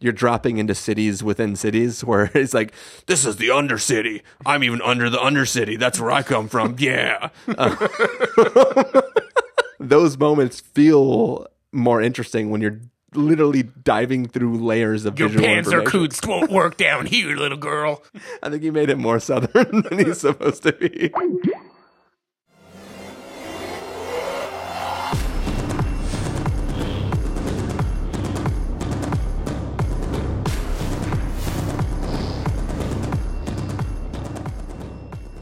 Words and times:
you're 0.00 0.12
dropping 0.12 0.58
into 0.58 0.74
cities 0.74 1.22
within 1.22 1.56
cities 1.56 2.04
where 2.04 2.30
it's 2.34 2.52
like 2.54 2.72
this 3.06 3.24
is 3.24 3.36
the 3.36 3.48
undercity 3.48 4.22
i'm 4.44 4.62
even 4.62 4.80
under 4.82 5.08
the 5.10 5.18
undercity 5.18 5.78
that's 5.78 5.98
where 6.00 6.10
i 6.12 6.22
come 6.22 6.48
from 6.48 6.76
yeah 6.80 7.28
Uh, 7.56 7.74
those 9.80 10.18
moments 10.18 10.60
feel 10.60 11.46
more 11.72 12.00
interesting 12.02 12.50
when 12.50 12.60
you're 12.60 12.80
literally 13.14 13.62
diving 13.62 14.26
through 14.28 14.58
layers 14.58 15.04
of 15.06 15.18
Your 15.18 15.28
visual 15.28 15.48
Panzer 15.48 15.56
information. 15.80 15.86
Kunst 15.86 16.26
won't 16.26 16.50
work 16.50 16.76
down 16.76 17.06
here, 17.06 17.34
little 17.36 17.56
girl. 17.56 18.02
I 18.42 18.50
think 18.50 18.62
he 18.62 18.70
made 18.70 18.90
it 18.90 18.98
more 18.98 19.18
southern 19.20 19.82
than 19.82 20.04
he's 20.04 20.20
supposed 20.20 20.62
to 20.64 20.72
be. 20.72 21.10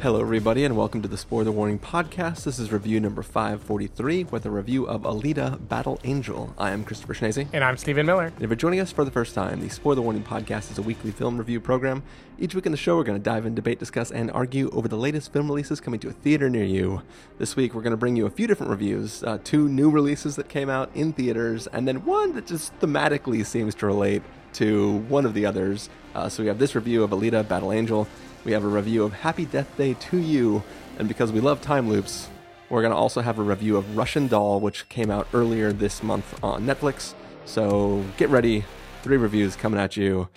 Hello, 0.04 0.20
everybody, 0.20 0.64
and 0.64 0.76
welcome 0.76 1.00
to 1.00 1.08
the 1.08 1.16
Spoiler 1.16 1.50
Warning 1.50 1.78
Podcast. 1.78 2.44
This 2.44 2.58
is 2.58 2.70
review 2.70 3.00
number 3.00 3.22
543 3.22 4.24
with 4.24 4.44
a 4.44 4.50
review 4.50 4.86
of 4.86 5.00
Alita 5.00 5.66
Battle 5.66 5.98
Angel. 6.04 6.52
I 6.58 6.72
am 6.72 6.84
Christopher 6.84 7.14
Schnese. 7.14 7.48
And 7.54 7.64
I'm 7.64 7.78
Stephen 7.78 8.04
Miller. 8.04 8.26
And 8.26 8.42
if 8.42 8.50
you're 8.50 8.54
joining 8.54 8.80
us 8.80 8.92
for 8.92 9.06
the 9.06 9.10
first 9.10 9.34
time, 9.34 9.62
the 9.62 9.70
Spoiler 9.70 10.02
Warning 10.02 10.22
Podcast 10.22 10.70
is 10.70 10.76
a 10.76 10.82
weekly 10.82 11.10
film 11.10 11.38
review 11.38 11.58
program. 11.58 12.02
Each 12.38 12.54
week 12.54 12.66
in 12.66 12.72
the 12.72 12.76
show, 12.76 12.98
we're 12.98 13.04
going 13.04 13.18
to 13.18 13.24
dive 13.24 13.46
in, 13.46 13.54
debate, 13.54 13.78
discuss, 13.78 14.10
and 14.10 14.30
argue 14.32 14.68
over 14.74 14.88
the 14.88 14.98
latest 14.98 15.32
film 15.32 15.46
releases 15.46 15.80
coming 15.80 16.00
to 16.00 16.10
a 16.10 16.12
theater 16.12 16.50
near 16.50 16.64
you. 16.64 17.00
This 17.38 17.56
week, 17.56 17.72
we're 17.72 17.80
going 17.80 17.92
to 17.92 17.96
bring 17.96 18.14
you 18.14 18.26
a 18.26 18.30
few 18.30 18.46
different 18.46 18.68
reviews 18.68 19.22
uh, 19.22 19.38
two 19.42 19.70
new 19.70 19.88
releases 19.88 20.36
that 20.36 20.50
came 20.50 20.68
out 20.68 20.90
in 20.94 21.14
theaters, 21.14 21.66
and 21.68 21.88
then 21.88 22.04
one 22.04 22.34
that 22.34 22.46
just 22.46 22.78
thematically 22.78 23.42
seems 23.46 23.74
to 23.76 23.86
relate 23.86 24.22
to 24.52 24.98
one 25.08 25.24
of 25.24 25.32
the 25.32 25.46
others. 25.46 25.88
Uh, 26.14 26.28
so 26.28 26.42
we 26.42 26.48
have 26.48 26.58
this 26.58 26.74
review 26.74 27.02
of 27.02 27.10
Alita 27.10 27.48
Battle 27.48 27.72
Angel. 27.72 28.06
We 28.44 28.52
have 28.52 28.62
a 28.62 28.68
review 28.68 29.04
of 29.04 29.14
Happy 29.14 29.46
Death 29.46 29.74
Day 29.78 29.94
to 29.94 30.18
You, 30.18 30.62
and 30.98 31.08
because 31.08 31.32
we 31.32 31.40
love 31.40 31.62
time 31.62 31.88
loops, 31.88 32.28
we're 32.68 32.82
going 32.82 32.92
to 32.92 32.96
also 32.96 33.22
have 33.22 33.38
a 33.38 33.42
review 33.42 33.78
of 33.78 33.96
Russian 33.96 34.28
Doll, 34.28 34.60
which 34.60 34.86
came 34.90 35.10
out 35.10 35.26
earlier 35.32 35.72
this 35.72 36.02
month 36.02 36.38
on 36.44 36.66
Netflix. 36.66 37.14
So 37.46 38.04
get 38.18 38.28
ready. 38.28 38.64
Three 39.02 39.16
reviews 39.16 39.56
coming 39.56 39.80
at 39.80 39.96
you. 39.96 40.28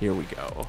Here 0.00 0.12
we 0.12 0.24
go. 0.24 0.66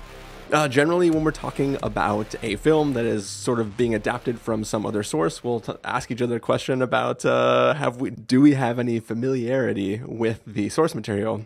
Uh, 0.52 0.68
generally, 0.68 1.10
when 1.10 1.24
we're 1.24 1.32
talking 1.32 1.80
about 1.82 2.36
a 2.44 2.56
film 2.58 2.94
that 2.94 3.06
is 3.06 3.26
sort 3.28 3.60
of 3.60 3.76
being 3.76 3.96
adapted 3.96 4.40
from 4.40 4.64
some 4.64 4.86
other 4.86 5.02
source, 5.02 5.44
we'll 5.44 5.60
t- 5.60 5.74
ask 5.84 6.12
each 6.12 6.22
other 6.22 6.36
a 6.36 6.40
question 6.40 6.84
about 6.84 7.26
uh, 7.26 7.74
have 7.74 8.00
we 8.00 8.12
do 8.12 8.40
we 8.40 8.54
have 8.54 8.78
any 8.78 9.00
familiarity 9.00 10.02
with 10.06 10.42
the 10.46 10.70
source 10.70 10.94
material? 10.94 11.46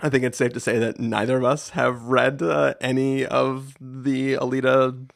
I 0.00 0.08
think 0.08 0.24
it's 0.24 0.36
safe 0.38 0.52
to 0.54 0.60
say 0.60 0.78
that 0.78 0.98
neither 0.98 1.36
of 1.36 1.44
us 1.44 1.70
have 1.70 2.02
read 2.04 2.42
uh, 2.42 2.74
any 2.80 3.24
of 3.24 3.74
the 3.80 4.34
Alita 4.34 5.08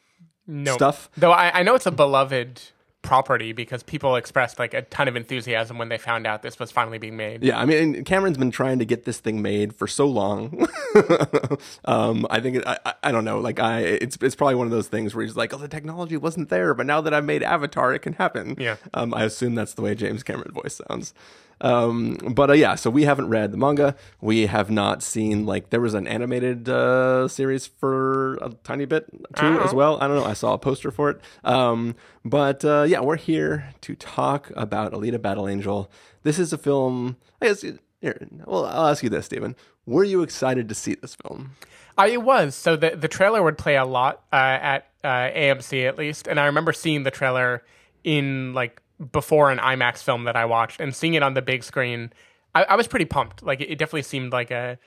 No. 0.47 0.73
stuff. 0.73 1.09
Though 1.17 1.31
I, 1.31 1.59
I 1.59 1.63
know 1.63 1.75
it's 1.75 1.85
a 1.85 1.91
beloved 1.91 2.61
property 3.01 3.53
because 3.53 3.81
people 3.81 4.15
expressed 4.17 4.59
like 4.59 4.73
a 4.73 4.81
ton 4.83 5.07
of 5.07 5.15
enthusiasm 5.15 5.77
when 5.77 5.87
they 5.89 5.97
found 5.97 6.27
out 6.27 6.41
this 6.43 6.59
was 6.59 6.69
finally 6.71 6.97
being 6.97 7.15
made. 7.17 7.43
Yeah, 7.43 7.57
I 7.59 7.65
mean, 7.65 8.03
Cameron's 8.03 8.37
been 8.37 8.51
trying 8.51 8.79
to 8.79 8.85
get 8.85 9.05
this 9.05 9.19
thing 9.19 9.41
made 9.41 9.73
for 9.73 9.87
so 9.87 10.05
long. 10.05 10.65
um, 11.85 12.25
I 12.29 12.39
think 12.39 12.65
I, 12.65 12.77
I- 12.85 12.93
I 13.03 13.11
don't 13.11 13.23
know. 13.25 13.39
Like, 13.39 13.59
I 13.59 13.79
it's 13.81 14.17
it's 14.21 14.35
probably 14.35 14.55
one 14.55 14.67
of 14.67 14.71
those 14.71 14.87
things 14.89 15.15
where 15.15 15.25
he's 15.25 15.35
like, 15.37 15.53
"Oh, 15.53 15.57
the 15.57 15.67
technology 15.69 16.17
wasn't 16.17 16.49
there, 16.49 16.73
but 16.73 16.85
now 16.85 16.99
that 17.01 17.13
I've 17.13 17.23
made 17.25 17.41
Avatar, 17.43 17.93
it 17.93 17.99
can 17.99 18.13
happen." 18.13 18.55
Yeah. 18.59 18.75
Um, 18.93 19.13
I 19.13 19.23
assume 19.23 19.55
that's 19.55 19.73
the 19.73 19.81
way 19.81 19.95
James 19.95 20.21
Cameron 20.23 20.51
voice 20.51 20.79
sounds. 20.89 21.13
Um, 21.61 22.17
but 22.31 22.49
uh, 22.49 22.53
yeah, 22.53 22.75
so 22.75 22.89
we 22.89 23.03
haven't 23.03 23.29
read 23.29 23.51
the 23.51 23.57
manga. 23.57 23.95
We 24.21 24.45
have 24.45 24.69
not 24.69 25.03
seen 25.03 25.45
like 25.45 25.69
there 25.69 25.81
was 25.81 25.93
an 25.93 26.07
animated 26.07 26.69
uh, 26.69 27.27
series 27.27 27.67
for 27.67 28.35
a 28.35 28.49
tiny 28.63 28.85
bit 28.85 29.07
too 29.35 29.59
as 29.61 29.73
well. 29.73 29.97
I 30.01 30.07
don't 30.07 30.17
know. 30.17 30.25
I 30.25 30.33
saw 30.33 30.53
a 30.53 30.57
poster 30.57 30.91
for 30.91 31.09
it. 31.09 31.21
Um, 31.43 31.95
but 32.23 32.63
uh, 32.63 32.83
yeah, 32.87 33.01
we're 33.01 33.17
here 33.17 33.73
to 33.81 33.95
talk 33.95 34.51
about 34.55 34.93
Alita 34.93 35.21
Battle 35.21 35.47
Angel. 35.47 35.91
This 36.23 36.39
is 36.39 36.53
a 36.53 36.57
film. 36.57 37.17
I 37.41 37.47
guess. 37.47 37.65
Here, 38.01 38.27
well, 38.45 38.65
I'll 38.65 38.87
ask 38.87 39.03
you 39.03 39.09
this, 39.09 39.25
Stephen. 39.25 39.57
Were 39.85 40.05
you 40.05 40.21
excited 40.21 40.69
to 40.69 40.75
see 40.75 40.95
this 40.95 41.15
film? 41.15 41.55
I 41.97 42.15
was. 42.15 42.55
So 42.55 42.77
the 42.77 42.91
the 42.91 43.09
trailer 43.09 43.43
would 43.43 43.57
play 43.57 43.75
a 43.75 43.85
lot 43.85 44.23
uh, 44.31 44.35
at 44.35 44.89
uh, 45.03 45.07
AMC 45.07 45.87
at 45.87 45.97
least, 45.97 46.27
and 46.27 46.39
I 46.39 46.45
remember 46.45 46.71
seeing 46.71 47.03
the 47.03 47.11
trailer 47.11 47.63
in 48.03 48.53
like 48.53 48.81
before 49.11 49.51
an 49.51 49.59
IMAX 49.59 50.03
film 50.03 50.25
that 50.25 50.35
I 50.35 50.45
watched, 50.45 50.79
and 50.79 50.95
seeing 50.95 51.13
it 51.13 51.23
on 51.23 51.33
the 51.33 51.41
big 51.41 51.63
screen. 51.63 52.11
I, 52.55 52.63
I 52.63 52.75
was 52.75 52.87
pretty 52.87 53.05
pumped. 53.05 53.43
Like 53.43 53.61
it, 53.61 53.69
it 53.69 53.77
definitely 53.77 54.03
seemed 54.03 54.31
like 54.31 54.51
a 54.51 54.77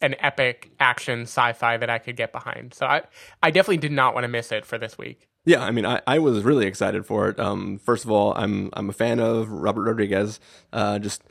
an 0.00 0.16
epic 0.18 0.72
action 0.80 1.22
sci-fi 1.22 1.76
that 1.76 1.88
I 1.88 1.98
could 1.98 2.16
get 2.16 2.32
behind. 2.32 2.74
So 2.74 2.86
I 2.86 3.02
I 3.42 3.50
definitely 3.50 3.78
did 3.78 3.92
not 3.92 4.14
want 4.14 4.24
to 4.24 4.28
miss 4.28 4.52
it 4.52 4.66
for 4.66 4.78
this 4.78 4.98
week. 4.98 5.28
Yeah, 5.44 5.64
I 5.64 5.72
mean, 5.72 5.84
I, 5.84 6.00
I 6.06 6.20
was 6.20 6.44
really 6.44 6.66
excited 6.66 7.04
for 7.04 7.28
it. 7.28 7.40
Um, 7.40 7.78
first 7.78 8.04
of 8.04 8.10
all, 8.10 8.32
I'm 8.34 8.70
I'm 8.74 8.90
a 8.90 8.92
fan 8.92 9.18
of 9.18 9.50
Robert 9.50 9.82
Rodriguez. 9.82 10.38
Uh, 10.72 10.98
just 10.98 11.22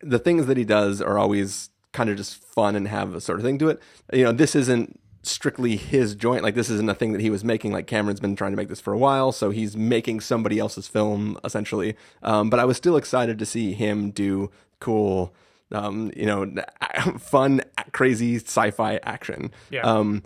the 0.00 0.18
things 0.18 0.46
that 0.46 0.56
he 0.56 0.64
does 0.64 1.00
are 1.00 1.18
always 1.18 1.70
kind 1.92 2.10
of 2.10 2.16
just 2.16 2.42
fun 2.42 2.76
and 2.76 2.88
have 2.88 3.14
a 3.14 3.20
sort 3.20 3.38
of 3.38 3.44
thing 3.44 3.58
to 3.58 3.68
it. 3.68 3.80
You 4.12 4.24
know, 4.24 4.32
this 4.32 4.54
isn't 4.54 5.00
strictly 5.26 5.76
his 5.76 6.14
joint. 6.14 6.42
Like 6.42 6.54
this 6.54 6.70
isn't 6.70 6.88
a 6.88 6.94
thing 6.94 7.12
that 7.12 7.20
he 7.20 7.30
was 7.30 7.44
making. 7.44 7.72
Like 7.72 7.86
Cameron's 7.86 8.20
been 8.20 8.36
trying 8.36 8.52
to 8.52 8.56
make 8.56 8.68
this 8.68 8.80
for 8.80 8.92
a 8.92 8.98
while, 8.98 9.32
so 9.32 9.50
he's 9.50 9.76
making 9.76 10.20
somebody 10.20 10.58
else's 10.58 10.88
film 10.88 11.38
essentially. 11.44 11.96
Um, 12.22 12.50
but 12.50 12.60
I 12.60 12.64
was 12.64 12.76
still 12.76 12.96
excited 12.96 13.38
to 13.38 13.46
see 13.46 13.72
him 13.72 14.10
do 14.10 14.50
cool, 14.80 15.34
um, 15.72 16.12
you 16.16 16.26
know, 16.26 16.52
fun, 17.18 17.62
crazy 17.92 18.36
sci-fi 18.36 19.00
action. 19.02 19.50
Yeah. 19.70 19.82
Um, 19.82 20.22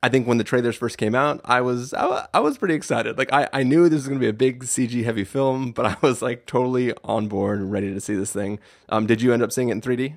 I 0.00 0.08
think 0.08 0.28
when 0.28 0.38
the 0.38 0.44
trailers 0.44 0.76
first 0.76 0.96
came 0.96 1.14
out, 1.14 1.40
I 1.44 1.60
was 1.60 1.92
I, 1.92 2.28
I 2.32 2.40
was 2.40 2.56
pretty 2.56 2.74
excited. 2.74 3.18
Like 3.18 3.32
I, 3.32 3.48
I 3.52 3.62
knew 3.64 3.88
this 3.88 3.96
was 3.96 4.08
going 4.08 4.20
to 4.20 4.24
be 4.24 4.28
a 4.28 4.32
big 4.32 4.64
CG 4.64 5.02
heavy 5.04 5.24
film, 5.24 5.72
but 5.72 5.86
I 5.86 5.96
was 6.00 6.22
like 6.22 6.46
totally 6.46 6.92
on 7.02 7.26
board, 7.26 7.58
and 7.58 7.72
ready 7.72 7.92
to 7.92 8.00
see 8.00 8.14
this 8.14 8.32
thing. 8.32 8.60
Um, 8.88 9.06
did 9.06 9.20
you 9.20 9.32
end 9.32 9.42
up 9.42 9.50
seeing 9.50 9.70
it 9.70 9.72
in 9.72 9.80
3D? 9.80 10.16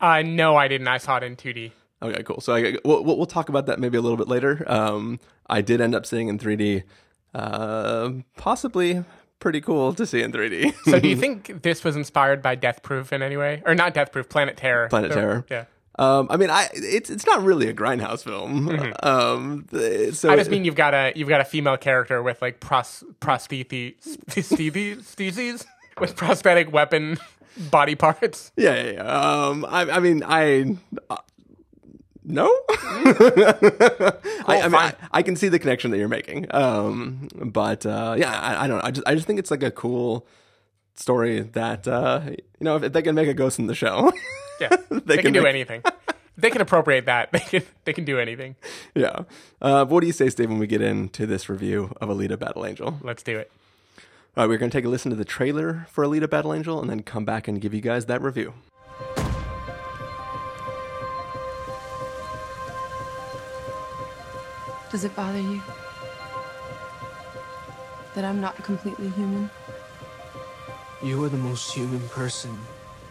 Uh, 0.00 0.22
no, 0.22 0.56
I 0.56 0.68
didn't. 0.68 0.88
I 0.88 0.98
saw 0.98 1.16
it 1.16 1.22
in 1.22 1.36
2D. 1.36 1.72
Okay, 2.04 2.22
cool. 2.22 2.40
So 2.40 2.54
I, 2.54 2.76
we'll, 2.84 3.02
we'll 3.04 3.26
talk 3.26 3.48
about 3.48 3.66
that 3.66 3.78
maybe 3.80 3.96
a 3.96 4.00
little 4.00 4.18
bit 4.18 4.28
later. 4.28 4.64
Um, 4.70 5.18
I 5.48 5.60
did 5.62 5.80
end 5.80 5.94
up 5.94 6.06
seeing 6.06 6.28
in 6.28 6.38
3D. 6.38 6.84
Uh, 7.34 8.10
possibly 8.36 9.04
pretty 9.40 9.60
cool 9.60 9.92
to 9.94 10.06
see 10.06 10.22
in 10.22 10.32
3D. 10.32 10.74
So 10.84 11.00
do 11.00 11.08
you 11.08 11.16
think 11.16 11.62
this 11.62 11.82
was 11.82 11.96
inspired 11.96 12.42
by 12.42 12.54
Death 12.54 12.82
Proof 12.82 13.12
in 13.12 13.22
any 13.22 13.36
way, 13.36 13.62
or 13.66 13.74
not 13.74 13.94
Death 13.94 14.12
Proof, 14.12 14.28
Planet 14.28 14.56
Terror? 14.56 14.88
Planet 14.88 15.12
So- 15.12 15.20
Terror. 15.20 15.46
Yeah. 15.50 15.64
um, 15.98 16.28
I 16.30 16.36
mean, 16.36 16.50
I 16.50 16.68
it's 16.74 17.10
it's 17.10 17.26
not 17.26 17.42
really 17.42 17.68
a 17.68 17.74
grindhouse 17.74 18.22
film. 18.24 18.68
Um, 19.02 19.66
so 19.70 19.78
Mm-hmm. 19.78 20.30
I 20.30 20.36
just 20.36 20.50
mean 20.50 20.64
you've 20.64 20.74
got 20.76 20.94
a 20.94 21.12
you've 21.16 21.28
got 21.28 21.40
a 21.40 21.44
female 21.44 21.76
character 21.76 22.22
with 22.22 22.40
like 22.42 22.60
pros 22.60 23.02
prostheses 23.20 23.94
with 26.00 26.16
prosthetic 26.16 26.72
weapon 26.72 27.18
body 27.70 27.94
parts. 27.94 28.50
Yeah, 28.56 28.74
yeah, 28.82 28.90
yeah. 28.92 29.02
Um, 29.02 29.64
I, 29.68 29.82
I 29.90 30.00
mean, 30.00 30.22
I. 30.26 30.76
No, 32.26 32.46
I, 32.70 34.12
I 34.46 34.68
mean, 34.68 34.74
I. 34.74 34.94
I 35.10 35.22
can 35.22 35.36
see 35.36 35.48
the 35.48 35.58
connection 35.58 35.90
that 35.90 35.98
you're 35.98 36.08
making. 36.08 36.46
Um, 36.54 37.28
but 37.34 37.84
uh, 37.84 38.16
yeah, 38.18 38.32
I, 38.40 38.64
I 38.64 38.66
don't 38.66 38.78
know. 38.78 38.82
I 38.84 38.90
just, 38.90 39.06
I 39.06 39.14
just 39.14 39.26
think 39.26 39.38
it's 39.38 39.50
like 39.50 39.62
a 39.62 39.70
cool 39.70 40.26
story 40.94 41.40
that 41.40 41.86
uh, 41.86 42.22
you 42.26 42.36
know, 42.60 42.76
if, 42.76 42.82
if 42.84 42.92
they 42.92 43.02
can 43.02 43.14
make 43.14 43.28
a 43.28 43.34
Ghost 43.34 43.58
in 43.58 43.66
the 43.66 43.74
Shell 43.74 44.12
Yeah, 44.60 44.68
they, 44.90 45.18
can, 45.18 45.32
do 45.32 45.42
make- 45.42 45.50
anything. 45.50 45.82
They 46.38 46.48
can 46.50 46.60
appropriate 46.60 47.06
that. 47.06 47.30
They 47.32 47.40
can 47.40 47.62
they 47.84 47.92
can 47.92 48.04
do 48.04 48.18
anything. 48.18 48.56
yeah. 48.94 49.20
Uh, 49.60 49.84
what 49.84 50.00
do 50.00 50.06
you 50.06 50.12
say, 50.12 50.30
Steve, 50.30 50.48
when 50.48 50.58
we 50.58 50.66
get 50.66 50.80
into 50.80 51.26
this 51.26 51.48
review 51.48 51.92
of 52.00 52.08
Alita 52.08 52.38
Battle 52.38 52.64
Angel? 52.64 52.98
Let's 53.02 53.22
do 53.22 53.36
it. 53.38 53.50
All 54.36 54.42
right, 54.44 54.48
we're 54.48 54.58
going 54.58 54.70
to 54.70 54.76
take 54.76 54.84
a 54.84 54.88
listen 54.88 55.10
to 55.10 55.16
the 55.16 55.24
trailer 55.24 55.86
for 55.90 56.04
Alita 56.04 56.28
Battle 56.28 56.52
Angel 56.54 56.80
and 56.80 56.88
then 56.90 57.02
come 57.02 57.24
back 57.24 57.46
and 57.48 57.60
give 57.60 57.72
you 57.74 57.80
guys 57.80 58.06
that 58.06 58.20
review. 58.22 58.54
Does 64.94 65.02
it 65.02 65.16
bother 65.16 65.40
you 65.40 65.60
that 68.14 68.24
I'm 68.24 68.40
not 68.40 68.54
completely 68.62 69.08
human? 69.08 69.50
You 71.02 71.24
are 71.24 71.28
the 71.28 71.36
most 71.36 71.74
human 71.74 71.98
person 72.10 72.56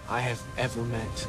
I 0.08 0.22
have 0.22 0.42
ever 0.58 0.82
met. 0.84 1.28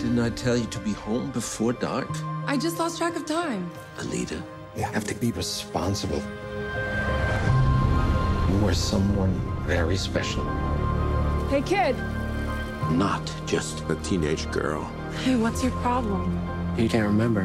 Didn't 0.00 0.18
I 0.18 0.28
tell 0.36 0.58
you 0.58 0.66
to 0.66 0.78
be 0.80 0.92
home 0.92 1.30
before 1.30 1.72
dark? 1.72 2.10
I 2.46 2.58
just 2.58 2.78
lost 2.78 2.98
track 2.98 3.16
of 3.16 3.24
time. 3.24 3.70
Alita, 3.96 4.42
You 4.76 4.82
have 4.82 5.04
to 5.04 5.14
be 5.14 5.32
responsible. 5.32 6.22
You 8.50 8.68
are 8.68 8.74
someone 8.74 9.32
very 9.66 9.96
special. 9.96 10.44
Hey, 11.48 11.62
kid. 11.62 11.96
Not 12.90 13.30
just 13.46 13.82
a 13.88 13.94
teenage 13.96 14.50
girl. 14.50 14.82
Hey, 15.24 15.36
what's 15.36 15.62
your 15.62 15.72
problem? 15.72 16.38
You 16.76 16.88
can't 16.88 17.06
remember. 17.06 17.44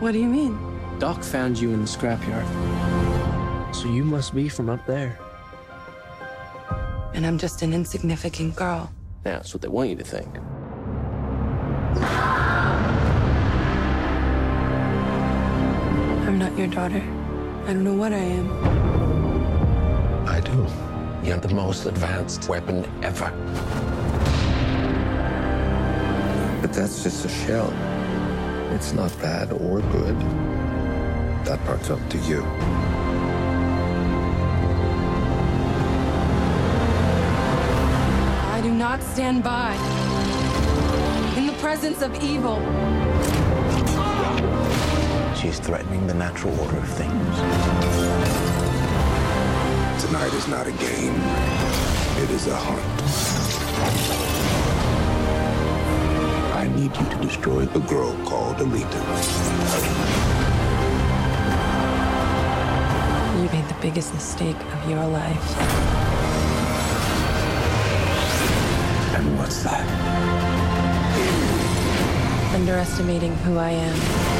What 0.00 0.12
do 0.12 0.18
you 0.18 0.26
mean? 0.28 0.58
Doc 0.98 1.22
found 1.22 1.58
you 1.58 1.72
in 1.72 1.80
the 1.80 1.86
scrapyard. 1.86 2.46
So 3.74 3.88
you 3.88 4.04
must 4.04 4.34
be 4.34 4.48
from 4.48 4.68
up 4.68 4.84
there. 4.86 5.18
and 7.14 7.26
I'm 7.26 7.38
just 7.38 7.62
an 7.62 7.72
insignificant 7.74 8.54
girl. 8.56 8.90
That's 9.24 9.52
what 9.52 9.60
they 9.62 9.68
want 9.68 9.90
you 9.90 9.96
to 9.96 10.04
think. 10.04 10.28
I'm 16.26 16.38
not 16.38 16.56
your 16.56 16.68
daughter. 16.68 17.02
I 17.66 17.72
don't 17.72 17.84
know 17.84 17.94
what 17.94 18.12
I 18.12 18.18
am. 18.18 18.48
I 20.26 20.40
do. 20.40 20.66
You're 21.26 21.38
the 21.38 21.52
most 21.54 21.86
advanced 21.86 22.48
weapon 22.48 22.84
ever. 23.02 23.30
But 26.70 26.82
that's 26.82 27.02
just 27.02 27.24
a 27.24 27.28
shell. 27.28 27.72
It's 28.72 28.92
not 28.92 29.10
bad 29.20 29.50
or 29.50 29.80
good. 29.80 30.16
That 31.44 31.58
part's 31.64 31.90
up 31.90 31.98
to 32.10 32.18
you. 32.18 32.44
I 38.52 38.60
do 38.62 38.70
not 38.72 39.02
stand 39.02 39.42
by 39.42 39.74
in 41.36 41.48
the 41.48 41.54
presence 41.54 42.02
of 42.02 42.14
evil. 42.22 42.60
She's 45.34 45.58
threatening 45.58 46.06
the 46.06 46.14
natural 46.14 46.56
order 46.60 46.76
of 46.76 46.88
things. 46.90 47.36
Tonight 50.04 50.32
is 50.34 50.46
not 50.46 50.68
a 50.68 50.72
game. 50.72 51.20
It 52.22 52.30
is 52.30 52.46
a 52.46 52.54
hunt. 52.54 54.29
Need 56.80 56.96
you 56.96 57.10
to 57.10 57.16
destroy 57.16 57.66
the 57.66 57.80
girl 57.80 58.16
called 58.24 58.56
Alita. 58.56 59.00
You 63.36 63.50
made 63.52 63.68
the 63.68 63.76
biggest 63.82 64.14
mistake 64.14 64.56
of 64.56 64.88
your 64.88 65.06
life. 65.06 65.60
And 69.14 69.38
what's 69.38 69.62
that? 69.62 69.84
Underestimating 72.54 73.36
who 73.44 73.58
I 73.58 73.72
am. 73.72 74.39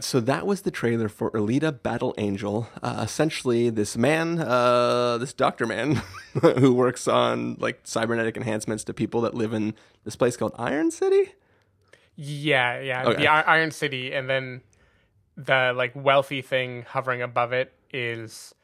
Right, 0.00 0.04
so 0.04 0.20
that 0.20 0.46
was 0.46 0.62
the 0.62 0.70
trailer 0.70 1.08
for 1.08 1.30
Alita 1.32 1.82
Battle 1.82 2.14
Angel. 2.18 2.68
Uh, 2.82 3.02
essentially, 3.04 3.70
this 3.70 3.96
man, 3.96 4.38
uh, 4.40 5.18
this 5.18 5.32
doctor 5.32 5.66
man, 5.66 6.02
who 6.40 6.72
works 6.74 7.06
on 7.06 7.56
like 7.58 7.80
cybernetic 7.84 8.36
enhancements 8.36 8.84
to 8.84 8.94
people 8.94 9.20
that 9.22 9.34
live 9.34 9.52
in 9.52 9.74
this 10.04 10.16
place 10.16 10.36
called 10.36 10.54
Iron 10.58 10.90
City. 10.90 11.32
Yeah, 12.16 12.80
yeah. 12.80 13.04
Okay. 13.08 13.22
The 13.22 13.28
I- 13.28 13.56
Iron 13.56 13.70
City, 13.70 14.12
and 14.12 14.28
then 14.28 14.62
the 15.36 15.72
like 15.76 15.92
wealthy 15.94 16.42
thing 16.42 16.82
hovering 16.88 17.22
above 17.22 17.52
it 17.52 17.72
is 17.92 18.54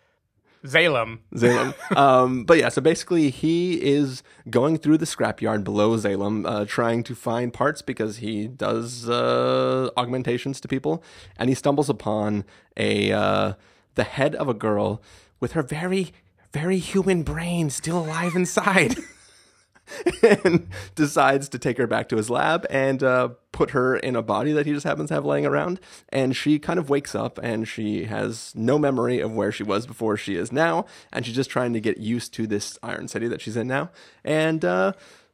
Zalem. 0.67 1.21
Zalem. 1.35 1.97
um, 1.97 2.45
but 2.45 2.59
yeah, 2.59 2.69
so 2.69 2.81
basically, 2.81 3.31
he 3.31 3.75
is 3.83 4.23
going 4.51 4.79
through 4.79 4.99
the 4.99 5.07
scrapyard 5.07 5.65
below 5.65 5.97
Zalem, 5.97 6.45
uh, 6.47 6.65
trying 6.65 7.03
to 7.05 7.15
find 7.15 7.53
parts 7.53 7.83
because 7.83 8.19
he 8.19 8.47
does 8.47 9.09
uh, 9.09 9.91
augmentations 9.97 10.61
to 10.61 10.69
people, 10.69 11.03
and 11.39 11.49
he 11.49 11.55
stumbles 11.55 11.89
upon 11.89 12.45
a 12.77 13.13
uh, 13.13 13.55
the 13.95 14.05
head 14.05 14.35
of 14.35 14.49
a 14.49 14.55
girl 14.55 15.03
with 15.41 15.53
her 15.53 15.63
very, 15.63 16.13
very 16.53 16.79
human 16.79 17.23
brain 17.23 17.71
still 17.71 17.99
alive 17.99 18.35
inside. 18.35 18.97
and 20.23 20.69
decides 20.95 21.49
to 21.51 21.59
take 21.59 21.79
her 21.79 21.87
back 21.87 22.09
to 22.09 22.17
his 22.17 22.31
lab 22.31 22.67
and 22.71 23.03
uh, 23.03 23.29
put 23.53 23.71
her 23.71 23.97
in 23.97 24.17
a 24.17 24.23
body 24.23 24.53
that 24.53 24.67
he 24.67 24.73
just 24.73 24.87
happens 24.87 25.09
to 25.09 25.15
have 25.15 25.25
laying 25.25 25.47
around. 25.47 25.81
And 26.11 26.37
she 26.37 26.59
kind 26.59 26.79
of 26.79 26.91
wakes 26.91 27.15
up 27.15 27.39
and 27.39 27.67
she 27.67 28.05
has 28.05 28.53
no 28.55 28.79
memory 28.79 29.21
of 29.21 29.33
where 29.33 29.53
she 29.53 29.63
was 29.63 29.87
before 29.87 30.17
she 30.17 30.37
is 30.37 30.53
now. 30.53 30.87
And 31.13 31.25
she's 31.25 31.35
just 31.37 31.51
trying 31.51 31.73
to 31.73 31.81
get 31.81 31.99
used 31.99 32.35
to 32.35 32.47
this 32.47 32.79
Iron 32.83 33.09
City 33.09 33.29
that 33.29 33.41
she's 33.41 33.57
in 33.57 33.67
now. 33.67 33.91
And 34.25 34.65
uh, 34.65 34.93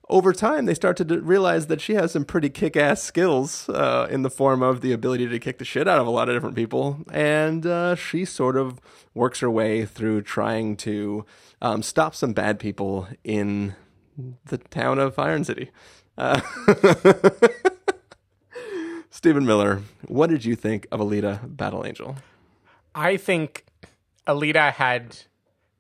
over 0.08 0.32
time, 0.32 0.66
they 0.66 0.75
start 0.75 0.96
to 0.98 1.05
d- 1.05 1.16
realize 1.16 1.69
that 1.69 1.81
she 1.81 1.94
has 1.94 2.12
some 2.12 2.25
pretty 2.25 2.50
kick 2.50 2.76
ass 2.76 3.02
skills 3.02 3.69
uh, 3.70 4.06
in 4.10 4.22
the 4.22 4.31
form 4.31 4.62
of 4.62 4.81
the 4.81 4.93
ability 4.93 5.28
to 5.28 5.38
kick 5.38 5.58
the 5.58 5.64
shit 5.64 5.88
out 5.88 6.00
of 6.00 6.06
a 6.06 6.10
lot 6.10 6.28
of 6.28 6.37
different 6.37 6.56
people. 6.56 6.98
And 7.10 7.64
uh, 7.64 7.94
she 7.94 8.25
sort 8.25 8.56
of 8.56 8.81
works 9.14 9.40
her 9.40 9.50
way 9.50 9.87
through 9.87 10.22
trying 10.22 10.76
to 10.78 11.25
um, 11.62 11.82
stop 11.82 12.14
some 12.14 12.32
bad 12.32 12.58
people 12.58 13.08
in 13.25 13.75
the 14.47 14.59
town 14.59 14.99
of 14.99 15.19
Iron 15.19 15.44
City. 15.44 15.70
Uh, 16.17 16.41
Stephen 19.11 19.44
Miller, 19.44 19.82
what 20.06 20.31
did 20.31 20.44
you 20.44 20.56
think 20.56 20.87
of 20.91 21.00
Alita 21.00 21.56
Battle 21.56 21.87
Angel? 21.87 22.17
I 22.94 23.17
think 23.17 23.64
Alita 24.26 24.73
had 24.73 25.17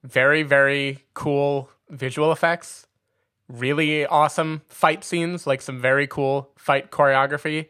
very, 0.02 0.42
very 0.42 1.04
cool 1.14 1.70
visual 1.90 2.32
effects, 2.32 2.86
really 3.48 4.06
awesome 4.06 4.62
fight 4.68 5.04
scenes, 5.04 5.46
like 5.46 5.60
some 5.60 5.80
very 5.80 6.06
cool 6.06 6.50
fight 6.56 6.90
choreography, 6.90 7.68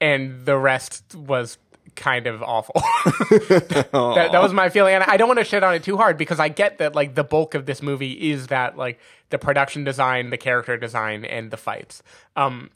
and 0.00 0.46
the 0.46 0.56
rest 0.56 1.14
was 1.14 1.58
kind 1.96 2.26
of 2.26 2.42
awful. 2.42 2.74
that, 3.30 4.28
that 4.32 4.42
was 4.42 4.52
my 4.52 4.68
feeling. 4.68 4.94
And 4.94 5.04
I 5.04 5.16
don't 5.16 5.28
want 5.28 5.38
to 5.38 5.44
shit 5.44 5.62
on 5.62 5.74
it 5.74 5.82
too 5.82 5.96
hard 5.96 6.16
because 6.16 6.40
I 6.40 6.48
get 6.48 6.78
that 6.78 6.94
like 6.94 7.14
the 7.14 7.24
bulk 7.24 7.54
of 7.54 7.66
this 7.66 7.82
movie 7.82 8.30
is 8.30 8.48
that 8.48 8.76
like 8.76 8.98
the 9.30 9.38
production 9.38 9.84
design, 9.84 10.30
the 10.30 10.36
character 10.38 10.76
design, 10.76 11.24
and 11.24 11.50
the 11.50 11.56
fights. 11.56 12.02
Um, 12.36 12.70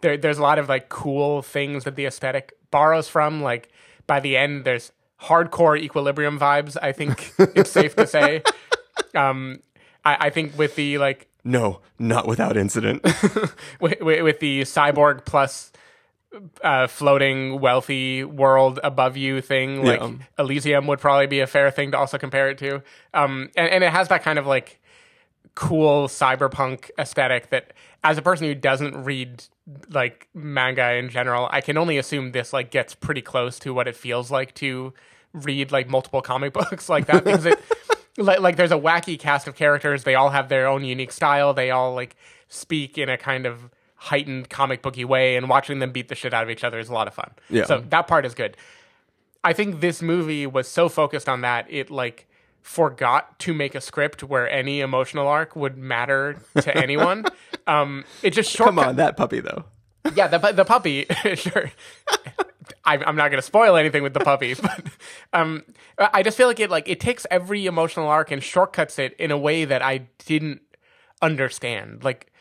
there, 0.00 0.16
there's 0.16 0.38
a 0.38 0.42
lot 0.42 0.58
of 0.58 0.68
like 0.68 0.88
cool 0.88 1.42
things 1.42 1.84
that 1.84 1.96
the 1.96 2.06
aesthetic 2.06 2.52
borrows 2.70 3.08
from. 3.08 3.42
Like 3.42 3.70
by 4.06 4.20
the 4.20 4.36
end, 4.36 4.64
there's 4.64 4.92
hardcore 5.22 5.78
equilibrium 5.78 6.38
vibes. 6.38 6.76
I 6.80 6.92
think 6.92 7.32
it's 7.38 7.70
safe 7.70 7.94
to 7.96 8.06
say. 8.06 8.42
Um, 9.14 9.60
I, 10.04 10.26
I 10.26 10.30
think 10.30 10.58
with 10.58 10.74
the 10.74 10.98
like 10.98 11.28
No, 11.44 11.80
not 11.98 12.26
without 12.26 12.56
incident. 12.56 13.02
with, 13.80 14.00
with, 14.00 14.22
with 14.22 14.40
the 14.40 14.62
cyborg 14.62 15.24
plus 15.24 15.72
uh, 16.62 16.86
floating 16.86 17.60
wealthy 17.60 18.24
world 18.24 18.80
above 18.82 19.16
you 19.16 19.40
thing, 19.40 19.84
like 19.84 20.00
Yeah. 20.00 20.12
Elysium 20.38 20.86
would 20.86 20.98
probably 20.98 21.26
be 21.26 21.40
a 21.40 21.46
fair 21.46 21.70
thing 21.70 21.90
to 21.92 21.98
also 21.98 22.18
compare 22.18 22.48
it 22.50 22.58
to. 22.58 22.82
Um, 23.14 23.50
and, 23.56 23.68
and 23.68 23.84
it 23.84 23.90
has 23.90 24.08
that 24.08 24.22
kind 24.22 24.38
of 24.38 24.46
like 24.46 24.80
cool 25.54 26.08
cyberpunk 26.08 26.90
aesthetic 26.98 27.50
that 27.50 27.74
as 28.02 28.16
a 28.16 28.22
person 28.22 28.46
who 28.46 28.54
doesn't 28.54 29.04
read 29.04 29.44
like 29.90 30.28
manga 30.34 30.94
in 30.94 31.08
general, 31.10 31.48
I 31.50 31.60
can 31.60 31.76
only 31.76 31.98
assume 31.98 32.32
this 32.32 32.52
like 32.52 32.70
gets 32.70 32.94
pretty 32.94 33.22
close 33.22 33.58
to 33.60 33.74
what 33.74 33.86
it 33.86 33.94
feels 33.96 34.30
like 34.30 34.54
to 34.56 34.92
read 35.34 35.70
like 35.72 35.88
multiple 35.88 36.22
comic 36.22 36.52
books 36.54 36.88
like 36.88 37.06
that 37.06 37.24
because 37.24 37.46
it 37.46 37.60
like, 38.18 38.40
like 38.40 38.56
there's 38.56 38.72
a 38.72 38.78
wacky 38.78 39.18
cast 39.18 39.46
of 39.46 39.54
characters. 39.54 40.04
They 40.04 40.14
all 40.14 40.30
have 40.30 40.48
their 40.48 40.66
own 40.66 40.84
unique 40.84 41.12
style. 41.12 41.52
They 41.54 41.70
all 41.70 41.94
like 41.94 42.16
speak 42.48 42.96
in 42.98 43.08
a 43.08 43.16
kind 43.18 43.46
of 43.46 43.70
heightened 44.02 44.50
comic 44.50 44.82
booky 44.82 45.04
way, 45.04 45.36
and 45.36 45.48
watching 45.48 45.78
them 45.78 45.92
beat 45.92 46.08
the 46.08 46.14
shit 46.14 46.34
out 46.34 46.42
of 46.42 46.50
each 46.50 46.64
other 46.64 46.78
is 46.78 46.88
a 46.88 46.92
lot 46.92 47.06
of 47.06 47.14
fun. 47.14 47.30
Yeah. 47.48 47.64
So 47.64 47.82
that 47.90 48.06
part 48.08 48.26
is 48.26 48.34
good. 48.34 48.56
I 49.44 49.52
think 49.52 49.80
this 49.80 50.02
movie 50.02 50.46
was 50.46 50.68
so 50.68 50.88
focused 50.88 51.28
on 51.28 51.40
that 51.42 51.66
it 51.68 51.90
like 51.90 52.26
forgot 52.62 53.38
to 53.40 53.54
make 53.54 53.74
a 53.74 53.80
script 53.80 54.22
where 54.22 54.48
any 54.48 54.80
emotional 54.80 55.26
arc 55.26 55.56
would 55.56 55.76
matter 55.76 56.36
to 56.60 56.76
anyone. 56.82 57.24
um, 57.66 58.04
it 58.22 58.30
just 58.30 58.50
shortcut. 58.50 58.76
Come 58.76 58.88
on, 58.88 58.96
that 58.96 59.16
puppy 59.16 59.40
though. 59.40 59.64
Yeah, 60.14 60.26
the 60.26 60.38
the 60.52 60.64
puppy, 60.64 61.06
sure. 61.34 61.70
I'm, 62.84 63.02
I'm 63.04 63.16
not 63.16 63.28
going 63.28 63.38
to 63.38 63.46
spoil 63.46 63.76
anything 63.76 64.02
with 64.02 64.14
the 64.14 64.20
puppy, 64.20 64.54
but 64.62 64.84
um, 65.32 65.62
I 65.98 66.22
just 66.22 66.36
feel 66.36 66.48
like 66.48 66.58
it 66.58 66.70
like 66.70 66.88
it 66.88 66.98
takes 66.98 67.26
every 67.30 67.66
emotional 67.66 68.08
arc 68.08 68.30
and 68.30 68.42
shortcuts 68.42 68.98
it 68.98 69.14
in 69.18 69.30
a 69.30 69.38
way 69.38 69.64
that 69.64 69.82
I 69.82 70.08
didn't 70.26 70.62
understand. 71.20 72.02
Like, 72.02 72.31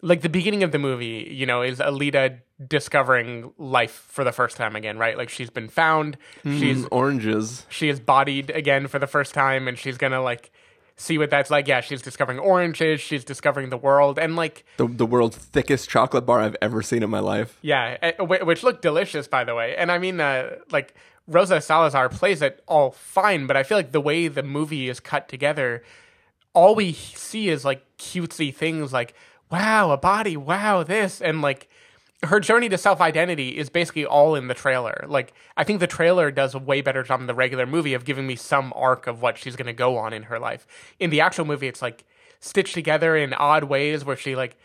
like 0.00 0.20
the 0.22 0.28
beginning 0.28 0.62
of 0.62 0.72
the 0.72 0.78
movie, 0.78 1.28
you 1.30 1.44
know, 1.46 1.62
is 1.62 1.78
Alita 1.80 2.38
discovering 2.66 3.52
life 3.58 3.90
for 4.08 4.24
the 4.24 4.32
first 4.32 4.56
time 4.56 4.76
again, 4.76 4.98
right? 4.98 5.16
Like 5.16 5.28
she's 5.28 5.50
been 5.50 5.68
found, 5.68 6.16
she's 6.44 6.84
Mm, 6.84 6.88
oranges. 6.92 7.66
she 7.68 7.88
is 7.88 7.98
bodied 8.00 8.50
again 8.50 8.86
for 8.88 8.98
the 8.98 9.06
first 9.06 9.34
time, 9.34 9.66
and 9.68 9.76
she's 9.78 9.98
gonna 9.98 10.22
like 10.22 10.50
see 10.96 11.18
what 11.18 11.30
that's 11.30 11.50
like. 11.50 11.66
Yeah, 11.68 11.80
she's 11.80 12.02
discovering 12.02 12.38
oranges, 12.38 13.00
she's 13.00 13.24
discovering 13.24 13.70
the 13.70 13.76
world, 13.76 14.18
and 14.18 14.36
like 14.36 14.64
The, 14.76 14.86
the 14.86 15.06
world's 15.06 15.36
thickest 15.36 15.88
chocolate 15.88 16.24
bar 16.26 16.40
I've 16.40 16.56
ever 16.62 16.82
seen 16.82 17.02
in 17.02 17.10
my 17.10 17.20
life. 17.20 17.58
yeah, 17.62 17.96
eh, 18.02 18.12
which 18.22 18.62
looked 18.62 18.82
delicious, 18.82 19.26
by 19.28 19.44
the 19.44 19.54
way. 19.54 19.74
And 19.76 19.90
I 19.90 19.98
mean, 19.98 20.20
uh, 20.20 20.56
like 20.70 20.94
Rosa 21.26 21.60
Salazar 21.60 22.08
plays 22.08 22.40
it 22.42 22.62
all 22.66 22.90
fine, 22.92 23.46
but 23.46 23.56
I 23.56 23.62
feel 23.62 23.76
like 23.78 23.92
the 23.92 24.00
way 24.00 24.28
the 24.28 24.42
movie 24.42 24.88
is 24.88 24.98
cut 25.00 25.28
together, 25.28 25.82
all 26.54 26.74
we 26.74 26.92
see 26.92 27.48
is 27.48 27.64
like 27.64 27.82
cutesy 27.98 28.54
things, 28.54 28.92
like 28.92 29.14
wow, 29.50 29.90
a 29.90 29.96
body, 29.96 30.36
wow, 30.36 30.82
this, 30.82 31.20
and 31.20 31.42
like 31.42 31.68
her 32.24 32.40
journey 32.40 32.68
to 32.68 32.78
self 32.78 33.00
identity 33.00 33.56
is 33.56 33.70
basically 33.70 34.04
all 34.04 34.34
in 34.34 34.48
the 34.48 34.54
trailer. 34.54 35.04
Like, 35.06 35.32
I 35.56 35.64
think 35.64 35.80
the 35.80 35.86
trailer 35.86 36.30
does 36.30 36.54
a 36.54 36.58
way 36.58 36.80
better 36.80 37.02
job 37.02 37.20
than 37.20 37.26
the 37.26 37.34
regular 37.34 37.66
movie 37.66 37.94
of 37.94 38.04
giving 38.04 38.26
me 38.26 38.36
some 38.36 38.72
arc 38.74 39.06
of 39.06 39.22
what 39.22 39.38
she's 39.38 39.56
going 39.56 39.66
to 39.66 39.72
go 39.72 39.96
on 39.96 40.12
in 40.12 40.24
her 40.24 40.38
life. 40.38 40.66
In 40.98 41.10
the 41.10 41.20
actual 41.20 41.44
movie, 41.44 41.68
it's 41.68 41.82
like 41.82 42.04
stitched 42.40 42.74
together 42.74 43.16
in 43.16 43.34
odd 43.34 43.64
ways 43.64 44.04
where 44.04 44.16
she 44.16 44.34
like 44.34 44.56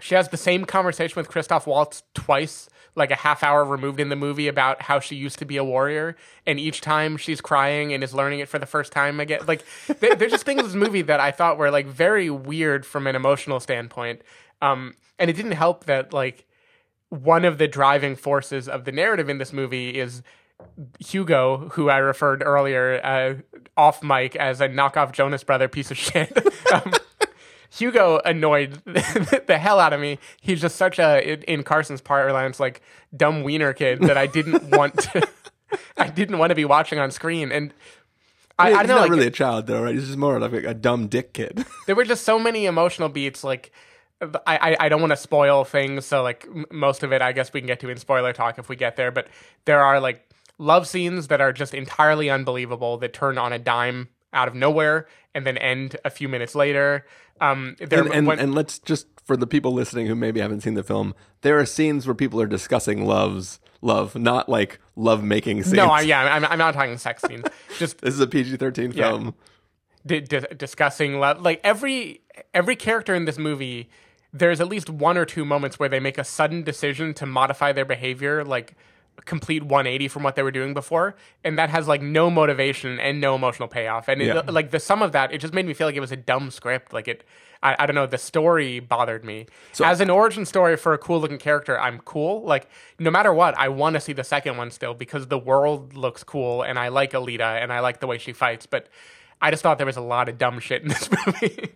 she 0.00 0.14
has 0.14 0.28
the 0.28 0.36
same 0.36 0.64
conversation 0.64 1.16
with 1.16 1.28
Christoph 1.28 1.66
Waltz 1.66 2.02
twice, 2.14 2.68
like 2.94 3.10
a 3.10 3.16
half 3.16 3.42
hour 3.42 3.64
removed 3.64 4.00
in 4.00 4.08
the 4.08 4.16
movie 4.16 4.48
about 4.48 4.82
how 4.82 5.00
she 5.00 5.16
used 5.16 5.38
to 5.38 5.44
be 5.44 5.56
a 5.56 5.64
warrior, 5.64 6.16
and 6.46 6.58
each 6.58 6.80
time 6.80 7.16
she's 7.16 7.40
crying 7.40 7.92
and 7.92 8.02
is 8.02 8.14
learning 8.14 8.40
it 8.40 8.48
for 8.48 8.58
the 8.58 8.66
first 8.66 8.92
time 8.92 9.20
again. 9.20 9.40
Like 9.46 9.64
there, 10.00 10.14
there's 10.14 10.32
just 10.32 10.44
things 10.44 10.60
in 10.60 10.66
this 10.66 10.74
movie 10.74 11.02
that 11.02 11.20
I 11.20 11.30
thought 11.30 11.58
were 11.58 11.70
like 11.70 11.86
very 11.86 12.30
weird 12.30 12.84
from 12.84 13.06
an 13.06 13.16
emotional 13.16 13.60
standpoint, 13.60 14.22
um, 14.62 14.94
and 15.18 15.30
it 15.30 15.34
didn't 15.34 15.52
help 15.52 15.84
that 15.86 16.12
like 16.12 16.46
one 17.10 17.44
of 17.44 17.58
the 17.58 17.68
driving 17.68 18.16
forces 18.16 18.68
of 18.68 18.84
the 18.84 18.92
narrative 18.92 19.28
in 19.28 19.38
this 19.38 19.52
movie 19.52 19.98
is 19.98 20.22
Hugo, 20.98 21.68
who 21.72 21.88
I 21.88 21.98
referred 21.98 22.42
earlier 22.44 23.00
uh, 23.02 23.34
off 23.76 24.02
mic 24.02 24.36
as 24.36 24.60
a 24.60 24.68
knockoff 24.68 25.12
Jonas 25.12 25.44
Brother 25.44 25.68
piece 25.68 25.90
of 25.90 25.96
shit. 25.96 26.36
um, 26.72 26.92
Hugo 27.70 28.20
annoyed 28.24 28.82
the 28.84 29.58
hell 29.60 29.78
out 29.80 29.92
of 29.92 30.00
me. 30.00 30.18
He's 30.40 30.60
just 30.60 30.76
such 30.76 30.98
a, 30.98 31.40
in 31.50 31.62
Carson's 31.62 32.00
parlance, 32.00 32.58
like 32.58 32.80
dumb 33.16 33.42
wiener 33.42 33.72
kid 33.72 34.00
that 34.02 34.16
I 34.16 34.26
didn't 34.26 34.70
want 34.76 34.98
to. 34.98 35.28
I 35.98 36.08
didn't 36.08 36.38
want 36.38 36.50
to 36.50 36.54
be 36.54 36.64
watching 36.64 36.98
on 36.98 37.10
screen, 37.10 37.52
and 37.52 37.74
I, 38.58 38.68
I 38.68 38.72
don't 38.78 38.86
know. 38.88 38.94
not 38.94 39.00
like, 39.02 39.10
really 39.10 39.26
a 39.26 39.30
child 39.30 39.66
though, 39.66 39.82
right? 39.82 39.94
He's 39.94 40.06
just 40.06 40.16
more 40.18 40.40
like 40.40 40.52
a 40.52 40.72
dumb 40.74 41.08
dick 41.08 41.34
kid. 41.34 41.64
there 41.86 41.94
were 41.94 42.04
just 42.04 42.24
so 42.24 42.38
many 42.38 42.64
emotional 42.66 43.08
beats 43.10 43.44
like 43.44 43.70
I, 44.20 44.72
I, 44.72 44.76
I 44.80 44.88
don't 44.88 45.00
want 45.00 45.12
to 45.12 45.16
spoil 45.16 45.64
things 45.64 46.04
so 46.06 46.22
like 46.24 46.44
m- 46.52 46.64
most 46.72 47.04
of 47.04 47.12
it 47.12 47.22
i 47.22 47.30
guess 47.30 47.52
we 47.52 47.60
can 47.60 47.68
get 47.68 47.78
to 47.80 47.88
in 47.88 47.98
spoiler 47.98 48.32
talk 48.32 48.58
if 48.58 48.68
we 48.68 48.74
get 48.74 48.96
there 48.96 49.12
but 49.12 49.28
there 49.64 49.80
are 49.80 50.00
like 50.00 50.28
love 50.58 50.88
scenes 50.88 51.28
that 51.28 51.40
are 51.40 51.52
just 51.52 51.72
entirely 51.72 52.28
unbelievable 52.28 52.96
that 52.98 53.12
turn 53.12 53.38
on 53.38 53.52
a 53.52 53.60
dime 53.60 54.08
out 54.32 54.48
of 54.48 54.56
nowhere 54.56 55.06
and 55.38 55.46
then 55.46 55.56
end 55.56 55.96
a 56.04 56.10
few 56.10 56.28
minutes 56.28 56.54
later 56.54 57.06
um 57.40 57.76
there 57.80 58.02
and, 58.02 58.12
and, 58.12 58.26
when- 58.26 58.38
and 58.38 58.54
let's 58.54 58.78
just 58.80 59.06
for 59.24 59.36
the 59.36 59.46
people 59.46 59.72
listening 59.72 60.06
who 60.06 60.14
maybe 60.14 60.40
haven't 60.40 60.62
seen 60.62 60.74
the 60.74 60.82
film, 60.82 61.14
there 61.42 61.58
are 61.58 61.64
scenes 61.66 62.06
where 62.06 62.14
people 62.14 62.40
are 62.40 62.46
discussing 62.46 63.04
loves, 63.06 63.60
love, 63.82 64.16
not 64.16 64.48
like 64.48 64.80
love 64.96 65.22
making 65.22 65.62
scenes. 65.62 65.74
no 65.76 65.86
I, 65.88 66.00
yeah 66.02 66.22
I'm, 66.34 66.44
I'm 66.44 66.58
not 66.58 66.74
talking 66.74 66.96
sex 66.98 67.22
scenes 67.26 67.44
just 67.78 68.00
this 68.02 68.14
is 68.14 68.20
a 68.20 68.26
PG 68.26 68.56
thirteen 68.56 68.90
Yeah. 68.92 69.08
film. 69.10 69.34
di- 70.06 70.20
di- 70.22 70.46
discussing 70.56 71.20
love. 71.20 71.40
Like 71.42 71.60
every 71.62 72.22
every 72.54 72.74
character 72.76 73.14
in 73.14 73.24
this 73.26 73.38
movie, 73.38 73.88
there's 74.32 74.60
at 74.60 74.68
least 74.68 74.88
one 74.90 75.16
or 75.18 75.24
two 75.26 75.44
moments 75.44 75.78
where 75.78 75.88
they 75.88 76.00
make 76.00 76.18
a 76.18 76.24
sudden 76.24 76.62
decision 76.62 77.12
to 77.14 77.26
modify 77.26 77.72
their 77.72 77.84
behavior, 77.84 78.44
like 78.44 78.74
complete 79.24 79.62
180 79.62 80.08
from 80.08 80.22
what 80.22 80.36
they 80.36 80.42
were 80.42 80.50
doing 80.50 80.74
before, 80.74 81.16
and 81.44 81.58
that 81.58 81.70
has 81.70 81.88
like 81.88 82.02
no 82.02 82.30
motivation 82.30 82.98
and 83.00 83.20
no 83.20 83.34
emotional 83.34 83.68
payoff. 83.68 84.08
And 84.08 84.20
it, 84.22 84.52
like 84.52 84.70
the 84.70 84.80
sum 84.80 85.02
of 85.02 85.12
that, 85.12 85.32
it 85.32 85.38
just 85.38 85.54
made 85.54 85.66
me 85.66 85.74
feel 85.74 85.86
like 85.86 85.96
it 85.96 86.00
was 86.00 86.12
a 86.12 86.16
dumb 86.16 86.50
script. 86.50 86.92
Like 86.92 87.08
it. 87.08 87.24
I, 87.60 87.74
I 87.80 87.86
don't 87.86 87.96
know. 87.96 88.06
The 88.06 88.18
story 88.18 88.78
bothered 88.78 89.24
me. 89.24 89.46
As 89.84 90.00
an 90.00 90.10
origin 90.10 90.44
story 90.46 90.76
for 90.76 90.92
a 90.92 90.98
cool 90.98 91.20
looking 91.20 91.38
character, 91.38 91.78
I'm 91.78 91.98
cool. 92.00 92.42
Like 92.42 92.68
no 92.98 93.10
matter 93.10 93.34
what, 93.34 93.58
I 93.58 93.68
want 93.68 93.94
to 93.94 94.00
see 94.00 94.12
the 94.12 94.24
second 94.24 94.56
one 94.56 94.70
still 94.70 94.94
because 94.94 95.26
the 95.26 95.38
world 95.38 95.94
looks 95.94 96.22
cool 96.22 96.62
and 96.62 96.78
I 96.78 96.88
like 96.88 97.12
Alita 97.12 97.60
and 97.60 97.72
I 97.72 97.80
like 97.80 98.00
the 98.00 98.06
way 98.06 98.18
she 98.18 98.32
fights. 98.32 98.66
But 98.66 98.88
I 99.40 99.50
just 99.50 99.62
thought 99.62 99.78
there 99.78 99.86
was 99.86 99.96
a 99.96 100.02
lot 100.02 100.28
of 100.28 100.38
dumb 100.38 100.60
shit 100.60 100.82
in 100.82 100.88
this 100.88 101.08
movie. 101.26 101.72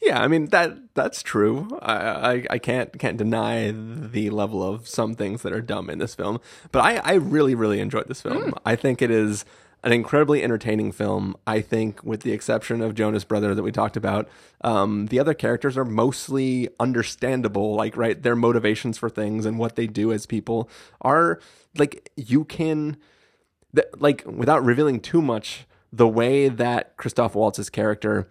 Yeah, 0.00 0.22
I 0.22 0.28
mean 0.28 0.46
that 0.46 0.94
that's 0.94 1.22
true. 1.22 1.68
I, 1.82 1.94
I 2.34 2.44
I 2.50 2.58
can't 2.58 2.96
can't 2.98 3.16
deny 3.16 3.72
the 3.72 4.30
level 4.30 4.62
of 4.62 4.86
some 4.86 5.14
things 5.14 5.42
that 5.42 5.52
are 5.52 5.60
dumb 5.60 5.90
in 5.90 5.98
this 5.98 6.14
film, 6.14 6.40
but 6.70 6.80
I 6.80 6.96
I 6.98 7.14
really 7.14 7.54
really 7.54 7.80
enjoyed 7.80 8.06
this 8.06 8.22
film. 8.22 8.54
I 8.64 8.76
think 8.76 9.02
it 9.02 9.10
is 9.10 9.44
an 9.82 9.92
incredibly 9.92 10.42
entertaining 10.42 10.92
film. 10.92 11.36
I 11.46 11.60
think, 11.60 12.02
with 12.04 12.22
the 12.22 12.32
exception 12.32 12.80
of 12.80 12.94
Jonas 12.94 13.24
Brother 13.24 13.54
that 13.54 13.62
we 13.62 13.72
talked 13.72 13.96
about, 13.96 14.28
um, 14.62 15.06
the 15.06 15.18
other 15.18 15.34
characters 15.34 15.76
are 15.76 15.84
mostly 15.84 16.68
understandable. 16.78 17.74
Like, 17.74 17.96
right, 17.96 18.20
their 18.20 18.36
motivations 18.36 18.98
for 18.98 19.10
things 19.10 19.46
and 19.46 19.58
what 19.58 19.76
they 19.76 19.86
do 19.86 20.12
as 20.12 20.26
people 20.26 20.68
are 21.00 21.40
like 21.76 22.10
you 22.16 22.44
can 22.44 22.96
th- 23.74 23.88
like 23.98 24.22
without 24.26 24.64
revealing 24.64 25.00
too 25.00 25.22
much, 25.22 25.66
the 25.92 26.08
way 26.08 26.48
that 26.48 26.96
Christoph 26.96 27.34
Waltz's 27.34 27.70
character 27.70 28.28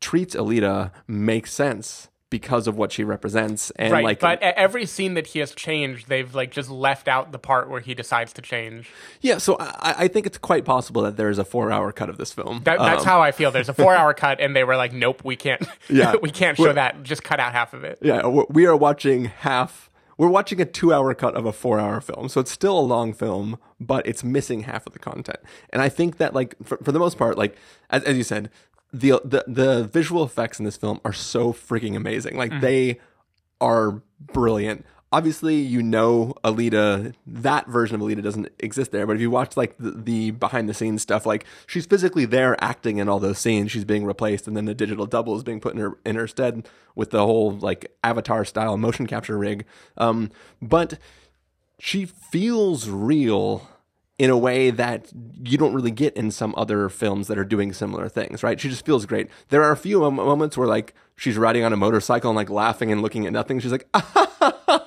treats 0.00 0.34
Alita 0.34 0.90
makes 1.06 1.52
sense 1.52 2.08
because 2.30 2.68
of 2.68 2.76
what 2.76 2.92
she 2.92 3.02
represents 3.02 3.72
and 3.72 3.92
right. 3.92 4.04
like 4.04 4.20
but 4.20 4.40
every 4.40 4.86
scene 4.86 5.14
that 5.14 5.26
he 5.26 5.40
has 5.40 5.52
changed, 5.52 6.08
they've 6.08 6.32
like 6.32 6.52
just 6.52 6.70
left 6.70 7.08
out 7.08 7.32
the 7.32 7.40
part 7.40 7.68
where 7.68 7.80
he 7.80 7.92
decides 7.92 8.32
to 8.32 8.40
change. 8.40 8.88
yeah 9.20 9.36
so 9.36 9.56
I, 9.58 9.94
I 9.98 10.08
think 10.08 10.26
it's 10.26 10.38
quite 10.38 10.64
possible 10.64 11.02
that 11.02 11.16
there's 11.16 11.38
a 11.38 11.44
four 11.44 11.72
hour 11.72 11.90
cut 11.90 12.08
of 12.08 12.18
this 12.18 12.32
film 12.32 12.60
That, 12.64 12.78
that's 12.78 13.02
Um, 13.02 13.08
how 13.08 13.20
I 13.20 13.32
feel. 13.32 13.50
There's 13.50 13.68
a 13.68 13.74
four 13.74 13.96
hour 13.96 14.14
cut, 14.24 14.40
and 14.40 14.54
they 14.54 14.62
were 14.62 14.76
like, 14.76 14.92
"Nope, 14.92 15.22
we 15.24 15.34
can't. 15.34 15.60
Yeah. 15.88 16.14
we 16.22 16.30
can't 16.30 16.56
show 16.56 16.72
that. 16.72 17.02
Just 17.02 17.24
cut 17.24 17.40
out 17.40 17.52
half 17.52 17.74
of 17.74 17.82
it." 17.82 17.98
yeah 18.00 18.24
we 18.26 18.64
are 18.64 18.76
watching 18.76 19.24
half 19.24 19.90
we're 20.16 20.28
watching 20.28 20.60
a 20.60 20.66
two 20.66 20.92
hour 20.92 21.14
cut 21.14 21.34
of 21.34 21.46
a 21.46 21.52
four 21.52 21.80
hour 21.80 22.00
film 22.00 22.28
so 22.28 22.40
it's 22.40 22.50
still 22.50 22.78
a 22.78 22.80
long 22.80 23.12
film 23.14 23.58
but 23.80 24.06
it's 24.06 24.22
missing 24.22 24.60
half 24.64 24.86
of 24.86 24.92
the 24.92 24.98
content 24.98 25.38
and 25.70 25.80
i 25.80 25.88
think 25.88 26.18
that 26.18 26.34
like 26.34 26.54
for, 26.62 26.76
for 26.78 26.92
the 26.92 26.98
most 26.98 27.16
part 27.16 27.38
like 27.38 27.56
as, 27.88 28.02
as 28.04 28.16
you 28.18 28.22
said 28.22 28.50
the, 28.92 29.20
the 29.24 29.44
the 29.46 29.84
visual 29.84 30.24
effects 30.24 30.58
in 30.58 30.64
this 30.64 30.76
film 30.76 31.00
are 31.04 31.12
so 31.12 31.52
freaking 31.52 31.96
amazing. 31.96 32.36
Like 32.36 32.60
they 32.60 33.00
are 33.60 34.02
brilliant. 34.20 34.84
Obviously 35.12 35.56
you 35.56 35.82
know 35.82 36.34
alita 36.44 37.14
that 37.26 37.66
version 37.66 37.96
of 37.96 38.00
alita 38.00 38.22
doesn't 38.22 38.48
exist 38.60 38.92
there 38.92 39.08
but 39.08 39.16
if 39.16 39.20
you 39.20 39.28
watch 39.28 39.56
like 39.56 39.76
the, 39.76 39.90
the 39.90 40.30
behind 40.30 40.68
the 40.68 40.74
scenes 40.74 41.02
stuff 41.02 41.26
like 41.26 41.44
she's 41.66 41.84
physically 41.84 42.24
there 42.24 42.56
acting 42.62 42.98
in 42.98 43.08
all 43.08 43.18
those 43.18 43.38
scenes. 43.38 43.72
She's 43.72 43.84
being 43.84 44.04
replaced 44.04 44.46
and 44.46 44.56
then 44.56 44.66
the 44.66 44.74
digital 44.74 45.06
double 45.06 45.36
is 45.36 45.42
being 45.42 45.60
put 45.60 45.74
in 45.74 45.80
her 45.80 45.98
in 46.06 46.14
her 46.14 46.28
stead 46.28 46.68
with 46.94 47.10
the 47.10 47.26
whole 47.26 47.50
like 47.50 47.92
avatar 48.04 48.44
style 48.44 48.76
motion 48.76 49.06
capture 49.08 49.36
rig. 49.36 49.66
Um 49.96 50.30
but 50.62 50.98
she 51.80 52.04
feels 52.04 52.88
real 52.88 53.68
in 54.20 54.28
a 54.28 54.36
way 54.36 54.70
that 54.70 55.10
you 55.44 55.56
don't 55.56 55.72
really 55.72 55.90
get 55.90 56.14
in 56.14 56.30
some 56.30 56.54
other 56.54 56.90
films 56.90 57.26
that 57.26 57.38
are 57.38 57.44
doing 57.44 57.72
similar 57.72 58.06
things, 58.06 58.42
right? 58.42 58.60
She 58.60 58.68
just 58.68 58.84
feels 58.84 59.06
great. 59.06 59.30
There 59.48 59.64
are 59.64 59.72
a 59.72 59.78
few 59.78 59.98
moments 60.10 60.58
where 60.58 60.68
like 60.68 60.92
she's 61.16 61.38
riding 61.38 61.64
on 61.64 61.72
a 61.72 61.76
motorcycle 61.78 62.28
and 62.28 62.36
like 62.36 62.50
laughing 62.50 62.92
and 62.92 63.00
looking 63.00 63.24
at 63.24 63.32
nothing. 63.32 63.60
She's 63.60 63.72
like, 63.72 63.88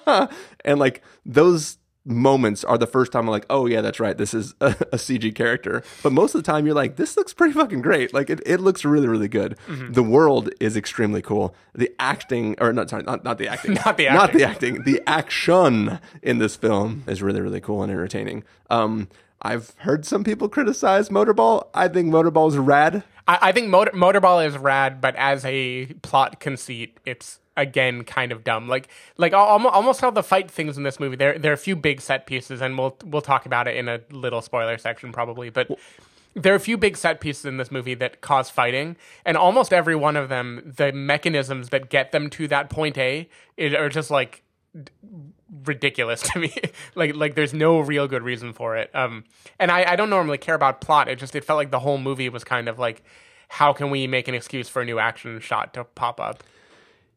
and 0.64 0.80
like 0.80 1.02
those 1.26 1.80
moments 2.06 2.64
are 2.64 2.78
the 2.78 2.88
first 2.88 3.12
time 3.12 3.22
I'm 3.22 3.32
like, 3.32 3.46
oh 3.50 3.66
yeah, 3.66 3.82
that's 3.82 4.00
right. 4.00 4.18
This 4.18 4.34
is 4.34 4.56
a, 4.60 4.68
a 4.92 4.98
CG 4.98 5.34
character. 5.36 5.84
But 6.02 6.14
most 6.14 6.36
of 6.36 6.44
the 6.44 6.52
time 6.52 6.66
you're 6.66 6.76
like, 6.76 6.96
this 6.98 7.16
looks 7.16 7.34
pretty 7.34 7.54
fucking 7.54 7.82
great. 7.82 8.14
Like 8.14 8.30
it, 8.30 8.42
it 8.46 8.60
looks 8.60 8.84
really, 8.84 9.08
really 9.08 9.28
good. 9.28 9.58
The 9.68 10.04
world 10.04 10.50
is 10.60 10.76
extremely 10.76 11.22
cool. 11.22 11.56
The 11.74 11.92
acting, 12.00 12.56
or 12.60 12.74
not, 12.74 12.90
sorry, 12.90 13.04
not, 13.04 13.24
not 13.24 13.38
the 13.38 13.48
acting. 13.48 13.74
Not 13.86 13.98
the 13.98 14.08
acting, 14.08 14.16
Not 14.18 14.34
the 14.34 14.44
acting. 14.44 14.84
The 14.84 15.02
action 15.08 16.00
in 16.22 16.38
this 16.38 16.56
film 16.56 17.04
is 17.08 17.22
really, 17.22 17.42
really 17.42 17.60
cool 17.60 17.82
and 17.84 17.92
entertaining. 17.92 18.44
Um, 18.70 19.10
I've 19.42 19.74
heard 19.78 20.06
some 20.06 20.24
people 20.24 20.48
criticize 20.48 21.10
Motorball. 21.10 21.68
I 21.74 21.88
think 21.88 22.14
Motorball 22.14 22.50
is 22.50 22.58
rad. 22.58 23.04
I, 23.28 23.40
I 23.42 23.52
think 23.52 23.70
Motor, 23.70 23.92
Motorball 23.92 24.46
is 24.46 24.58
rad, 24.58 25.02
but 25.02 25.16
as 25.16 25.44
a 25.46 25.86
plot 26.02 26.40
conceit, 26.40 27.00
it's 27.06 27.40
again 27.56 28.04
kind 28.04 28.32
of 28.32 28.44
dumb. 28.44 28.68
Like 28.68 28.88
like 29.18 29.34
al- 29.34 29.68
almost 29.68 30.04
all 30.04 30.12
the 30.12 30.24
fight 30.24 30.50
things 30.50 30.78
in 30.78 30.84
this 30.84 31.00
movie. 31.00 31.16
There 31.16 31.38
there 31.38 31.52
are 31.52 31.56
a 31.56 31.58
few 31.58 31.76
big 31.76 32.02
set 32.02 32.26
pieces, 32.26 32.62
and 32.62 32.78
we'll 32.78 32.98
we'll 33.06 33.22
talk 33.22 33.46
about 33.46 33.68
it 33.68 33.76
in 33.76 33.88
a 33.88 34.02
little 34.12 34.42
spoiler 34.42 34.78
section 34.78 35.12
probably. 35.12 35.50
But 35.50 35.70
there 36.36 36.54
are 36.54 36.58
a 36.58 36.60
few 36.60 36.78
big 36.78 36.98
set 36.98 37.22
pieces 37.22 37.46
in 37.46 37.58
this 37.58 37.72
movie 37.72 37.94
that 37.96 38.22
cause 38.22 38.50
fighting, 38.50 38.96
and 39.26 39.38
almost 39.38 39.72
every 39.72 39.96
one 39.96 40.18
of 40.18 40.30
them, 40.30 40.74
the 40.78 40.92
mechanisms 40.92 41.70
that 41.70 41.90
get 41.90 42.12
them 42.12 42.30
to 42.32 42.48
that 42.48 42.70
point 42.70 42.98
A, 42.98 43.30
are 43.60 43.90
just 43.90 44.10
like 44.10 44.44
ridiculous 45.66 46.22
to 46.22 46.40
me. 46.40 46.56
like 46.96 47.16
like 47.16 47.36
there's 47.36 47.54
no 47.54 47.80
real 47.80 48.08
good 48.08 48.24
reason 48.24 48.54
for 48.54 48.76
it. 48.76 48.90
Um 48.96 49.24
and 49.60 49.70
I, 49.72 49.92
I 49.94 49.96
don't 49.96 50.10
normally 50.10 50.38
care 50.38 50.56
about 50.56 50.82
plot. 50.82 51.08
It 51.08 51.20
just 51.20 51.36
it 51.36 51.44
felt 51.46 51.58
like 51.58 51.72
the 51.72 51.80
whole 51.80 51.98
movie 51.98 52.30
was 52.30 52.44
kind 52.44 52.68
of 52.68 52.80
like 52.80 53.04
how 53.50 53.72
can 53.72 53.92
we 53.92 54.08
make 54.08 54.28
an 54.28 54.34
excuse 54.34 54.68
for 54.68 54.82
a 54.82 54.86
new 54.86 54.98
action 54.98 55.40
shot 55.40 55.76
to 55.76 55.84
pop 55.84 56.20
up? 56.20 56.44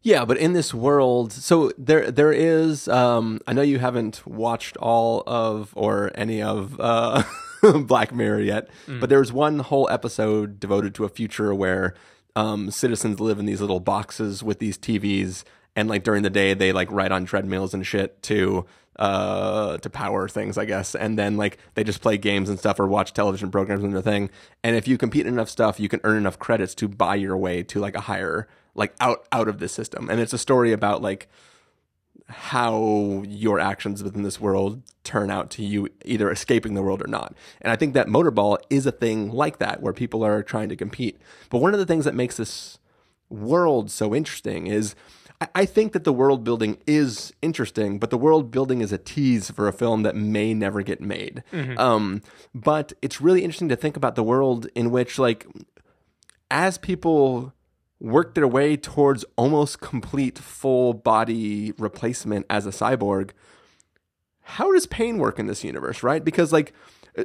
Yeah, 0.06 0.25
but 0.25 0.38
in 0.38 0.52
this 0.52 0.72
world, 0.72 1.32
so 1.32 1.72
there 1.76 2.12
there 2.12 2.30
is. 2.30 2.86
Um, 2.86 3.40
I 3.44 3.52
know 3.52 3.62
you 3.62 3.80
haven't 3.80 4.25
watched 4.25 4.76
all 4.76 5.25
of 5.26 5.72
or 5.75 6.12
any 6.14 6.40
of 6.40 6.76
uh, 6.78 7.25
Black 7.86 8.14
Mirror 8.14 8.42
yet, 8.42 8.68
but 9.00 9.10
there's 9.10 9.32
one 9.32 9.58
whole 9.58 9.88
episode 9.90 10.60
devoted 10.60 10.94
to 10.94 11.04
a 11.04 11.08
future 11.08 11.52
where 11.52 11.94
um, 12.36 12.70
citizens 12.70 13.18
live 13.18 13.40
in 13.40 13.46
these 13.46 13.60
little 13.60 13.80
boxes 13.80 14.44
with 14.44 14.60
these 14.60 14.78
TVs, 14.78 15.42
and 15.75 15.88
like 15.88 16.04
during 16.04 16.22
the 16.22 16.30
day 16.30 16.54
they 16.54 16.70
like 16.70 16.88
ride 16.92 17.10
on 17.10 17.26
treadmills 17.26 17.75
and 17.75 17.84
shit 17.84 18.22
to 18.22 18.64
uh 19.00 19.76
to 19.76 19.90
power 19.90 20.26
things 20.26 20.56
i 20.56 20.64
guess 20.64 20.94
and 20.94 21.18
then 21.18 21.36
like 21.36 21.58
they 21.75 21.84
just 21.84 22.00
play 22.00 22.16
games 22.16 22.48
and 22.48 22.58
stuff 22.58 22.80
or 22.80 22.86
watch 22.86 23.12
television 23.12 23.50
programs 23.50 23.84
and 23.84 23.92
their 23.92 24.00
thing 24.00 24.30
and 24.64 24.75
if 24.75 24.88
you 24.88 24.96
compete 24.96 25.26
in 25.26 25.34
enough 25.34 25.50
stuff 25.50 25.78
you 25.78 25.86
can 25.86 26.00
earn 26.02 26.16
enough 26.16 26.38
credits 26.38 26.75
to 26.75 26.88
buy 26.88 27.14
your 27.14 27.36
way 27.36 27.62
to 27.62 27.78
like 27.78 27.94
a 27.94 28.00
higher 28.00 28.48
like 28.76 28.95
out 29.00 29.26
out 29.33 29.49
of 29.49 29.59
the 29.59 29.68
system 29.68 30.09
and 30.11 30.21
it's 30.21 30.33
a 30.33 30.38
story 30.38 30.73
about 30.73 31.02
like 31.02 31.28
how 32.28 33.23
your 33.26 33.61
actions 33.61 34.02
within 34.02 34.23
this 34.23 34.40
world 34.40 34.83
turn 35.04 35.30
out 35.30 35.49
to 35.50 35.62
you 35.62 35.88
either 36.04 36.30
escaping 36.30 36.75
the 36.75 36.83
world 36.83 37.00
or 37.00 37.06
not. 37.06 37.35
And 37.61 37.71
I 37.71 37.76
think 37.76 37.95
that 37.95 38.09
motorball 38.09 38.59
is 38.68 38.85
a 38.85 38.90
thing 38.92 39.30
like 39.30 39.59
that 39.59 39.80
where 39.80 39.92
people 39.92 40.25
are 40.25 40.42
trying 40.42 40.68
to 40.71 40.76
compete. 40.76 41.21
But 41.50 41.59
one 41.59 41.73
of 41.73 41.78
the 41.78 41.87
things 41.87 42.04
that 42.04 42.14
makes 42.16 42.37
this 42.37 42.78
world 43.30 43.90
so 43.90 44.14
interesting 44.14 44.66
is 44.66 44.95
I- 45.40 45.49
I 45.54 45.66
think 45.66 45.92
that 45.92 46.02
the 46.04 46.12
world 46.12 46.42
building 46.42 46.78
is 46.87 47.33
interesting, 47.42 47.99
but 48.00 48.11
the 48.11 48.18
world 48.18 48.50
building 48.50 48.80
is 48.80 48.90
a 48.90 48.99
tease 48.99 49.50
for 49.50 49.68
a 49.68 49.73
film 49.73 50.02
that 50.02 50.16
may 50.16 50.52
never 50.54 50.83
get 50.83 51.00
made. 51.00 51.45
Um, 51.78 52.23
but 52.54 52.92
it's 53.02 53.21
really 53.21 53.45
interesting 53.45 53.68
to 53.68 53.76
think 53.76 53.97
about 53.97 54.14
the 54.16 54.23
world 54.25 54.66
in 54.75 54.90
which, 54.90 55.18
like, 55.18 55.47
as 56.50 56.78
people 56.78 57.52
work 58.00 58.34
their 58.34 58.48
way 58.48 58.76
towards 58.76 59.24
almost 59.36 59.80
complete 59.80 60.38
full 60.38 60.92
body 60.92 61.72
replacement 61.78 62.46
as 62.50 62.66
a 62.66 62.70
cyborg, 62.70 63.30
how 64.42 64.72
does 64.72 64.86
pain 64.86 65.18
work 65.18 65.38
in 65.38 65.46
this 65.46 65.64
universe, 65.64 66.02
right? 66.02 66.24
Because 66.24 66.52
like 66.52 66.72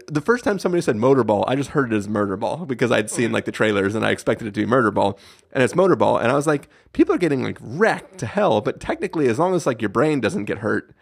the 0.08 0.22
first 0.22 0.44
time 0.44 0.58
somebody 0.58 0.82
said 0.82 0.96
motorball, 0.96 1.44
I 1.48 1.56
just 1.56 1.72
heard 1.72 1.92
it 1.92 1.96
as 1.96 2.08
murder 2.08 2.38
ball 2.38 2.66
because 2.66 2.92
I'd 2.92 3.10
seen 3.10 3.30
mm. 3.30 3.34
like 3.34 3.46
the 3.46 3.52
trailers 3.52 3.96
and 3.96 4.06
I 4.06 4.12
expected 4.12 4.48
it 4.48 4.54
to 4.54 4.62
be 4.62 4.66
murder 4.66 4.92
ball, 4.92 5.20
and 5.52 5.64
it's 5.64 5.74
motorball, 5.74 6.22
and 6.22 6.32
I 6.32 6.36
was 6.36 6.48
like, 6.48 6.70
people 6.94 7.14
are 7.14 7.20
getting 7.20 7.44
like 7.44 7.58
wrecked 7.62 8.18
to 8.20 8.26
hell, 8.26 8.62
but 8.62 8.80
technically, 8.80 9.28
as 9.28 9.40
long 9.40 9.54
as 9.54 9.66
like 9.66 9.82
your 9.82 9.90
brain 9.90 10.22
doesn't 10.22 10.46
get 10.46 10.60
hurt, 10.60 10.96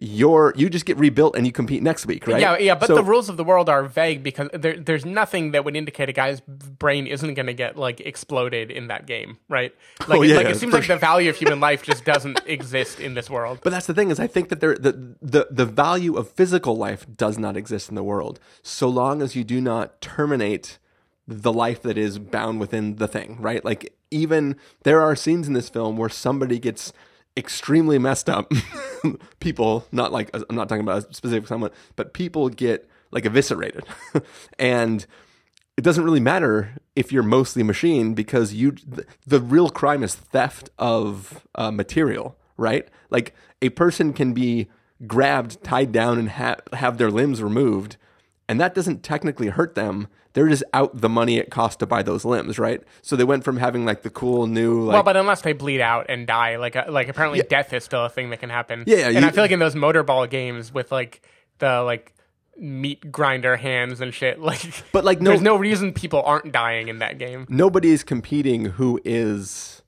you're 0.00 0.52
you 0.56 0.70
just 0.70 0.86
get 0.86 0.96
rebuilt 0.96 1.36
and 1.36 1.46
you 1.46 1.52
compete 1.52 1.82
next 1.82 2.06
week, 2.06 2.26
right? 2.26 2.40
Yeah, 2.40 2.56
yeah, 2.58 2.74
but 2.74 2.86
So- 2.86 2.94
the 2.94 3.02
rules 3.04 3.28
of 3.28 3.36
the 3.36 3.44
world 3.44 3.68
are 3.68 3.84
vague 3.84 4.22
because 4.22 4.48
there, 4.52 4.76
there's 4.78 5.04
nothing 5.04 5.50
that 5.52 5.64
would 5.64 5.76
indicate 5.76 6.08
a 6.08 6.12
guy's 6.12 6.40
brain 6.40 7.06
isn't 7.06 7.34
going 7.34 7.46
to 7.46 7.52
get 7.54 7.76
like 7.76 8.00
exploded 8.00 8.70
in 8.70 8.88
that 8.88 9.06
game, 9.06 9.38
right? 9.48 9.74
Like, 10.08 10.18
Oh, 10.18 10.22
yeah, 10.22 10.36
like 10.36 10.46
yeah, 10.46 10.52
it 10.52 10.56
seems 10.56 10.72
like 10.72 10.86
the 10.86 10.96
value 10.96 11.30
of 11.30 11.36
human 11.36 11.60
life 11.60 11.82
just 11.82 12.04
doesn't 12.04 12.40
exist 12.46 12.98
in 13.00 13.14
this 13.14 13.30
world. 13.30 13.60
But 13.62 13.70
that's 13.70 13.86
the 13.86 13.94
thing 13.94 14.10
is, 14.10 14.18
I 14.18 14.26
think 14.26 14.48
that 14.48 14.60
there 14.60 14.74
the, 14.74 15.14
the 15.20 15.46
the 15.50 15.66
value 15.66 16.16
of 16.16 16.30
physical 16.30 16.76
life 16.76 17.06
does 17.16 17.38
not 17.38 17.56
exist 17.56 17.88
in 17.88 17.94
the 17.94 18.02
world, 18.02 18.40
so 18.62 18.88
long 18.88 19.22
as 19.22 19.36
you 19.36 19.44
do 19.44 19.60
not 19.60 20.00
terminate 20.00 20.78
the 21.28 21.52
life 21.52 21.82
that 21.82 21.96
is 21.96 22.18
bound 22.18 22.58
within 22.58 22.96
the 22.96 23.06
thing, 23.06 23.36
right? 23.40 23.64
Like 23.64 23.94
even 24.10 24.56
there 24.82 25.00
are 25.00 25.14
scenes 25.14 25.46
in 25.46 25.52
this 25.54 25.68
film 25.68 25.96
where 25.96 26.08
somebody 26.08 26.58
gets 26.58 26.92
extremely 27.36 27.98
messed 27.98 28.28
up. 28.28 28.52
people, 29.40 29.86
not 29.92 30.12
like 30.12 30.30
I'm 30.34 30.56
not 30.56 30.68
talking 30.68 30.82
about 30.82 31.10
a 31.10 31.14
specific 31.14 31.48
someone, 31.48 31.70
but 31.96 32.12
people 32.12 32.48
get 32.48 32.88
like 33.10 33.24
eviscerated, 33.24 33.84
and 34.58 35.06
it 35.76 35.82
doesn't 35.82 36.04
really 36.04 36.20
matter 36.20 36.76
if 36.94 37.12
you're 37.12 37.22
mostly 37.22 37.62
machine 37.62 38.14
because 38.14 38.54
you 38.54 38.72
the, 38.86 39.04
the 39.26 39.40
real 39.40 39.70
crime 39.70 40.02
is 40.02 40.14
theft 40.14 40.70
of 40.78 41.46
uh, 41.54 41.70
material 41.70 42.36
right 42.56 42.88
like 43.10 43.34
a 43.60 43.70
person 43.70 44.12
can 44.12 44.32
be 44.32 44.68
grabbed 45.06 45.62
tied 45.64 45.90
down 45.92 46.18
and 46.18 46.30
ha- 46.30 46.56
have 46.74 46.98
their 46.98 47.10
limbs 47.10 47.42
removed 47.42 47.96
and 48.48 48.60
that 48.60 48.74
doesn't 48.74 49.02
technically 49.02 49.48
hurt 49.48 49.74
them 49.74 50.08
they're 50.34 50.48
just 50.48 50.64
out 50.72 50.98
the 51.00 51.08
money 51.08 51.36
it 51.36 51.50
costs 51.50 51.76
to 51.76 51.86
buy 51.86 52.02
those 52.02 52.24
limbs 52.24 52.58
right 52.58 52.82
so 53.02 53.16
they 53.16 53.24
went 53.24 53.44
from 53.44 53.56
having 53.58 53.84
like 53.84 54.02
the 54.02 54.10
cool 54.10 54.46
new 54.46 54.82
like 54.84 54.94
well, 54.94 55.02
but 55.02 55.16
unless 55.16 55.42
they 55.42 55.52
bleed 55.52 55.80
out 55.80 56.06
and 56.08 56.26
die, 56.26 56.56
like 56.56 56.74
uh, 56.74 56.84
like 56.88 57.08
apparently 57.08 57.42
death 57.42 57.72
is 57.72 57.84
still 57.84 58.04
a 58.04 58.08
thing 58.08 58.30
that 58.30 58.40
can 58.40 58.48
happen. 58.50 58.84
Yeah, 58.86 59.08
and 59.08 59.20
you- 59.20 59.26
I 59.26 59.30
feel 59.30 59.44
like 59.44 59.50
in 59.50 59.58
those 59.58 59.74
motorball 59.74 60.28
games 60.30 60.72
with 60.72 60.90
like 60.90 61.20
the 61.58 61.82
like 61.82 62.14
meat 62.56 63.10
grinder 63.12 63.56
hands 63.56 64.00
and 64.00 64.12
shit, 64.14 64.40
like 64.50 64.60
But, 64.92 65.04
like, 65.04 65.20
no- 65.20 65.30
there's 65.30 65.42
no 65.42 65.56
reason 65.56 65.92
people 65.92 66.22
aren't 66.22 66.52
dying 66.52 66.88
in 66.88 66.98
that 66.98 67.18
game. 67.18 67.46
nobody 67.48 67.90
is 67.90 68.02
competing 68.04 68.64
who 68.66 69.00
is 69.04 69.81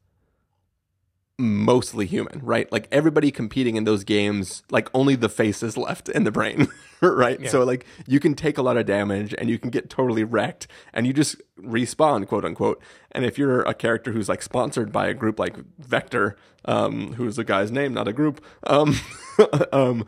mostly 1.38 2.06
human, 2.06 2.40
right? 2.42 2.70
Like 2.70 2.86
everybody 2.92 3.30
competing 3.30 3.76
in 3.76 3.84
those 3.84 4.04
games, 4.04 4.62
like 4.70 4.88
only 4.94 5.16
the 5.16 5.28
face 5.28 5.62
is 5.62 5.76
left 5.76 6.08
in 6.08 6.24
the 6.24 6.30
brain, 6.30 6.68
right? 7.00 7.48
So 7.48 7.64
like 7.64 7.86
you 8.06 8.20
can 8.20 8.34
take 8.34 8.56
a 8.56 8.62
lot 8.62 8.76
of 8.76 8.86
damage 8.86 9.34
and 9.36 9.50
you 9.50 9.58
can 9.58 9.70
get 9.70 9.90
totally 9.90 10.22
wrecked 10.22 10.68
and 10.92 11.06
you 11.06 11.12
just 11.12 11.36
respawn, 11.58 12.26
quote 12.26 12.44
unquote. 12.44 12.80
And 13.10 13.24
if 13.24 13.36
you're 13.36 13.62
a 13.62 13.74
character 13.74 14.12
who's 14.12 14.28
like 14.28 14.42
sponsored 14.42 14.92
by 14.92 15.08
a 15.08 15.14
group 15.14 15.38
like 15.38 15.56
Vector, 15.78 16.36
um, 16.66 17.14
who's 17.14 17.38
a 17.38 17.44
guy's 17.44 17.72
name, 17.72 17.92
not 17.92 18.08
a 18.08 18.12
group, 18.12 18.44
um, 18.66 18.96
um, 19.73 20.06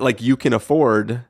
like 0.00 0.20
you 0.20 0.36
can 0.36 0.52
afford 0.52 1.24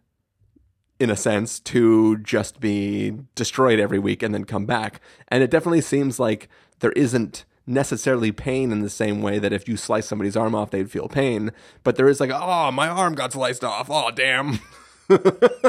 in 0.99 1.11
a 1.11 1.17
sense, 1.17 1.61
to 1.61 2.17
just 2.19 2.59
be 2.59 3.13
destroyed 3.35 3.79
every 3.79 3.99
week 3.99 4.23
and 4.23 4.33
then 4.35 4.45
come 4.45 4.65
back. 4.65 5.01
And 5.29 5.43
it 5.43 5.51
definitely 5.51 5.83
seems 5.83 6.19
like 6.19 6.49
there 6.79 6.93
isn't 6.93 7.45
necessarily 7.67 8.31
pain 8.33 8.71
in 8.73 8.81
the 8.81 8.91
same 8.91 9.23
way 9.23 9.39
that 9.39 9.53
if 9.53 9.69
you 9.69 9.77
slice 9.77 10.07
somebody's 10.07 10.37
arm 10.37 10.55
off, 10.55 10.71
they'd 10.71 10.91
feel 10.91 11.09
pain. 11.09 11.51
But 11.83 11.97
there 11.97 12.09
is 12.09 12.21
like, 12.21 12.31
oh, 12.33 12.71
my 12.73 12.89
arm 12.89 13.15
got 13.15 13.33
sliced 13.33 13.65
off. 13.65 13.89
Oh, 13.91 14.11
damn. 14.11 14.61
that 15.09 15.61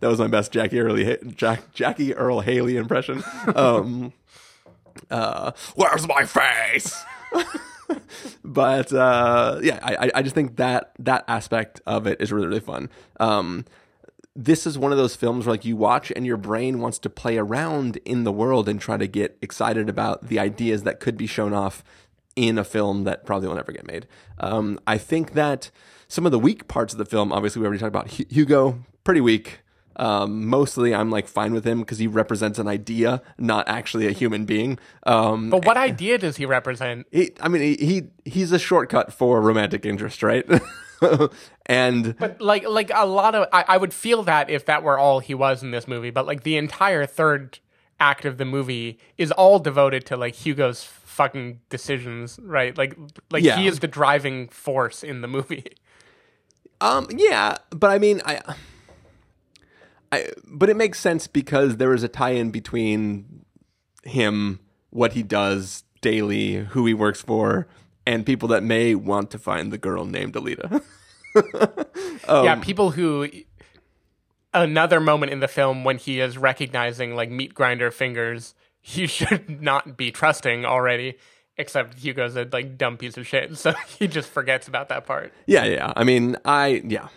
was 0.00 0.18
my 0.18 0.26
best 0.28 0.52
Jackie 0.52 0.80
Early 0.80 1.16
Jack, 1.34 1.72
Jackie 1.72 2.14
Earl 2.14 2.40
Haley 2.40 2.76
impression. 2.76 3.22
Um, 3.54 4.12
uh, 5.10 5.52
where's 5.76 6.06
my 6.06 6.24
face? 6.24 7.00
but 8.44 8.92
uh, 8.92 9.58
yeah, 9.62 9.78
I, 9.82 10.06
I- 10.06 10.10
I 10.16 10.22
just 10.22 10.34
think 10.34 10.56
that 10.56 10.92
that 10.98 11.24
aspect 11.28 11.80
of 11.86 12.06
it 12.06 12.20
is 12.20 12.32
really 12.32 12.46
really 12.48 12.60
fun. 12.60 12.90
Um, 13.18 13.64
this 14.36 14.66
is 14.66 14.78
one 14.78 14.92
of 14.92 14.98
those 14.98 15.16
films 15.16 15.44
where 15.46 15.54
like 15.54 15.64
you 15.64 15.76
watch 15.76 16.12
and 16.14 16.24
your 16.24 16.36
brain 16.36 16.78
wants 16.80 16.98
to 17.00 17.10
play 17.10 17.36
around 17.36 17.96
in 18.04 18.24
the 18.24 18.32
world 18.32 18.68
and 18.68 18.80
try 18.80 18.96
to 18.96 19.06
get 19.06 19.36
excited 19.42 19.88
about 19.88 20.28
the 20.28 20.38
ideas 20.38 20.84
that 20.84 21.00
could 21.00 21.16
be 21.16 21.26
shown 21.26 21.52
off 21.52 21.82
in 22.36 22.56
a 22.58 22.64
film 22.64 23.04
that 23.04 23.26
probably 23.26 23.48
will 23.48 23.56
never 23.56 23.72
get 23.72 23.86
made. 23.86 24.06
Um, 24.38 24.78
I 24.86 24.98
think 24.98 25.32
that 25.34 25.70
some 26.08 26.26
of 26.26 26.32
the 26.32 26.38
weak 26.38 26.68
parts 26.68 26.92
of 26.94 26.98
the 26.98 27.04
film, 27.04 27.32
obviously 27.32 27.60
we 27.60 27.66
already 27.66 27.80
talked 27.80 27.88
about 27.88 28.12
Hu- 28.12 28.24
Hugo, 28.30 28.84
pretty 29.04 29.20
weak. 29.20 29.60
Um, 29.96 30.46
mostly 30.46 30.94
I'm 30.94 31.10
like 31.10 31.26
fine 31.26 31.52
with 31.52 31.66
him 31.66 31.80
because 31.80 31.98
he 31.98 32.06
represents 32.06 32.58
an 32.58 32.68
idea, 32.68 33.20
not 33.36 33.68
actually 33.68 34.06
a 34.06 34.12
human 34.12 34.44
being. 34.46 34.78
Um, 35.02 35.50
But 35.50 35.66
what 35.66 35.76
idea 35.76 36.16
does 36.16 36.36
he 36.36 36.46
represent? 36.46 37.06
he, 37.10 37.32
I 37.40 37.48
mean, 37.48 37.60
he, 37.62 37.74
he 37.84 38.02
he's 38.30 38.52
a 38.52 38.58
shortcut 38.58 39.12
for 39.12 39.42
romantic 39.42 39.84
interest, 39.84 40.22
right? 40.22 40.46
and 41.66 42.16
But 42.18 42.40
like 42.40 42.68
like 42.68 42.90
a 42.94 43.06
lot 43.06 43.34
of 43.34 43.48
I, 43.52 43.64
I 43.68 43.76
would 43.76 43.94
feel 43.94 44.22
that 44.24 44.50
if 44.50 44.64
that 44.66 44.82
were 44.82 44.98
all 44.98 45.20
he 45.20 45.34
was 45.34 45.62
in 45.62 45.70
this 45.70 45.86
movie, 45.88 46.10
but 46.10 46.26
like 46.26 46.42
the 46.42 46.56
entire 46.56 47.06
third 47.06 47.58
act 47.98 48.24
of 48.24 48.38
the 48.38 48.44
movie 48.44 48.98
is 49.18 49.30
all 49.32 49.58
devoted 49.58 50.06
to 50.06 50.16
like 50.16 50.34
Hugo's 50.34 50.84
fucking 50.84 51.60
decisions, 51.68 52.38
right? 52.42 52.76
Like 52.78 52.96
like 53.30 53.44
Yeah. 53.44 53.56
he 53.56 53.66
is 53.66 53.80
the 53.80 53.88
driving 53.88 54.48
force 54.48 55.02
in 55.02 55.20
the 55.20 55.28
movie. 55.28 55.64
Um, 56.82 57.08
yeah, 57.14 57.58
but 57.70 57.90
I 57.90 57.98
mean, 57.98 58.22
I, 58.24 58.40
I, 60.12 60.28
but 60.46 60.70
it 60.70 60.76
makes 60.76 60.98
sense 60.98 61.26
because 61.26 61.76
there 61.76 61.92
is 61.92 62.02
a 62.02 62.08
tie-in 62.08 62.50
between 62.50 63.44
him, 64.02 64.60
what 64.88 65.12
he 65.12 65.22
does 65.22 65.84
daily, 66.00 66.54
who 66.70 66.86
he 66.86 66.94
works 66.94 67.20
for, 67.20 67.68
and 68.06 68.24
people 68.26 68.48
that 68.48 68.62
may 68.62 68.94
want 68.94 69.30
to 69.32 69.38
find 69.38 69.72
the 69.72 69.78
girl 69.78 70.04
named 70.04 70.34
Alita. 70.34 70.82
yeah, 72.24 72.52
Um, 72.52 72.60
people 72.60 72.90
who 72.92 73.28
another 74.52 75.00
moment 75.00 75.32
in 75.32 75.40
the 75.40 75.48
film 75.48 75.84
when 75.84 75.96
he 75.98 76.20
is 76.20 76.36
recognizing 76.36 77.14
like 77.14 77.30
meat 77.30 77.54
grinder 77.54 77.90
fingers, 77.90 78.54
he 78.80 79.06
should 79.16 79.60
not 79.62 79.96
be 79.96 80.10
trusting 80.10 80.64
already. 80.64 81.16
Except 81.56 81.98
Hugo's 81.98 82.36
a 82.36 82.48
like 82.50 82.78
dumb 82.78 82.96
piece 82.96 83.16
of 83.18 83.26
shit, 83.26 83.56
so 83.62 83.72
he 83.98 84.08
just 84.08 84.30
forgets 84.30 84.66
about 84.66 84.88
that 84.88 85.04
part. 85.06 85.32
yeah, 85.46 85.64
yeah. 85.64 85.92
I 85.94 86.04
mean, 86.04 86.36
I 86.44 86.82
yeah, 86.86 87.08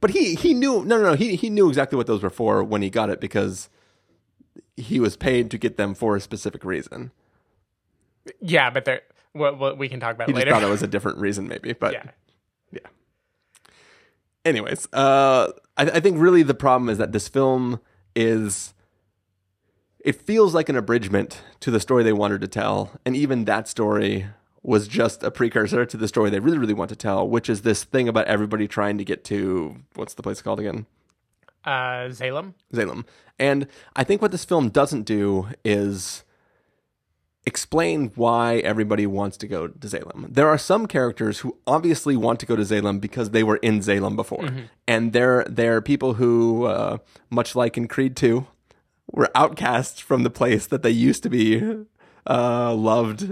but 0.00 0.10
he 0.10 0.34
he 0.34 0.54
knew 0.54 0.84
no 0.84 0.98
no 0.98 1.02
no 1.02 1.14
he 1.14 1.36
he 1.36 1.50
knew 1.50 1.68
exactly 1.68 1.96
what 1.96 2.06
those 2.08 2.22
were 2.22 2.30
for 2.30 2.64
when 2.64 2.82
he 2.82 2.90
got 2.90 3.10
it 3.10 3.20
because 3.20 3.68
he 4.76 4.98
was 4.98 5.16
paid 5.16 5.52
to 5.52 5.58
get 5.58 5.76
them 5.76 5.94
for 5.94 6.16
a 6.16 6.20
specific 6.20 6.64
reason. 6.64 7.12
Yeah, 8.40 8.70
but 8.70 8.86
there, 8.86 9.02
what, 9.34 9.58
what 9.58 9.76
we 9.76 9.88
can 9.88 10.00
talk 10.00 10.14
about 10.14 10.28
He 10.28 10.34
it 10.34 10.44
just 10.44 10.48
thought 10.48 10.62
it 10.62 10.70
was 10.70 10.82
a 10.82 10.86
different 10.86 11.18
reason, 11.18 11.46
maybe. 11.46 11.74
But 11.74 11.92
yeah. 12.72 12.80
anyways, 14.44 14.88
uh, 14.92 15.52
I, 15.76 15.82
I 15.82 16.00
think 16.00 16.18
really 16.18 16.42
the 16.42 16.54
problem 16.54 16.88
is 16.88 16.98
that 16.98 17.12
this 17.12 17.28
film 17.28 17.80
is. 18.16 18.72
It 20.00 20.20
feels 20.20 20.52
like 20.54 20.68
an 20.68 20.76
abridgment 20.76 21.42
to 21.60 21.70
the 21.70 21.80
story 21.80 22.02
they 22.02 22.12
wanted 22.12 22.42
to 22.42 22.48
tell, 22.48 22.90
and 23.06 23.16
even 23.16 23.46
that 23.46 23.68
story 23.68 24.26
was 24.62 24.86
just 24.86 25.22
a 25.22 25.30
precursor 25.30 25.86
to 25.86 25.96
the 25.96 26.08
story 26.08 26.30
they 26.30 26.40
really, 26.40 26.58
really 26.58 26.74
want 26.74 26.90
to 26.90 26.96
tell, 26.96 27.26
which 27.28 27.48
is 27.48 27.62
this 27.62 27.84
thing 27.84 28.08
about 28.08 28.26
everybody 28.26 28.68
trying 28.68 28.98
to 28.98 29.04
get 29.04 29.24
to 29.24 29.76
what's 29.94 30.14
the 30.14 30.22
place 30.22 30.42
called 30.42 30.60
again? 30.60 30.86
Uh, 31.64 32.08
Zalem. 32.08 32.54
Salem. 32.72 33.04
And 33.38 33.66
I 33.96 34.04
think 34.04 34.22
what 34.22 34.30
this 34.30 34.44
film 34.44 34.68
doesn't 34.68 35.02
do 35.02 35.48
is 35.64 36.24
explain 37.46 38.10
why 38.14 38.56
everybody 38.58 39.06
wants 39.06 39.36
to 39.36 39.46
go 39.46 39.68
to 39.68 39.86
Zalem. 39.86 40.32
There 40.32 40.48
are 40.48 40.58
some 40.58 40.86
characters 40.86 41.40
who 41.40 41.58
obviously 41.66 42.16
want 42.16 42.40
to 42.40 42.46
go 42.46 42.56
to 42.56 42.62
Zalem 42.62 43.00
because 43.00 43.30
they 43.30 43.42
were 43.42 43.56
in 43.56 43.80
Zalem 43.80 44.16
before. 44.16 44.48
And 44.88 45.12
they're, 45.12 45.44
they're 45.48 45.82
people 45.82 46.14
who, 46.14 46.64
uh, 46.64 46.98
much 47.30 47.54
like 47.54 47.76
in 47.76 47.86
Creed 47.86 48.16
2, 48.16 48.46
were 49.12 49.30
outcasts 49.34 50.00
from 50.00 50.22
the 50.22 50.30
place 50.30 50.66
that 50.66 50.82
they 50.82 50.90
used 50.90 51.22
to 51.22 51.30
be 51.30 51.84
uh, 52.26 52.74
loved 52.74 53.22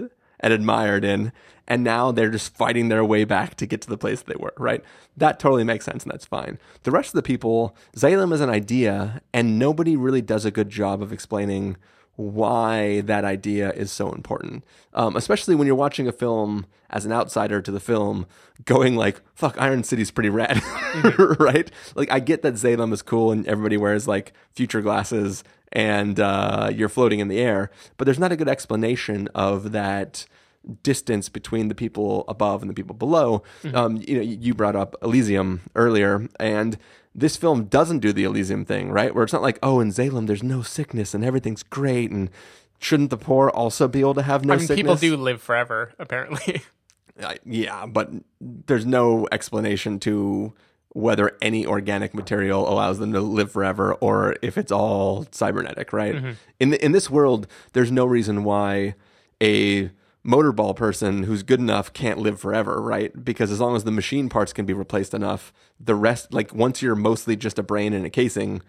and 0.41 0.53
admired 0.53 1.05
in. 1.05 1.33
And 1.67 1.83
now 1.83 2.13
they're 2.13 2.31
just 2.31 2.55
fighting 2.55 2.89
their 2.89 3.05
way 3.05 3.25
back 3.25 3.55
to 3.57 3.67
get 3.67 3.81
to 3.83 3.89
the 3.89 3.97
place 3.97 4.21
they 4.21 4.35
were, 4.39 4.53
right? 4.59 4.85
That 5.17 5.39
totally 5.39 5.65
makes 5.65 5.87
sense 5.87 6.03
and 6.03 6.13
that's 6.13 6.27
fine. 6.27 6.59
The 6.83 6.91
rest 6.91 7.11
of 7.11 7.15
the 7.15 7.23
people, 7.23 7.75
Zalem 7.97 8.33
is 8.35 8.41
an 8.41 8.51
idea, 8.51 9.23
and 9.33 9.59
nobody 9.59 9.97
really 9.97 10.21
does 10.21 10.45
a 10.45 10.51
good 10.51 10.69
job 10.69 11.01
of 11.01 11.13
explaining 11.13 11.77
why 12.17 13.01
that 13.03 13.25
idea 13.25 13.73
is 13.73 13.91
so 13.91 14.13
important. 14.13 14.65
Um, 14.95 15.17
especially 15.17 15.55
when 15.55 15.67
you're 15.67 15.77
watching 15.77 16.07
a 16.07 16.13
film 16.13 16.67
as 16.91 17.07
an 17.07 17.13
outsider 17.13 17.63
to 17.63 17.71
the 17.71 17.81
film, 17.81 18.27
going 18.65 18.97
like, 18.97 19.23
"Fuck, 19.35 19.57
Iron 19.61 19.83
City's 19.83 20.11
pretty 20.11 20.29
rad," 20.29 20.63
right? 21.39 21.71
Like, 21.95 22.11
I 22.11 22.21
get 22.21 22.43
that 22.43 22.55
Zalem 22.55 22.93
is 22.93 23.03
cool 23.03 23.33
and 23.33 23.47
everybody 23.47 23.77
wears 23.77 24.07
like 24.07 24.33
future 24.53 24.83
glasses 24.83 25.43
and 25.73 26.21
uh, 26.21 26.71
you're 26.73 26.91
floating 26.91 27.21
in 27.21 27.29
the 27.29 27.39
air, 27.39 27.71
but 27.97 28.05
there's 28.05 28.19
not 28.19 28.31
a 28.31 28.37
good 28.37 28.49
explanation 28.49 29.29
of 29.35 29.73
that 29.73 30.27
distance 30.83 31.29
between 31.29 31.69
the 31.69 31.75
people 31.75 32.25
above 32.29 32.63
and 32.63 32.71
the 32.71 32.75
people 32.75 32.95
below. 32.95 33.43
Um, 33.75 33.97
you 33.97 34.17
know, 34.17 34.23
you 34.23 34.55
brought 34.55 34.77
up 34.77 34.95
Elysium 35.03 35.63
earlier, 35.75 36.29
and 36.39 36.77
this 37.15 37.37
film 37.37 37.65
doesn't 37.65 37.99
do 37.99 38.13
the 38.13 38.25
Elysium 38.25 38.65
thing, 38.65 38.91
right? 38.91 39.15
Where 39.15 39.25
it's 39.25 39.33
not 39.33 39.43
like, 39.43 39.59
oh, 39.63 39.81
in 39.81 39.91
Zalem 39.91 40.27
there's 40.27 40.43
no 40.43 40.63
sickness 40.63 41.15
and 41.15 41.25
everything's 41.25 41.63
great, 41.63 42.11
and 42.11 42.31
shouldn't 42.79 43.11
the 43.11 43.17
poor 43.19 43.49
also 43.51 43.89
be 43.89 44.01
able 44.01 44.15
to 44.15 44.23
have 44.23 44.45
no 44.45 44.55
I 44.55 44.57
mean, 44.57 44.67
sickness? 44.67 44.77
people 44.77 44.97
do 44.97 45.17
live 45.17 45.43
forever, 45.43 45.93
apparently. 45.99 46.63
Uh, 47.23 47.35
yeah, 47.45 47.85
but 47.85 48.11
there's 48.41 48.87
no 48.87 49.29
explanation 49.31 50.01
to 50.01 50.55
whether 50.95 51.37
any 51.43 51.67
organic 51.67 52.15
material 52.15 52.67
allows 52.67 52.99
them 52.99 53.13
to 53.13 53.21
live 53.21 53.53
forever 53.53 53.93
or 53.95 54.35
if 54.41 54.57
it's 54.57 54.73
all 54.73 55.27
cybernetic, 55.31 55.93
right? 55.93 56.37
In 56.59 56.71
the, 56.71 56.83
in 56.83 56.93
this 56.93 57.11
world, 57.11 57.47
there's 57.75 57.93
no 57.93 58.07
reason 58.07 58.45
why 58.45 58.95
a 59.43 59.91
motorball 60.27 60.75
person 60.77 61.25
who's 61.25 61.43
good 61.43 61.61
enough 61.61 61.93
can't 61.93 62.19
live 62.19 62.41
forever, 62.41 62.81
right? 62.81 63.25
Because 63.25 63.51
as 63.51 63.61
long 63.61 63.75
as 63.75 63.85
the 63.85 63.91
machine 63.91 64.29
parts 64.29 64.53
can 64.53 64.67
be 64.67 64.73
replaced 64.73 65.15
enough, 65.15 65.53
the 65.81 65.95
rest 65.95 66.33
like 66.33 66.55
once 66.55 66.83
you're 66.83 66.95
mostly 66.95 67.37
just 67.37 67.59
a 67.59 67.63
brain 67.63 67.93
and 67.93 68.07
a 68.07 68.11
casing, 68.11 68.63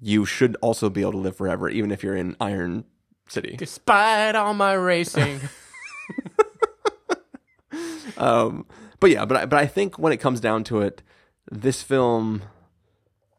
you 0.00 0.24
should 0.24 0.56
also 0.62 0.88
be 0.88 1.02
able 1.02 1.12
to 1.12 1.18
live 1.18 1.36
forever 1.36 1.68
even 1.68 1.90
if 1.90 2.02
you're 2.02 2.16
in 2.16 2.36
Iron 2.40 2.84
City. 3.28 3.54
Despite 3.56 4.34
all 4.34 4.54
my 4.54 4.72
racing. 4.74 5.40
Um, 8.16 8.66
but 9.00 9.10
yeah, 9.10 9.24
but 9.24 9.36
I, 9.36 9.46
but 9.46 9.58
I 9.58 9.66
think 9.66 9.98
when 9.98 10.12
it 10.12 10.18
comes 10.18 10.40
down 10.40 10.64
to 10.64 10.80
it, 10.80 11.02
this 11.50 11.82
film, 11.82 12.42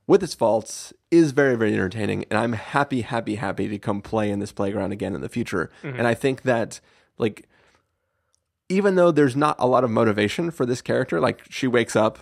with 0.07 0.23
its 0.23 0.33
faults, 0.33 0.93
is 1.11 1.31
very 1.31 1.55
very 1.55 1.73
entertaining, 1.73 2.25
and 2.29 2.37
I'm 2.37 2.53
happy, 2.53 3.01
happy, 3.01 3.35
happy 3.35 3.67
to 3.67 3.79
come 3.79 4.01
play 4.01 4.29
in 4.29 4.39
this 4.39 4.51
playground 4.51 4.91
again 4.91 5.15
in 5.15 5.21
the 5.21 5.29
future. 5.29 5.71
And 5.83 6.07
I 6.07 6.13
think 6.13 6.43
that 6.43 6.79
like, 7.17 7.47
even 8.69 8.95
though 8.95 9.11
there's 9.11 9.35
not 9.35 9.55
a 9.59 9.67
lot 9.67 9.83
of 9.83 9.89
motivation 9.89 10.51
for 10.51 10.65
this 10.65 10.81
character, 10.81 11.19
like 11.19 11.41
she 11.49 11.67
wakes 11.67 11.95
up, 11.95 12.19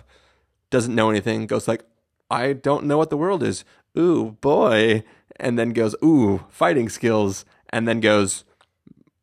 doesn't 0.70 0.94
know 0.94 1.10
anything, 1.10 1.46
goes 1.46 1.68
like, 1.68 1.84
I 2.30 2.52
don't 2.52 2.84
know 2.86 2.98
what 2.98 3.10
the 3.10 3.16
world 3.16 3.42
is. 3.42 3.64
Ooh 3.96 4.32
boy, 4.40 5.04
and 5.36 5.58
then 5.58 5.70
goes, 5.70 5.94
ooh 6.02 6.44
fighting 6.48 6.88
skills, 6.88 7.44
and 7.70 7.86
then 7.86 8.00
goes 8.00 8.44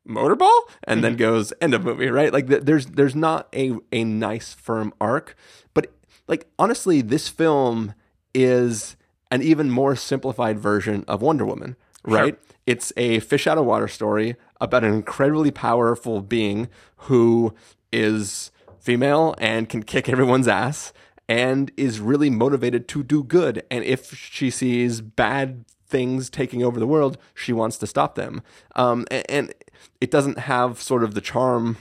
motorball? 0.08 0.62
and 0.86 1.04
then 1.04 1.14
mm-hmm. 1.14 1.20
goes 1.20 1.54
end 1.62 1.74
of 1.74 1.84
movie 1.84 2.10
right? 2.10 2.34
Like 2.34 2.48
there's 2.48 2.88
there's 2.88 3.16
not 3.16 3.48
a 3.56 3.74
a 3.92 4.04
nice 4.04 4.54
firm 4.54 4.94
arc. 5.00 5.36
But 5.74 5.94
like 6.28 6.48
honestly 6.58 7.02
this 7.02 7.28
film 7.28 7.94
is 8.34 8.96
an 9.30 9.42
even 9.42 9.70
more 9.70 9.96
simplified 9.96 10.60
version 10.60 11.06
of 11.08 11.22
Wonder 11.22 11.46
Woman 11.46 11.76
right? 12.04 12.40
It's 12.66 12.94
a 12.98 13.20
fish 13.20 13.48
out 13.48 13.58
of 13.58 13.66
water 13.66 13.88
story 13.88 14.36
about 14.62 14.86
an 14.86 14.94
incredibly 14.94 15.52
powerful 15.52 16.22
being 16.22 16.70
who 16.98 17.54
is 17.92 18.52
female 18.80 19.36
and 19.38 19.68
can 19.68 19.84
kick 19.84 20.08
everyone's 20.08 20.48
ass 20.48 20.94
and 21.28 21.72
is 21.76 22.00
really 22.00 22.30
motivated 22.30 22.88
to 22.88 23.04
do 23.04 23.24
good 23.24 23.64
and 23.70 23.84
if 23.84 24.16
she 24.16 24.50
sees 24.50 25.02
bad 25.02 25.66
things 25.92 26.30
taking 26.30 26.64
over 26.64 26.80
the 26.80 26.88
world, 26.88 27.18
she 27.36 27.52
wants 27.54 27.78
to 27.78 27.86
stop 27.86 28.16
them. 28.16 28.42
Um, 28.76 29.06
a- 29.12 29.30
and, 29.30 29.54
it 30.00 30.10
doesn't 30.10 30.40
have 30.40 30.82
sort 30.82 31.04
of 31.04 31.14
the 31.14 31.22
charm 31.22 31.78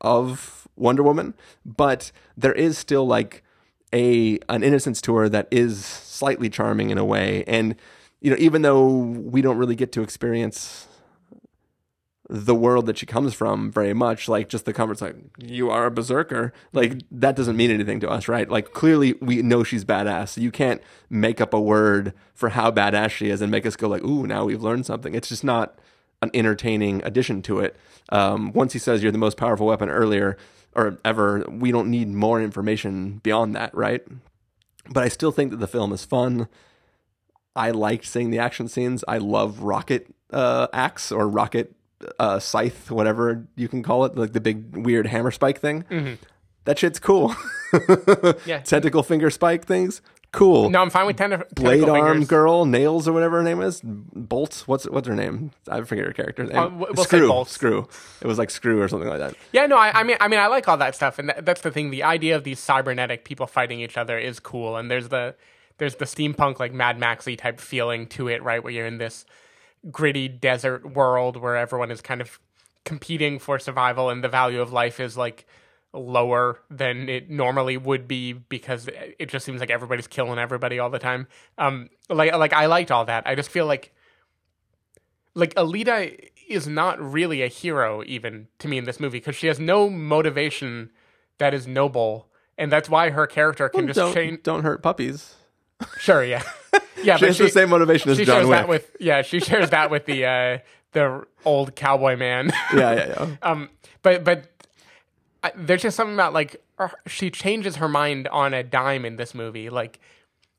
of 0.00 0.66
Wonder 0.76 1.02
Woman, 1.02 1.34
but 1.66 2.12
there 2.36 2.52
is 2.52 2.78
still 2.78 3.06
like 3.06 3.42
a 3.92 4.38
an 4.48 4.62
innocence 4.62 5.00
to 5.02 5.14
her 5.16 5.28
that 5.28 5.48
is 5.50 5.84
slightly 5.84 6.48
charming 6.48 6.90
in 6.90 6.98
a 6.98 7.04
way. 7.04 7.44
And 7.46 7.74
you 8.20 8.30
know, 8.30 8.36
even 8.38 8.62
though 8.62 8.96
we 8.96 9.42
don't 9.42 9.58
really 9.58 9.76
get 9.76 9.92
to 9.92 10.02
experience 10.02 10.87
the 12.30 12.54
world 12.54 12.84
that 12.86 12.98
she 12.98 13.06
comes 13.06 13.32
from 13.32 13.70
very 13.72 13.94
much 13.94 14.28
like 14.28 14.50
just 14.50 14.66
the 14.66 14.72
converse 14.72 15.00
like 15.00 15.16
you 15.38 15.70
are 15.70 15.86
a 15.86 15.90
berserker. 15.90 16.52
Like 16.72 17.02
that 17.10 17.34
doesn't 17.34 17.56
mean 17.56 17.70
anything 17.70 18.00
to 18.00 18.10
us 18.10 18.28
right? 18.28 18.48
Like 18.48 18.72
clearly 18.72 19.14
we 19.20 19.40
know 19.40 19.64
she's 19.64 19.84
badass. 19.84 20.36
You 20.36 20.50
can't 20.50 20.82
make 21.08 21.40
up 21.40 21.54
a 21.54 21.60
word 21.60 22.12
for 22.34 22.50
how 22.50 22.70
badass 22.70 23.10
she 23.10 23.30
is 23.30 23.40
and 23.40 23.50
make 23.50 23.64
us 23.64 23.76
go 23.76 23.88
like 23.88 24.04
ooh 24.04 24.26
now 24.26 24.44
we've 24.44 24.62
learned 24.62 24.84
something. 24.84 25.14
It's 25.14 25.28
just 25.28 25.42
not 25.42 25.78
an 26.20 26.30
entertaining 26.34 27.02
addition 27.04 27.40
to 27.42 27.60
it. 27.60 27.76
Um, 28.10 28.52
once 28.52 28.74
he 28.74 28.78
says 28.78 29.02
you're 29.02 29.12
the 29.12 29.18
most 29.18 29.38
powerful 29.38 29.66
weapon 29.66 29.88
earlier 29.88 30.36
or 30.74 30.98
ever 31.06 31.46
we 31.48 31.72
don't 31.72 31.90
need 31.90 32.08
more 32.08 32.42
information 32.42 33.20
beyond 33.22 33.56
that 33.56 33.74
right? 33.74 34.02
But 34.90 35.02
i 35.02 35.08
still 35.08 35.32
think 35.32 35.50
that 35.50 35.60
the 35.60 35.66
film 35.66 35.94
is 35.94 36.04
fun. 36.04 36.46
I 37.56 37.70
liked 37.70 38.04
seeing 38.04 38.30
the 38.30 38.38
action 38.38 38.68
scenes. 38.68 39.02
I 39.08 39.16
love 39.16 39.60
rocket 39.60 40.14
uh, 40.30 40.68
axe 40.74 41.10
or 41.10 41.26
rocket 41.26 41.74
uh, 42.18 42.38
scythe, 42.38 42.90
whatever 42.90 43.46
you 43.56 43.68
can 43.68 43.82
call 43.82 44.04
it, 44.04 44.16
like 44.16 44.32
the 44.32 44.40
big 44.40 44.76
weird 44.76 45.06
hammer 45.06 45.30
spike 45.30 45.60
thing. 45.60 46.18
That 46.64 46.78
shit's 46.78 46.98
cool. 46.98 47.34
Yeah. 48.46 48.60
Tentacle 48.60 49.02
finger 49.02 49.28
spike 49.30 49.66
things, 49.66 50.00
cool. 50.32 50.70
No, 50.70 50.80
I'm 50.80 50.88
fine 50.88 51.06
with 51.06 51.16
ten- 51.18 51.42
Blade 51.54 51.86
arm 51.86 52.12
fingers. 52.12 52.28
girl, 52.28 52.64
nails 52.64 53.06
or 53.06 53.12
whatever 53.12 53.38
her 53.38 53.42
name 53.42 53.60
is, 53.60 53.82
Bolt. 53.84 54.62
What's 54.64 54.84
what's 54.88 55.06
her 55.06 55.14
name? 55.14 55.50
I 55.68 55.82
forget 55.82 56.06
her 56.06 56.12
character 56.14 56.44
name. 56.44 56.56
Uh, 56.56 56.68
we'll 56.70 57.04
Screw. 57.04 57.28
Bolt. 57.28 57.48
Screw. 57.50 57.86
It 58.22 58.26
was 58.26 58.38
like 58.38 58.50
Screw 58.50 58.80
or 58.80 58.88
something 58.88 59.08
like 59.08 59.18
that. 59.18 59.34
Yeah, 59.52 59.66
no, 59.66 59.76
I, 59.76 60.00
I 60.00 60.02
mean, 60.02 60.16
I 60.20 60.28
mean, 60.28 60.40
I 60.40 60.46
like 60.46 60.66
all 60.66 60.78
that 60.78 60.94
stuff, 60.94 61.18
and 61.18 61.28
that, 61.28 61.44
that's 61.44 61.60
the 61.60 61.70
thing. 61.70 61.90
The 61.90 62.04
idea 62.04 62.36
of 62.36 62.44
these 62.44 62.58
cybernetic 62.58 63.24
people 63.24 63.46
fighting 63.46 63.80
each 63.80 63.98
other 63.98 64.18
is 64.18 64.40
cool, 64.40 64.76
and 64.76 64.90
there's 64.90 65.08
the 65.10 65.34
there's 65.76 65.96
the 65.96 66.06
steampunk 66.06 66.58
like 66.58 66.72
Mad 66.72 66.98
Maxy 66.98 67.36
type 67.36 67.60
feeling 67.60 68.06
to 68.08 68.28
it, 68.28 68.42
right? 68.42 68.62
Where 68.64 68.72
you're 68.72 68.86
in 68.86 68.96
this 68.96 69.26
gritty 69.90 70.28
desert 70.28 70.94
world 70.94 71.36
where 71.36 71.56
everyone 71.56 71.90
is 71.90 72.00
kind 72.00 72.20
of 72.20 72.38
competing 72.84 73.38
for 73.38 73.58
survival, 73.58 74.10
and 74.10 74.24
the 74.24 74.28
value 74.28 74.60
of 74.60 74.72
life 74.72 75.00
is 75.00 75.16
like 75.16 75.46
lower 75.92 76.60
than 76.70 77.08
it 77.08 77.30
normally 77.30 77.76
would 77.76 78.06
be 78.06 78.32
because 78.32 78.88
it 79.18 79.28
just 79.28 79.44
seems 79.44 79.60
like 79.60 79.70
everybody's 79.70 80.06
killing 80.06 80.38
everybody 80.38 80.78
all 80.78 80.90
the 80.90 80.98
time. 80.98 81.26
Um, 81.56 81.88
like 82.08 82.34
like 82.34 82.52
I 82.52 82.66
liked 82.66 82.90
all 82.90 83.04
that. 83.06 83.26
I 83.26 83.34
just 83.34 83.50
feel 83.50 83.66
like 83.66 83.94
like 85.34 85.54
Alita 85.54 86.18
is 86.48 86.66
not 86.66 87.00
really 87.00 87.42
a 87.42 87.48
hero 87.48 88.02
even 88.06 88.48
to 88.58 88.68
me 88.68 88.78
in 88.78 88.84
this 88.84 88.98
movie 88.98 89.18
because 89.18 89.36
she 89.36 89.46
has 89.46 89.60
no 89.60 89.88
motivation 89.88 90.90
that 91.38 91.54
is 91.54 91.66
noble, 91.66 92.28
and 92.56 92.72
that's 92.72 92.88
why 92.88 93.10
her 93.10 93.26
character 93.26 93.68
can 93.68 93.86
just 93.86 93.96
don't, 93.96 94.14
change. 94.14 94.42
don't 94.42 94.62
hurt 94.64 94.82
puppies. 94.82 95.36
Sure, 95.98 96.24
yeah, 96.24 96.42
yeah, 97.02 97.16
She 97.16 97.26
has 97.26 97.38
the 97.38 97.48
same 97.48 97.70
motivation 97.70 98.10
as 98.10 98.16
she 98.18 98.24
John 98.24 98.36
shares 98.36 98.46
Wick. 98.48 98.58
that 98.58 98.68
with 98.68 98.96
yeah, 99.00 99.22
she 99.22 99.40
shares 99.40 99.70
that 99.70 99.90
with 99.90 100.06
the 100.06 100.24
uh, 100.24 100.58
the 100.92 101.24
old 101.44 101.74
cowboy 101.76 102.16
man. 102.16 102.50
yeah, 102.74 102.92
yeah, 102.94 103.06
yeah. 103.08 103.36
um, 103.42 103.70
but 104.02 104.24
but 104.24 104.44
I, 105.42 105.52
there's 105.56 105.82
just 105.82 105.96
something 105.96 106.14
about 106.14 106.32
like 106.32 106.62
her- 106.78 106.98
she 107.06 107.30
changes 107.30 107.76
her 107.76 107.88
mind 107.88 108.28
on 108.28 108.54
a 108.54 108.62
dime 108.62 109.04
in 109.04 109.16
this 109.16 109.34
movie. 109.34 109.70
Like 109.70 110.00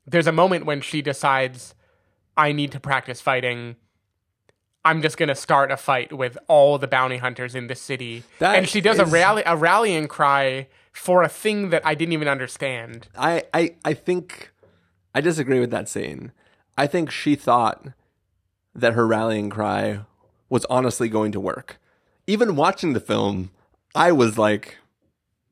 there's 0.07 0.27
a 0.27 0.31
moment 0.31 0.65
when 0.65 0.81
she 0.81 1.01
decides 1.01 1.75
I 2.37 2.51
need 2.51 2.71
to 2.71 2.79
practice 2.79 3.21
fighting. 3.21 3.75
I'm 4.85 5.01
just 5.01 5.17
gonna 5.17 5.35
start 5.35 5.71
a 5.71 5.77
fight 5.77 6.13
with 6.13 6.37
all 6.47 6.77
the 6.77 6.87
bounty 6.87 7.17
hunters 7.17 7.53
in 7.53 7.67
this 7.67 7.81
city, 7.81 8.23
That 8.39 8.55
and 8.55 8.67
she 8.67 8.79
does 8.79 8.97
a 8.97 9.05
rally 9.05 9.43
a 9.45 9.55
rallying 9.57 10.07
cry 10.07 10.67
for 10.93 11.21
a 11.21 11.29
thing 11.29 11.69
that 11.69 11.85
I 11.85 11.95
didn't 11.95 12.13
even 12.13 12.27
understand. 12.29 13.07
I, 13.17 13.43
I, 13.53 13.75
I 13.85 13.93
think 13.93 14.51
I 15.13 15.21
disagree 15.21 15.59
with 15.59 15.71
that 15.71 15.89
scene. 15.89 16.31
I 16.77 16.87
think 16.87 17.11
she 17.11 17.35
thought 17.35 17.87
that 18.75 18.93
her 18.93 19.05
rallying 19.07 19.49
cry 19.49 20.01
was 20.49 20.65
honestly 20.65 21.09
going 21.09 21.31
to 21.33 21.39
work. 21.39 21.79
Even 22.27 22.55
watching 22.55 22.93
the 22.93 22.99
film, 22.99 23.51
I 23.95 24.11
was 24.11 24.37
like, 24.37 24.77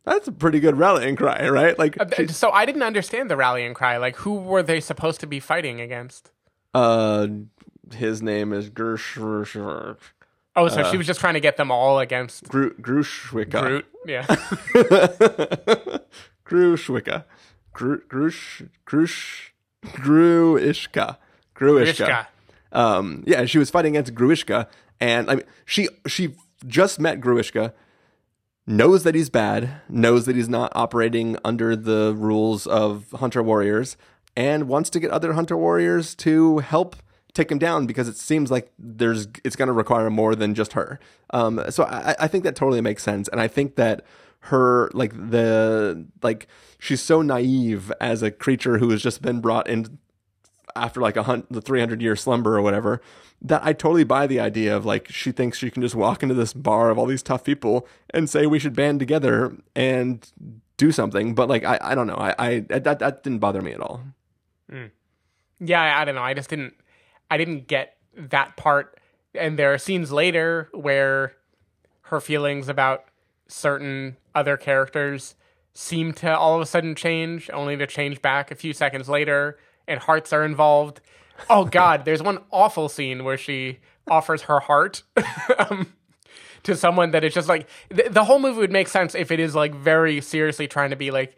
that's 0.05 0.27
a 0.27 0.31
pretty 0.31 0.59
good 0.59 0.77
rallying 0.77 1.15
cry, 1.15 1.49
right? 1.49 1.77
Like, 1.77 1.97
Uh, 1.99 2.27
So 2.27 2.51
I 2.51 2.65
didn't 2.65 2.83
understand 2.83 3.29
the 3.29 3.35
rallying 3.35 3.73
cry. 3.73 3.97
Like, 3.97 4.15
who 4.17 4.35
were 4.35 4.63
they 4.63 4.79
supposed 4.79 5.19
to 5.21 5.27
be 5.27 5.39
fighting 5.39 5.81
against? 5.81 6.31
uh, 6.73 7.27
his 7.93 8.21
name 8.21 8.53
is 8.53 8.69
Gersh. 8.69 9.17
Oh, 10.55 10.67
so 10.67 10.83
she 10.83 10.97
was 10.97 11.07
just 11.07 11.19
trying 11.19 11.33
to 11.35 11.39
get 11.39 11.57
them 11.57 11.71
all 11.71 11.99
against 11.99 12.47
Gru, 12.49 12.73
Grushwicka. 12.75 13.61
Groot. 13.61 13.85
Yeah. 14.05 14.25
Grushwicka. 16.45 17.23
Gru, 17.77 18.01
Grush, 18.09 18.67
Grush, 18.87 19.51
Grewishka. 19.85 21.17
Grewishka. 21.55 22.25
Um, 22.71 23.23
yeah, 23.27 23.45
she 23.45 23.59
was 23.59 23.69
fighting 23.69 23.95
against 23.95 24.15
Grewishka, 24.15 24.67
and 24.99 25.29
I 25.29 25.35
mean, 25.35 25.45
she 25.63 25.87
she 26.07 26.33
just 26.65 26.99
met 26.99 27.21
Grewishka, 27.21 27.73
knows 28.65 29.03
that 29.03 29.13
he's 29.13 29.29
bad, 29.29 29.81
knows 29.87 30.25
that 30.25 30.35
he's 30.35 30.49
not 30.49 30.71
operating 30.75 31.37
under 31.45 31.75
the 31.75 32.15
rules 32.17 32.65
of 32.65 33.11
hunter 33.11 33.43
warriors, 33.43 33.95
and 34.35 34.67
wants 34.67 34.89
to 34.89 34.99
get 34.99 35.11
other 35.11 35.33
hunter 35.33 35.55
warriors 35.55 36.15
to 36.15 36.57
help 36.57 36.95
take 37.33 37.51
him 37.51 37.59
down 37.59 37.85
because 37.85 38.07
it 38.07 38.17
seems 38.17 38.49
like 38.49 38.71
there's 38.79 39.27
it's 39.43 39.55
going 39.55 39.67
to 39.67 39.73
require 39.73 40.09
more 40.09 40.33
than 40.33 40.55
just 40.55 40.73
her. 40.73 40.99
Um, 41.29 41.61
so 41.69 41.83
I, 41.83 42.15
I 42.21 42.27
think 42.27 42.43
that 42.43 42.55
totally 42.55 42.81
makes 42.81 43.03
sense, 43.03 43.27
and 43.27 43.39
I 43.39 43.47
think 43.47 43.75
that 43.75 44.03
her 44.41 44.89
like 44.93 45.13
the 45.13 46.05
like 46.21 46.47
she's 46.79 47.01
so 47.01 47.21
naive 47.21 47.91
as 47.99 48.21
a 48.21 48.31
creature 48.31 48.77
who 48.77 48.89
has 48.91 49.01
just 49.01 49.21
been 49.21 49.41
brought 49.41 49.67
in 49.67 49.97
after 50.75 51.01
like 51.01 51.17
a 51.17 51.23
hundred, 51.23 51.47
the 51.49 51.61
300 51.61 52.01
year 52.01 52.15
slumber 52.15 52.57
or 52.57 52.61
whatever 52.61 53.01
that 53.41 53.63
I 53.63 53.73
totally 53.73 54.03
buy 54.03 54.25
the 54.27 54.39
idea 54.39 54.75
of 54.75 54.85
like 54.85 55.09
she 55.09 55.31
thinks 55.31 55.57
she 55.57 55.69
can 55.69 55.81
just 55.81 55.95
walk 55.95 56.23
into 56.23 56.35
this 56.35 56.53
bar 56.53 56.89
of 56.89 56.97
all 56.97 57.05
these 57.05 57.23
tough 57.23 57.43
people 57.43 57.87
and 58.11 58.29
say 58.29 58.45
we 58.45 58.59
should 58.59 58.75
band 58.75 58.99
together 58.99 59.55
and 59.75 60.31
do 60.77 60.91
something 60.91 61.35
but 61.35 61.49
like 61.49 61.63
I, 61.63 61.79
I 61.81 61.95
don't 61.95 62.07
know 62.07 62.15
I, 62.15 62.35
I 62.37 62.59
that 62.69 62.99
that 62.99 63.23
didn't 63.23 63.39
bother 63.39 63.61
me 63.61 63.73
at 63.73 63.81
all 63.81 64.01
mm. 64.71 64.91
yeah, 65.59 65.81
I, 65.81 66.01
I 66.01 66.05
don't 66.05 66.15
know. 66.15 66.21
I 66.21 66.33
just 66.33 66.49
didn't 66.49 66.75
I 67.29 67.37
didn't 67.37 67.67
get 67.67 67.97
that 68.15 68.57
part. 68.57 68.99
And 69.35 69.57
there 69.57 69.73
are 69.73 69.77
scenes 69.77 70.11
later 70.11 70.69
where 70.73 71.33
her 72.03 72.19
feelings 72.19 72.69
about 72.69 73.05
certain 73.47 74.17
other 74.37 74.55
characters 74.55 75.35
seem 75.73 76.13
to 76.13 76.37
all 76.37 76.55
of 76.55 76.61
a 76.61 76.65
sudden 76.65 76.95
change, 76.95 77.49
only 77.51 77.75
to 77.77 77.87
change 77.87 78.21
back 78.21 78.51
a 78.51 78.55
few 78.55 78.73
seconds 78.73 79.09
later, 79.09 79.57
and 79.87 79.99
hearts 79.99 80.31
are 80.31 80.45
involved. 80.45 81.01
Oh 81.49 81.65
God, 81.79 82.05
there's 82.05 82.21
one 82.21 82.39
awful 82.51 82.87
scene 82.87 83.23
where 83.23 83.37
she 83.37 83.79
offers 84.07 84.43
her 84.43 84.59
heart 84.59 85.03
um, 85.59 85.93
to 86.63 86.75
someone 86.75 87.11
that 87.11 87.23
is 87.23 87.33
just 87.33 87.49
like 87.49 87.67
the, 87.89 88.07
the 88.09 88.23
whole 88.23 88.39
movie 88.39 88.59
would 88.59 88.71
make 88.71 88.87
sense 88.87 89.15
if 89.15 89.31
it 89.31 89.39
is 89.39 89.55
like 89.55 89.75
very 89.75 90.21
seriously 90.21 90.67
trying 90.67 90.91
to 90.91 90.95
be 90.95 91.11
like 91.11 91.35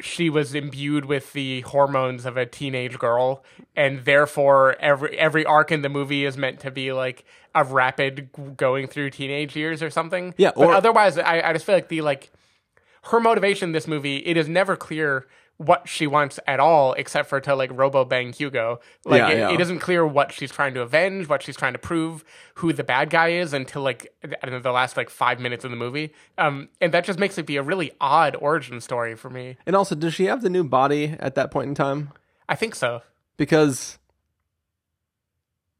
she 0.00 0.30
was 0.30 0.54
imbued 0.54 1.04
with 1.04 1.32
the 1.32 1.60
hormones 1.62 2.24
of 2.24 2.36
a 2.36 2.46
teenage 2.46 2.98
girl 2.98 3.44
and 3.76 4.04
therefore 4.04 4.76
every 4.80 5.18
every 5.18 5.44
arc 5.44 5.70
in 5.72 5.82
the 5.82 5.88
movie 5.88 6.24
is 6.24 6.36
meant 6.36 6.60
to 6.60 6.70
be 6.70 6.92
like 6.92 7.24
a 7.60 7.64
rapid 7.64 8.30
going 8.56 8.86
through 8.86 9.10
teenage 9.10 9.56
years 9.56 9.82
or 9.82 9.90
something. 9.90 10.34
Yeah, 10.36 10.52
but 10.54 10.66
or- 10.66 10.72
otherwise 10.74 11.18
I, 11.18 11.40
I 11.40 11.52
just 11.52 11.64
feel 11.64 11.74
like 11.74 11.88
the 11.88 12.00
like 12.02 12.30
her 13.04 13.20
motivation 13.20 13.68
in 13.68 13.72
this 13.72 13.86
movie 13.86 14.18
it 14.18 14.36
is 14.36 14.48
never 14.48 14.76
clear 14.76 15.26
what 15.56 15.88
she 15.88 16.06
wants 16.06 16.38
at 16.46 16.60
all 16.60 16.92
except 16.92 17.28
for 17.28 17.40
to 17.40 17.52
like 17.54 17.70
robo 17.72 18.04
bang 18.04 18.32
hugo. 18.32 18.78
Like 19.04 19.18
Yeah, 19.20 19.28
it, 19.28 19.38
yeah. 19.38 19.50
it 19.50 19.60
isn't 19.60 19.80
clear 19.80 20.06
what 20.06 20.30
she's 20.32 20.52
trying 20.52 20.74
to 20.74 20.82
avenge 20.82 21.28
what 21.28 21.42
she's 21.42 21.56
trying 21.56 21.72
to 21.72 21.80
prove 21.80 22.24
who 22.54 22.72
the 22.72 22.84
bad 22.84 23.10
guy 23.10 23.30
is 23.30 23.52
until 23.52 23.82
like 23.82 24.12
I 24.24 24.28
don't 24.46 24.52
know, 24.52 24.60
the 24.60 24.70
last 24.70 24.96
like 24.96 25.10
five 25.10 25.40
minutes 25.40 25.64
of 25.64 25.70
the 25.72 25.76
movie. 25.76 26.12
Um 26.36 26.68
and 26.80 26.92
that 26.94 27.04
just 27.04 27.18
makes 27.18 27.38
it 27.38 27.46
be 27.46 27.56
a 27.56 27.62
really 27.62 27.90
odd 28.00 28.36
origin 28.40 28.80
story 28.80 29.16
for 29.16 29.30
me. 29.30 29.56
And 29.66 29.74
also 29.74 29.96
does 29.96 30.14
she 30.14 30.26
have 30.26 30.42
the 30.42 30.50
new 30.50 30.62
body 30.64 31.16
at 31.18 31.34
that 31.34 31.50
point 31.50 31.68
in 31.68 31.74
time? 31.74 32.10
I 32.48 32.54
think 32.54 32.76
so. 32.76 33.02
Because 33.36 33.97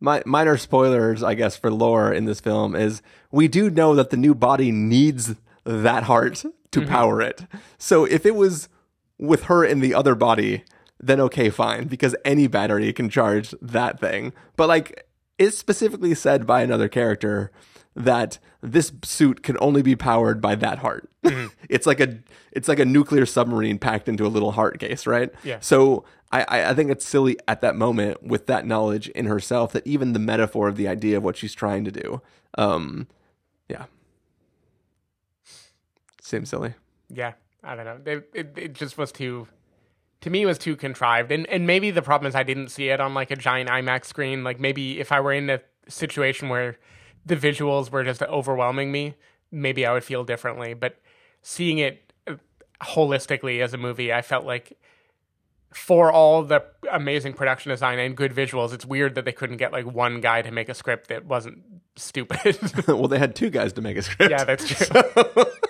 my 0.00 0.22
minor 0.24 0.56
spoilers, 0.56 1.22
I 1.22 1.34
guess, 1.34 1.56
for 1.56 1.70
lore 1.70 2.12
in 2.12 2.24
this 2.24 2.40
film 2.40 2.76
is 2.76 3.02
we 3.30 3.48
do 3.48 3.70
know 3.70 3.94
that 3.94 4.10
the 4.10 4.16
new 4.16 4.34
body 4.34 4.70
needs 4.70 5.34
that 5.64 6.04
heart 6.04 6.44
to 6.70 6.80
mm-hmm. 6.80 6.88
power 6.88 7.20
it. 7.20 7.42
So 7.78 8.04
if 8.04 8.24
it 8.24 8.34
was 8.34 8.68
with 9.18 9.44
her 9.44 9.64
in 9.64 9.80
the 9.80 9.94
other 9.94 10.14
body, 10.14 10.64
then 11.00 11.20
okay, 11.20 11.50
fine, 11.50 11.86
because 11.86 12.14
any 12.24 12.46
battery 12.46 12.92
can 12.92 13.08
charge 13.08 13.54
that 13.60 14.00
thing. 14.00 14.32
But 14.56 14.68
like, 14.68 15.06
it's 15.38 15.58
specifically 15.58 16.14
said 16.14 16.46
by 16.46 16.62
another 16.62 16.88
character 16.88 17.52
that 17.98 18.38
this 18.62 18.92
suit 19.04 19.42
can 19.42 19.56
only 19.60 19.82
be 19.82 19.94
powered 19.96 20.40
by 20.40 20.54
that 20.54 20.78
heart. 20.78 21.10
it's 21.68 21.86
like 21.86 22.00
a 22.00 22.18
it's 22.52 22.68
like 22.68 22.78
a 22.78 22.84
nuclear 22.84 23.26
submarine 23.26 23.78
packed 23.78 24.08
into 24.08 24.24
a 24.24 24.28
little 24.28 24.52
heart 24.52 24.78
case, 24.78 25.06
right? 25.06 25.30
Yeah. 25.44 25.58
So 25.60 26.04
I, 26.32 26.42
I 26.48 26.70
I 26.70 26.74
think 26.74 26.90
it's 26.90 27.04
silly 27.04 27.36
at 27.46 27.60
that 27.60 27.76
moment 27.76 28.22
with 28.22 28.46
that 28.46 28.64
knowledge 28.64 29.08
in 29.08 29.26
herself 29.26 29.72
that 29.72 29.86
even 29.86 30.12
the 30.12 30.18
metaphor 30.18 30.68
of 30.68 30.76
the 30.76 30.88
idea 30.88 31.16
of 31.16 31.22
what 31.24 31.36
she's 31.36 31.54
trying 31.54 31.84
to 31.84 31.90
do, 31.90 32.22
um, 32.56 33.08
yeah, 33.68 33.86
seems 36.22 36.48
silly. 36.50 36.74
yeah 37.10 37.32
i 37.64 37.74
don't 37.74 37.84
know 37.84 37.98
it, 38.04 38.30
it, 38.34 38.52
it 38.56 38.72
just 38.74 38.98
was 38.98 39.10
too 39.10 39.48
to 40.20 40.30
me 40.30 40.42
it 40.42 40.46
was 40.46 40.58
too 40.58 40.76
contrived 40.76 41.32
and 41.32 41.46
and 41.48 41.66
maybe 41.66 41.90
the 41.90 42.02
problem 42.02 42.28
is 42.28 42.34
i 42.34 42.42
didn't 42.42 42.68
see 42.68 42.90
it 42.90 43.00
on 43.00 43.14
like 43.14 43.30
a 43.30 43.36
giant 43.36 43.68
imax 43.70 44.04
screen 44.04 44.44
like 44.44 44.60
maybe 44.60 45.00
if 45.00 45.10
i 45.10 45.18
were 45.18 45.32
in 45.32 45.48
a 45.50 45.60
situation 45.88 46.48
where 46.48 46.76
the 47.28 47.36
visuals 47.36 47.90
were 47.90 48.04
just 48.04 48.22
overwhelming 48.22 48.90
me 48.90 49.14
maybe 49.50 49.86
i 49.86 49.92
would 49.92 50.04
feel 50.04 50.24
differently 50.24 50.74
but 50.74 50.96
seeing 51.42 51.78
it 51.78 52.12
uh, 52.26 52.34
holistically 52.82 53.62
as 53.62 53.72
a 53.72 53.78
movie 53.78 54.12
i 54.12 54.22
felt 54.22 54.44
like 54.44 54.78
for 55.72 56.10
all 56.10 56.42
the 56.42 56.64
amazing 56.90 57.34
production 57.34 57.70
design 57.70 57.98
and 57.98 58.16
good 58.16 58.32
visuals 58.32 58.72
it's 58.72 58.86
weird 58.86 59.14
that 59.14 59.24
they 59.24 59.32
couldn't 59.32 59.58
get 59.58 59.70
like 59.72 59.86
one 59.86 60.20
guy 60.20 60.40
to 60.42 60.50
make 60.50 60.68
a 60.68 60.74
script 60.74 61.08
that 61.08 61.26
wasn't 61.26 61.58
stupid 61.96 62.58
well, 62.88 63.08
they 63.08 63.18
had 63.18 63.36
two 63.36 63.50
guys 63.50 63.72
to 63.72 63.82
make 63.82 63.96
a 63.96 64.02
script. 64.02 64.30
yeah 64.30 64.44
that's 64.44 64.66
true 64.66 65.44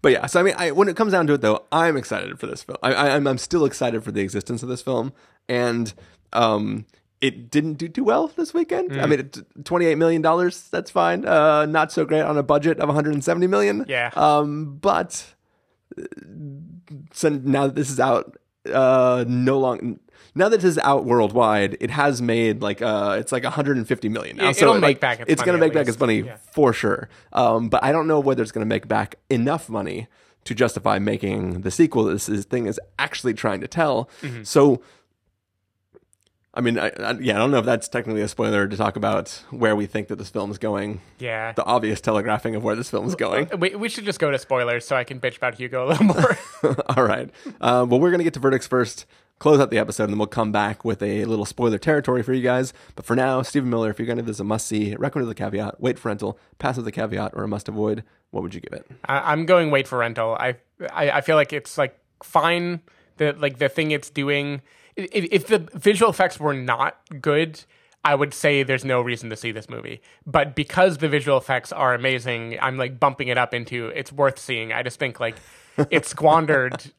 But 0.00 0.12
yeah, 0.12 0.26
so 0.26 0.38
I 0.40 0.42
mean, 0.42 0.54
I, 0.56 0.70
when 0.70 0.88
it 0.88 0.96
comes 0.96 1.12
down 1.12 1.26
to 1.26 1.32
it, 1.34 1.40
though, 1.40 1.64
I'm 1.72 1.96
excited 1.96 2.38
for 2.38 2.46
this 2.46 2.62
film. 2.62 2.78
I, 2.82 2.92
I, 2.92 3.16
I'm, 3.16 3.26
I'm 3.26 3.38
still 3.38 3.64
excited 3.64 4.04
for 4.04 4.12
the 4.12 4.20
existence 4.20 4.62
of 4.62 4.68
this 4.68 4.80
film, 4.80 5.12
and 5.48 5.92
um, 6.32 6.86
it 7.20 7.50
didn't 7.50 7.74
do 7.74 7.88
too 7.88 8.04
well 8.04 8.28
this 8.28 8.54
weekend. 8.54 9.00
I 9.00 9.06
mean, 9.06 9.30
28 9.64 9.96
million 9.96 10.22
dollars, 10.22 10.68
that's 10.70 10.90
fine. 10.90 11.24
Uh, 11.26 11.66
not 11.66 11.90
so 11.92 12.04
great 12.04 12.22
on 12.22 12.36
a 12.38 12.42
budget 12.42 12.78
of 12.78 12.88
170 12.88 13.46
million. 13.46 13.84
Yeah. 13.88 14.10
Um, 14.14 14.76
but 14.76 15.34
so 17.12 17.28
now 17.28 17.66
that 17.66 17.74
this 17.74 17.90
is 17.90 18.00
out, 18.00 18.36
uh, 18.72 19.24
no 19.26 19.58
long. 19.58 20.00
Now 20.34 20.48
that 20.48 20.58
this 20.60 20.72
is 20.72 20.78
out 20.78 21.04
worldwide, 21.04 21.76
it 21.80 21.90
has 21.90 22.22
made 22.22 22.62
like 22.62 22.80
uh, 22.82 23.16
it's 23.18 23.32
like 23.32 23.42
150 23.42 24.08
million 24.08 24.36
now. 24.36 24.50
It- 24.50 24.56
so 24.56 24.62
it'll 24.62 24.74
like, 24.74 24.82
make 24.82 25.00
back 25.00 25.20
its 25.20 25.30
It's 25.32 25.42
gonna 25.42 25.58
make 25.58 25.72
back 25.72 25.88
its 25.88 25.98
money 25.98 26.20
Yeah. 26.20 26.36
for 26.52 26.72
sure. 26.72 27.08
Um, 27.32 27.68
but 27.68 27.82
I 27.82 27.92
don't 27.92 28.06
know 28.06 28.20
whether 28.20 28.42
it's 28.42 28.52
going 28.52 28.64
to 28.64 28.68
make 28.68 28.86
back 28.86 29.16
enough 29.30 29.68
money 29.68 30.06
to 30.44 30.54
justify 30.54 30.98
making 30.98 31.62
the 31.62 31.70
sequel 31.70 32.04
that 32.04 32.12
this 32.12 32.28
is, 32.28 32.44
thing 32.44 32.66
is 32.66 32.80
actually 32.98 33.34
trying 33.34 33.60
to 33.60 33.68
tell. 33.68 34.08
Mm-hmm. 34.22 34.44
So, 34.44 34.80
I 36.58 36.60
mean, 36.60 36.76
I, 36.76 36.88
I, 36.98 37.12
yeah, 37.20 37.36
I 37.36 37.38
don't 37.38 37.52
know 37.52 37.58
if 37.60 37.64
that's 37.64 37.86
technically 37.88 38.20
a 38.20 38.26
spoiler 38.26 38.66
to 38.66 38.76
talk 38.76 38.96
about 38.96 39.28
where 39.50 39.76
we 39.76 39.86
think 39.86 40.08
that 40.08 40.16
this 40.16 40.28
film 40.28 40.50
is 40.50 40.58
going. 40.58 41.00
yeah 41.20 41.52
The 41.52 41.64
obvious 41.64 42.00
telegraphing 42.00 42.56
of 42.56 42.64
where 42.64 42.74
this 42.74 42.90
film 42.90 43.06
is 43.06 43.14
going. 43.14 43.48
we, 43.58 43.76
we 43.76 43.88
should 43.88 44.04
just 44.04 44.18
go 44.18 44.32
to 44.32 44.38
spoilers 44.38 44.84
so 44.84 44.96
i 44.96 45.04
can 45.04 45.20
bitch 45.20 45.36
about 45.36 45.54
hugo 45.54 45.86
a 45.86 45.88
little 45.90 46.04
more 46.06 46.36
All 46.96 47.04
right. 47.04 47.30
Uh, 47.60 47.86
well, 47.88 48.00
we're 48.00 48.10
going 48.10 48.18
to 48.18 48.24
get 48.24 48.34
to 48.34 48.40
verdicts 48.40 48.66
first, 48.66 49.06
close 49.38 49.60
out 49.60 49.70
the 49.70 49.78
episode, 49.78 50.04
and 50.04 50.12
then 50.14 50.18
we'll 50.18 50.26
come 50.26 50.50
back 50.50 50.84
with 50.84 51.00
a 51.00 51.24
little 51.26 51.44
spoiler 51.44 51.78
territory 51.78 52.24
for 52.24 52.32
you 52.32 52.42
guys. 52.42 52.72
But 52.96 53.04
for 53.06 53.14
now, 53.14 53.42
Stephen 53.42 53.70
Miller, 53.70 53.90
if 53.90 54.00
you're 54.00 54.06
going 54.06 54.16
to, 54.18 54.24
this 54.24 54.36
is 54.36 54.40
a 54.40 54.44
must 54.44 54.66
see, 54.66 54.96
recommend 54.96 55.28
with 55.28 55.36
the 55.36 55.40
caveat, 55.44 55.80
wait 55.80 55.98
for 56.00 56.08
rental, 56.08 56.36
pass 56.58 56.74
with 56.74 56.84
the 56.84 56.90
caveat, 56.92 57.30
or 57.34 57.44
a 57.44 57.48
must 57.48 57.68
avoid, 57.68 58.02
what 58.32 58.42
would 58.42 58.54
you 58.54 58.60
give 58.60 58.72
it? 58.72 58.90
I, 59.04 59.30
I'm 59.32 59.46
going 59.46 59.70
wait 59.70 59.86
for 59.86 59.98
rental. 59.98 60.34
I, 60.34 60.56
I 60.92 61.10
I 61.12 61.20
feel 61.20 61.36
like 61.36 61.52
it's 61.52 61.78
like 61.78 61.96
fine. 62.24 62.80
The 63.18 63.34
like 63.38 63.58
the 63.58 63.68
thing 63.68 63.92
it's 63.92 64.10
doing. 64.10 64.60
If, 64.98 65.28
if 65.30 65.46
the 65.46 65.58
visual 65.74 66.10
effects 66.10 66.38
were 66.40 66.54
not 66.54 66.98
good, 67.20 67.64
I 68.04 68.14
would 68.14 68.34
say 68.34 68.62
there's 68.62 68.84
no 68.84 69.00
reason 69.00 69.30
to 69.30 69.36
see 69.36 69.52
this 69.52 69.68
movie. 69.68 70.00
But 70.26 70.54
because 70.54 70.98
the 70.98 71.08
visual 71.08 71.38
effects 71.38 71.72
are 71.72 71.94
amazing, 71.94 72.58
I'm 72.60 72.76
like 72.76 72.98
bumping 72.98 73.28
it 73.28 73.38
up 73.38 73.54
into 73.54 73.88
it's 73.88 74.12
worth 74.12 74.38
seeing. 74.38 74.72
I 74.72 74.82
just 74.82 74.98
think 74.98 75.20
like 75.20 75.36
it 75.90 76.06
squandered 76.06 76.92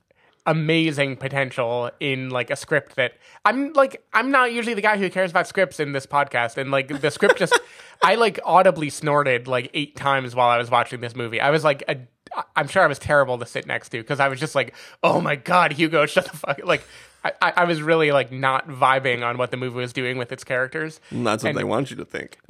amazing 0.45 1.15
potential 1.17 1.91
in 1.99 2.29
like 2.29 2.49
a 2.49 2.55
script 2.55 2.95
that 2.95 3.13
I'm 3.45 3.73
like 3.73 4.03
I'm 4.13 4.31
not 4.31 4.51
usually 4.51 4.73
the 4.73 4.81
guy 4.81 4.97
who 4.97 5.09
cares 5.09 5.31
about 5.31 5.47
scripts 5.47 5.79
in 5.79 5.91
this 5.91 6.07
podcast 6.07 6.57
and 6.57 6.71
like 6.71 7.01
the 7.01 7.11
script 7.11 7.37
just 7.37 7.59
I 8.01 8.15
like 8.15 8.39
audibly 8.45 8.89
snorted 8.89 9.47
like 9.47 9.69
eight 9.73 9.95
times 9.95 10.35
while 10.35 10.49
I 10.49 10.57
was 10.57 10.71
watching 10.71 11.01
this 11.01 11.15
movie. 11.15 11.39
I 11.39 11.51
was 11.51 11.63
like 11.63 11.83
a 11.87 11.97
I'm 12.55 12.67
sure 12.67 12.83
I 12.83 12.87
was 12.87 12.99
terrible 12.99 13.37
to 13.37 13.45
sit 13.45 13.67
next 13.67 13.89
to 13.89 13.97
because 13.97 14.19
I 14.19 14.27
was 14.27 14.39
just 14.39 14.55
like, 14.55 14.75
oh 15.03 15.19
my 15.19 15.35
god, 15.35 15.73
Hugo, 15.73 16.05
shut 16.05 16.25
the 16.25 16.37
fuck 16.37 16.63
like 16.63 16.83
I, 17.23 17.33
I 17.57 17.63
was 17.65 17.81
really 17.81 18.11
like 18.11 18.31
not 18.31 18.67
vibing 18.67 19.23
on 19.25 19.37
what 19.37 19.51
the 19.51 19.57
movie 19.57 19.75
was 19.77 19.91
doing 19.93 20.17
with 20.17 20.31
its 20.31 20.43
characters 20.43 21.01
And 21.11 21.27
that's 21.27 21.43
what 21.43 21.49
And- 21.49 21.57
they 21.59 21.63
want 21.65 21.89
you 21.91 21.97
to 21.97 22.05
think. 22.05 22.37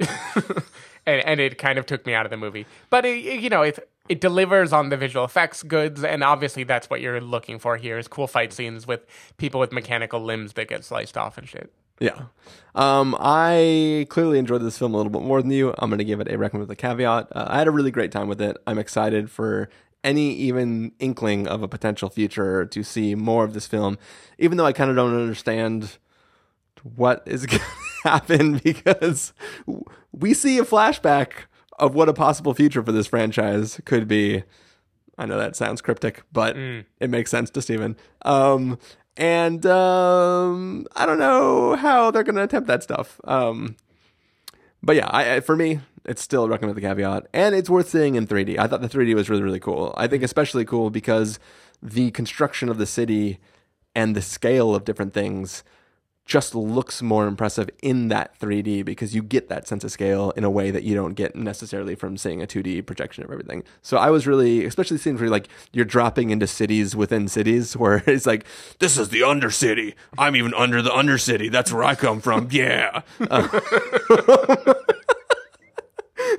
and, 1.06 1.20
and 1.24 1.40
it 1.40 1.58
kind 1.58 1.78
of 1.78 1.86
took 1.86 2.06
me 2.06 2.14
out 2.14 2.26
of 2.26 2.30
the 2.30 2.36
movie. 2.36 2.66
But 2.88 3.04
it, 3.04 3.40
you 3.40 3.48
know, 3.50 3.62
it 3.62 3.88
it 4.08 4.20
delivers 4.20 4.72
on 4.72 4.88
the 4.88 4.96
visual 4.96 5.24
effects 5.24 5.62
goods, 5.62 6.02
and 6.02 6.24
obviously 6.24 6.64
that's 6.64 6.90
what 6.90 7.00
you're 7.00 7.20
looking 7.20 7.60
for 7.60 7.76
here 7.76 7.96
is 7.96 8.08
cool 8.08 8.26
fight 8.26 8.52
scenes 8.52 8.84
with 8.84 9.06
people 9.36 9.60
with 9.60 9.70
mechanical 9.70 10.20
limbs 10.20 10.54
that 10.54 10.66
get 10.68 10.84
sliced 10.84 11.16
off 11.16 11.38
and 11.38 11.48
shit. 11.48 11.72
Yeah. 12.00 12.22
Um, 12.74 13.14
I 13.20 14.06
clearly 14.08 14.38
enjoyed 14.40 14.62
this 14.62 14.76
film 14.78 14.94
a 14.94 14.96
little 14.96 15.12
bit 15.12 15.22
more 15.22 15.40
than 15.42 15.50
you. 15.52 15.74
I'm 15.78 15.90
going 15.90 15.98
to 15.98 16.04
give 16.04 16.18
it 16.18 16.28
a 16.32 16.36
recommend 16.38 16.66
with 16.68 16.76
a 16.76 16.80
caveat. 16.80 17.28
Uh, 17.30 17.44
I 17.48 17.58
had 17.58 17.68
a 17.68 17.70
really 17.70 17.90
great 17.92 18.10
time 18.10 18.26
with 18.26 18.40
it. 18.40 18.56
I'm 18.66 18.78
excited 18.78 19.30
for 19.30 19.68
any 20.02 20.32
even 20.32 20.92
inkling 20.98 21.46
of 21.46 21.62
a 21.62 21.68
potential 21.68 22.08
future 22.08 22.64
to 22.64 22.82
see 22.82 23.14
more 23.14 23.44
of 23.44 23.52
this 23.52 23.66
film, 23.66 23.98
even 24.38 24.56
though 24.56 24.66
I 24.66 24.72
kind 24.72 24.90
of 24.90 24.96
don't 24.96 25.14
understand 25.14 25.98
what 26.82 27.22
is 27.26 27.46
going 27.46 27.60
to 27.60 28.08
happen 28.08 28.58
because 28.64 29.32
we 30.12 30.34
see 30.34 30.58
a 30.58 30.64
flashback 30.64 31.32
of 31.78 31.94
what 31.94 32.08
a 32.08 32.14
possible 32.14 32.54
future 32.54 32.82
for 32.82 32.92
this 32.92 33.06
franchise 33.06 33.80
could 33.84 34.06
be. 34.06 34.44
I 35.18 35.26
know 35.26 35.38
that 35.38 35.56
sounds 35.56 35.82
cryptic, 35.82 36.22
but 36.32 36.56
it 36.98 37.10
makes 37.10 37.30
sense 37.30 37.50
to 37.50 37.60
Stephen. 37.60 37.96
Um, 38.22 38.78
and 39.16 39.66
um, 39.66 40.86
I 40.96 41.04
don't 41.04 41.18
know 41.18 41.76
how 41.76 42.10
they're 42.10 42.22
going 42.22 42.36
to 42.36 42.42
attempt 42.42 42.68
that 42.68 42.82
stuff. 42.82 43.20
Um, 43.24 43.76
but 44.82 44.96
yeah, 44.96 45.08
I, 45.08 45.36
I, 45.36 45.40
for 45.40 45.56
me, 45.56 45.80
it's 46.04 46.22
still 46.22 46.48
recommend 46.48 46.76
the 46.76 46.80
caveat, 46.80 47.26
and 47.32 47.54
it's 47.54 47.70
worth 47.70 47.88
seeing 47.90 48.14
in 48.14 48.26
3D. 48.26 48.58
I 48.58 48.66
thought 48.66 48.80
the 48.80 48.88
3D 48.88 49.14
was 49.14 49.28
really 49.28 49.42
really 49.42 49.60
cool. 49.60 49.94
I 49.96 50.06
think 50.06 50.22
especially 50.22 50.64
cool 50.64 50.90
because 50.90 51.38
the 51.82 52.10
construction 52.10 52.68
of 52.68 52.78
the 52.78 52.86
city 52.86 53.38
and 53.94 54.14
the 54.14 54.22
scale 54.22 54.74
of 54.74 54.84
different 54.84 55.14
things 55.14 55.64
just 56.30 56.54
looks 56.54 57.02
more 57.02 57.26
impressive 57.26 57.68
in 57.82 58.06
that 58.06 58.38
3D 58.38 58.84
because 58.84 59.16
you 59.16 59.20
get 59.20 59.48
that 59.48 59.66
sense 59.66 59.82
of 59.82 59.90
scale 59.90 60.30
in 60.36 60.44
a 60.44 60.50
way 60.50 60.70
that 60.70 60.84
you 60.84 60.94
don't 60.94 61.14
get 61.14 61.34
necessarily 61.34 61.96
from 61.96 62.16
seeing 62.16 62.40
a 62.40 62.46
2D 62.46 62.86
projection 62.86 63.24
of 63.24 63.32
everything. 63.32 63.64
So 63.82 63.96
I 63.96 64.10
was 64.10 64.28
really, 64.28 64.64
especially 64.64 64.98
seeing 64.98 65.18
where 65.18 65.28
like 65.28 65.48
you're 65.72 65.84
dropping 65.84 66.30
into 66.30 66.46
cities 66.46 66.94
within 66.94 67.26
cities 67.26 67.76
where 67.76 68.04
it's 68.06 68.26
like, 68.26 68.44
this 68.78 68.96
is 68.96 69.08
the 69.08 69.22
undercity. 69.22 69.94
I'm 70.16 70.36
even 70.36 70.54
under 70.54 70.82
the 70.82 70.90
undercity. 70.90 71.50
That's 71.50 71.72
where 71.72 71.82
I 71.82 71.96
come 71.96 72.20
from. 72.20 72.46
Yeah. 72.52 73.02
Uh, 73.28 73.48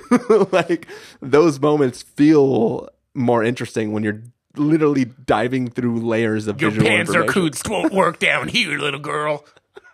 like 0.51 0.87
those 1.21 1.59
moments 1.59 2.01
feel 2.01 2.89
more 3.13 3.43
interesting 3.43 3.91
when 3.91 4.03
you're 4.03 4.21
literally 4.55 5.05
diving 5.05 5.69
through 5.69 5.99
layers 6.01 6.47
of 6.47 6.61
Your 6.61 6.71
visual 6.71 6.89
Panzer 6.89 6.99
information. 6.99 7.27
Kunst 7.27 7.69
won't 7.69 7.93
work 7.93 8.19
down 8.19 8.47
here, 8.47 8.77
little 8.77 8.99
girl. 8.99 9.45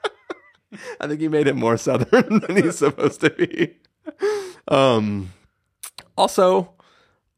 I 0.99 1.07
think 1.07 1.21
he 1.21 1.27
made 1.27 1.47
it 1.47 1.55
more 1.55 1.77
southern 1.77 2.39
than 2.47 2.55
he's 2.63 2.77
supposed 2.77 3.21
to 3.21 3.29
be. 3.29 3.77
Um, 4.67 5.33
also, 6.17 6.73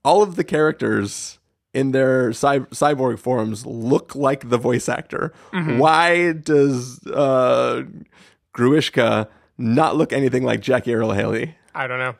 all 0.03 0.21
of 0.23 0.35
the 0.35 0.43
characters 0.43 1.39
in 1.73 1.91
their 1.91 2.33
cy- 2.33 2.59
cyborg 2.59 3.19
forms 3.19 3.65
look 3.65 4.15
like 4.15 4.49
the 4.49 4.57
voice 4.57 4.89
actor. 4.89 5.31
Why 5.51 6.31
does 6.33 7.05
uh, 7.05 7.83
Grewishka 8.55 9.27
not 9.57 9.95
look 9.95 10.11
anything 10.11 10.43
like 10.43 10.61
Jackie 10.61 10.95
Earle 10.95 11.11
Haley? 11.11 11.55
I 11.73 11.87
don't 11.87 11.99
know. 11.99 12.15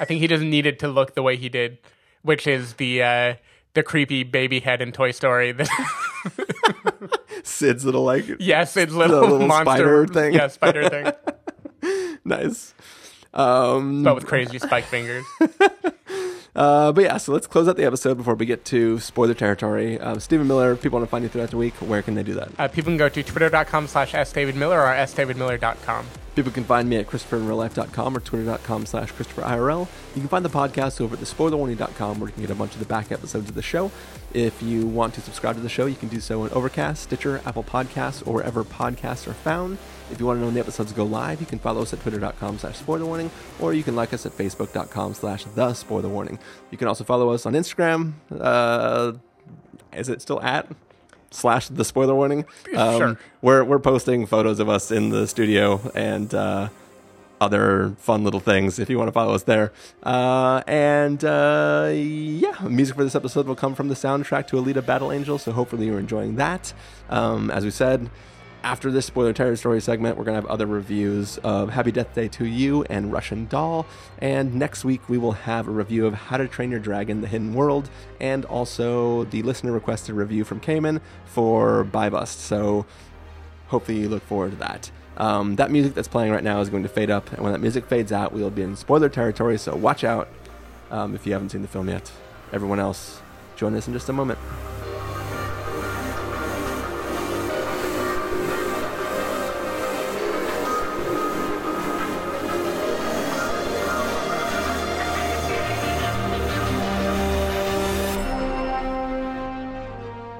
I 0.00 0.04
think 0.04 0.20
he 0.20 0.26
just 0.26 0.42
needed 0.42 0.78
to 0.80 0.88
look 0.88 1.14
the 1.14 1.22
way 1.22 1.36
he 1.36 1.48
did, 1.48 1.78
which 2.22 2.46
is 2.46 2.74
the 2.74 3.02
uh, 3.02 3.34
the 3.74 3.82
creepy 3.82 4.22
baby 4.22 4.60
head 4.60 4.82
in 4.82 4.92
Toy 4.92 5.12
Story. 5.12 5.52
That 5.52 5.68
Sid's 7.42 7.84
little 7.84 8.04
like 8.04 8.24
yes, 8.40 8.76
it's 8.76 8.92
little, 8.92 9.20
little 9.20 9.46
monster 9.46 9.74
spider 9.74 10.06
thing. 10.06 10.34
Yeah, 10.34 10.48
spider 10.48 10.88
thing, 10.88 12.18
nice. 12.24 12.74
Um, 13.34 14.02
but 14.02 14.14
with 14.14 14.26
crazy 14.26 14.58
spike 14.58 14.84
fingers. 14.84 15.24
Uh, 16.54 16.92
but 16.92 17.02
yeah, 17.04 17.16
so 17.16 17.32
let's 17.32 17.46
close 17.46 17.66
out 17.66 17.76
the 17.76 17.84
episode 17.84 18.18
before 18.18 18.34
we 18.34 18.44
get 18.44 18.62
to 18.66 18.98
spoiler 18.98 19.32
territory. 19.32 19.98
Um, 19.98 20.20
Stephen 20.20 20.46
Miller, 20.46 20.72
if 20.72 20.82
people 20.82 20.98
want 20.98 21.08
to 21.08 21.10
find 21.10 21.22
you 21.22 21.30
throughout 21.30 21.50
the 21.50 21.56
week, 21.56 21.72
where 21.76 22.02
can 22.02 22.14
they 22.14 22.22
do 22.22 22.34
that? 22.34 22.50
Uh, 22.58 22.68
people 22.68 22.90
can 22.90 22.98
go 22.98 23.08
to 23.08 23.22
twitter.com 23.22 23.86
slash 23.86 24.12
sdavidmiller 24.12 24.76
or 24.76 24.94
sdavidmiller.com. 25.06 26.06
People 26.34 26.50
can 26.50 26.64
find 26.64 26.88
me 26.88 26.96
at 26.96 27.06
ChristopherInRealLife.com 27.08 28.16
or 28.16 28.20
Twitter.com 28.20 28.86
slash 28.86 29.12
ChristopherIRL. 29.12 29.86
You 30.14 30.20
can 30.20 30.28
find 30.28 30.44
the 30.44 30.48
podcast 30.48 31.00
over 31.00 31.14
at 31.14 31.20
TheSpoilerWarning.com 31.20 32.20
where 32.20 32.28
you 32.28 32.32
can 32.32 32.42
get 32.42 32.50
a 32.50 32.54
bunch 32.54 32.72
of 32.72 32.78
the 32.78 32.86
back 32.86 33.12
episodes 33.12 33.50
of 33.50 33.54
the 33.54 33.62
show. 33.62 33.90
If 34.32 34.62
you 34.62 34.86
want 34.86 35.12
to 35.14 35.20
subscribe 35.20 35.56
to 35.56 35.60
the 35.60 35.68
show, 35.68 35.84
you 35.84 35.94
can 35.94 36.08
do 36.08 36.20
so 36.20 36.42
on 36.42 36.50
Overcast, 36.50 37.02
Stitcher, 37.02 37.42
Apple 37.44 37.62
Podcasts, 37.62 38.26
or 38.26 38.34
wherever 38.34 38.64
podcasts 38.64 39.26
are 39.28 39.34
found. 39.34 39.76
If 40.10 40.20
you 40.20 40.26
want 40.26 40.38
to 40.38 40.40
know 40.40 40.46
when 40.46 40.54
the 40.54 40.60
episodes 40.60 40.92
go 40.92 41.04
live, 41.04 41.40
you 41.40 41.46
can 41.46 41.58
follow 41.58 41.82
us 41.82 41.92
at 41.92 42.00
Twitter.com 42.00 42.58
slash 42.58 42.78
SpoilerWarning, 42.78 43.30
or 43.60 43.74
you 43.74 43.82
can 43.82 43.94
like 43.94 44.14
us 44.14 44.24
at 44.24 44.32
Facebook.com 44.32 45.14
slash 45.14 45.44
The 45.44 45.68
SpoilerWarning. 45.68 46.38
You 46.70 46.78
can 46.78 46.88
also 46.88 47.04
follow 47.04 47.30
us 47.30 47.44
on 47.44 47.52
Instagram. 47.52 48.14
Uh, 48.30 49.12
is 49.92 50.08
it 50.08 50.22
still 50.22 50.40
at? 50.40 50.66
Slash 51.32 51.68
the 51.68 51.84
spoiler 51.84 52.14
warning. 52.14 52.44
Um, 52.76 52.98
Sure. 52.98 53.18
We're 53.40 53.64
we're 53.64 53.78
posting 53.80 54.26
photos 54.26 54.60
of 54.60 54.68
us 54.68 54.90
in 54.90 55.08
the 55.10 55.26
studio 55.26 55.80
and 55.94 56.32
uh, 56.32 56.68
other 57.40 57.94
fun 57.98 58.22
little 58.22 58.38
things 58.40 58.78
if 58.78 58.88
you 58.88 58.96
want 58.98 59.08
to 59.08 59.12
follow 59.12 59.34
us 59.34 59.42
there. 59.42 59.72
Uh, 60.04 60.62
and 60.68 61.24
uh, 61.24 61.90
yeah, 61.92 62.56
music 62.68 62.94
for 62.96 63.02
this 63.02 63.16
episode 63.16 63.46
will 63.46 63.56
come 63.56 63.74
from 63.74 63.88
the 63.88 63.94
soundtrack 63.96 64.46
to 64.46 64.56
Alita 64.56 64.84
Battle 64.84 65.10
Angel. 65.10 65.38
So 65.38 65.50
hopefully 65.52 65.86
you're 65.86 65.98
enjoying 65.98 66.36
that. 66.36 66.72
Um, 67.10 67.50
as 67.50 67.64
we 67.64 67.70
said. 67.70 68.08
After 68.64 68.92
this 68.92 69.06
spoiler 69.06 69.32
territory 69.32 69.80
segment, 69.80 70.16
we're 70.16 70.22
going 70.22 70.36
to 70.36 70.40
have 70.40 70.50
other 70.50 70.66
reviews 70.66 71.36
of 71.38 71.70
Happy 71.70 71.90
Death 71.90 72.14
Day 72.14 72.28
to 72.28 72.44
You 72.44 72.84
and 72.84 73.12
Russian 73.12 73.46
Doll. 73.46 73.86
And 74.18 74.54
next 74.54 74.84
week, 74.84 75.08
we 75.08 75.18
will 75.18 75.32
have 75.32 75.66
a 75.66 75.72
review 75.72 76.06
of 76.06 76.14
How 76.14 76.36
to 76.36 76.46
Train 76.46 76.70
Your 76.70 76.78
Dragon 76.78 77.22
The 77.22 77.26
Hidden 77.26 77.54
World 77.54 77.90
and 78.20 78.44
also 78.44 79.24
the 79.24 79.42
listener 79.42 79.72
requested 79.72 80.14
review 80.14 80.44
from 80.44 80.60
Cayman 80.60 81.00
for 81.24 81.82
Buy 81.82 82.08
Bust. 82.08 82.38
So 82.38 82.86
hopefully 83.66 83.98
you 83.98 84.08
look 84.08 84.22
forward 84.22 84.52
to 84.52 84.56
that. 84.58 84.92
Um, 85.16 85.56
that 85.56 85.72
music 85.72 85.94
that's 85.94 86.08
playing 86.08 86.30
right 86.30 86.44
now 86.44 86.60
is 86.60 86.70
going 86.70 86.84
to 86.84 86.88
fade 86.88 87.10
up, 87.10 87.32
and 87.32 87.42
when 87.42 87.52
that 87.52 87.60
music 87.60 87.86
fades 87.86 88.12
out, 88.12 88.32
we'll 88.32 88.48
be 88.48 88.62
in 88.62 88.76
spoiler 88.76 89.08
territory, 89.08 89.58
so 89.58 89.76
watch 89.76 90.04
out 90.04 90.28
um, 90.90 91.14
if 91.14 91.26
you 91.26 91.34
haven't 91.34 91.50
seen 91.50 91.62
the 91.62 91.68
film 91.68 91.88
yet. 91.88 92.10
Everyone 92.50 92.78
else, 92.78 93.20
join 93.56 93.74
us 93.74 93.86
in 93.86 93.92
just 93.92 94.08
a 94.08 94.12
moment. 94.12 94.38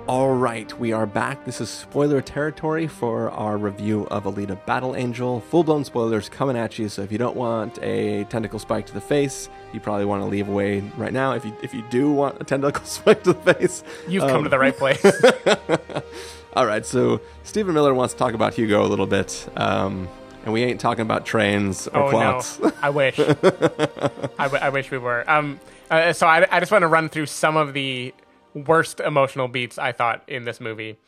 All 0.09 0.35
right, 0.35 0.77
we 0.81 0.93
are 0.93 1.07
back. 1.07 1.45
This 1.45 1.61
is 1.61 1.71
spoiler 1.71 2.21
territory 2.21 2.89
for 2.89 3.31
our 3.31 3.57
review 3.57 4.07
of 4.11 4.25
Alita 4.25 4.63
Battle 4.67 4.97
Angel. 4.97 5.41
Full 5.41 5.63
blown 5.63 5.85
spoilers 5.85 6.29
coming 6.29 6.57
at 6.57 6.77
you. 6.77 6.89
So 6.89 7.03
if 7.03 7.13
you 7.13 7.19
don't 7.19 7.37
want 7.37 7.79
a 7.83 8.25
tentacle 8.25 8.59
spike 8.59 8.87
to 8.87 8.95
the 8.95 9.01
face, 9.01 9.49
you 9.73 9.79
probably 9.79 10.05
want 10.05 10.23
to 10.23 10.27
leave 10.27 10.49
away 10.49 10.81
right 10.97 11.13
now. 11.13 11.33
If 11.33 11.45
you 11.45 11.57
if 11.63 11.73
you 11.73 11.85
do 11.89 12.11
want 12.11 12.41
a 12.41 12.45
tentacle 12.45 12.85
spike 12.85 13.23
to 13.23 13.33
the 13.33 13.55
face, 13.55 13.85
You've 14.09 14.23
come 14.25 14.39
um, 14.39 14.43
to 14.43 14.49
the 14.49 14.59
right 14.59 14.77
place. 14.77 15.05
All 16.55 16.67
right, 16.67 16.85
so 16.85 17.21
Stephen 17.45 17.73
Miller 17.73 17.95
wants 17.95 18.13
to 18.15 18.19
talk 18.19 18.35
about 18.35 18.55
Hugo 18.55 18.85
a 18.85 18.89
little 18.89 19.07
bit, 19.07 19.49
um, 19.57 20.09
and 20.45 20.53
we 20.53 20.65
ain't 20.65 20.81
talking 20.81 21.03
about 21.03 21.25
trains 21.25 21.87
or 21.89 22.03
oh 22.03 22.11
clocks. 22.11 22.59
no, 22.59 22.73
I 22.83 22.91
wish. 22.91 23.19
I, 23.21 23.31
w- 23.31 24.61
I 24.63 24.69
wish 24.69 24.91
we 24.91 24.99
were. 24.99 25.25
Um, 25.31 25.61
uh, 25.91 26.13
so 26.13 26.27
I, 26.27 26.47
I 26.55 26.61
just 26.61 26.73
want 26.73 26.83
to 26.83 26.89
run 26.89 27.09
through 27.09 27.27
some 27.27 27.57
of 27.57 27.73
the 27.73 28.13
worst 28.55 29.01
emotional 29.01 29.49
beats 29.49 29.79
I 29.79 29.93
thought 29.93 30.23
in 30.29 30.45
this 30.45 30.61
movie. 30.61 30.99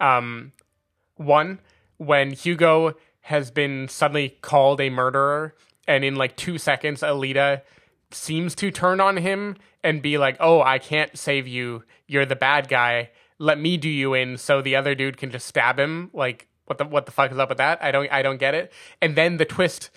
Um, 0.00 0.52
one, 1.16 1.60
when 1.98 2.32
Hugo 2.32 2.94
has 3.22 3.50
been 3.50 3.88
suddenly 3.88 4.30
called 4.40 4.80
a 4.80 4.90
murderer, 4.90 5.54
and 5.86 6.04
in 6.04 6.16
like 6.16 6.36
two 6.36 6.58
seconds, 6.58 7.00
Alita 7.02 7.62
seems 8.10 8.54
to 8.56 8.70
turn 8.70 9.00
on 9.00 9.16
him 9.16 9.56
and 9.82 10.02
be 10.02 10.18
like, 10.18 10.36
"Oh, 10.40 10.60
I 10.62 10.78
can't 10.78 11.16
save 11.16 11.46
you. 11.46 11.84
You're 12.06 12.26
the 12.26 12.36
bad 12.36 12.68
guy. 12.68 13.10
Let 13.38 13.58
me 13.58 13.76
do 13.76 13.88
you 13.88 14.14
in, 14.14 14.36
so 14.36 14.60
the 14.60 14.76
other 14.76 14.94
dude 14.94 15.16
can 15.16 15.30
just 15.30 15.46
stab 15.46 15.78
him." 15.78 16.10
Like, 16.12 16.48
what 16.66 16.78
the 16.78 16.84
what 16.84 17.06
the 17.06 17.12
fuck 17.12 17.30
is 17.30 17.38
up 17.38 17.48
with 17.48 17.58
that? 17.58 17.82
I 17.82 17.90
don't 17.90 18.10
I 18.10 18.22
don't 18.22 18.38
get 18.38 18.54
it. 18.54 18.72
And 19.00 19.16
then 19.16 19.36
the 19.36 19.44
twist 19.44 19.90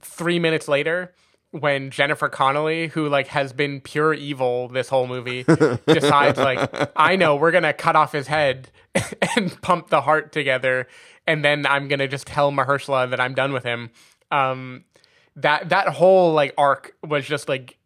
three 0.00 0.38
minutes 0.38 0.68
later 0.68 1.14
when 1.54 1.90
Jennifer 1.90 2.28
Connelly, 2.28 2.88
who 2.88 3.08
like 3.08 3.28
has 3.28 3.52
been 3.52 3.80
pure 3.80 4.12
evil 4.12 4.66
this 4.66 4.88
whole 4.88 5.06
movie, 5.06 5.44
decides 5.86 6.36
like, 6.36 6.90
I 6.96 7.14
know 7.14 7.36
we're 7.36 7.52
gonna 7.52 7.72
cut 7.72 7.94
off 7.94 8.10
his 8.10 8.26
head 8.26 8.72
and 9.36 9.62
pump 9.62 9.88
the 9.88 10.00
heart 10.00 10.32
together, 10.32 10.88
and 11.28 11.44
then 11.44 11.64
I'm 11.64 11.86
gonna 11.86 12.08
just 12.08 12.26
tell 12.26 12.50
Mahershala 12.50 13.08
that 13.10 13.20
I'm 13.20 13.34
done 13.34 13.52
with 13.52 13.62
him. 13.62 13.90
Um, 14.32 14.82
that 15.36 15.68
that 15.68 15.88
whole 15.90 16.32
like 16.32 16.54
arc 16.58 16.96
was 17.04 17.24
just 17.24 17.48
like 17.48 17.78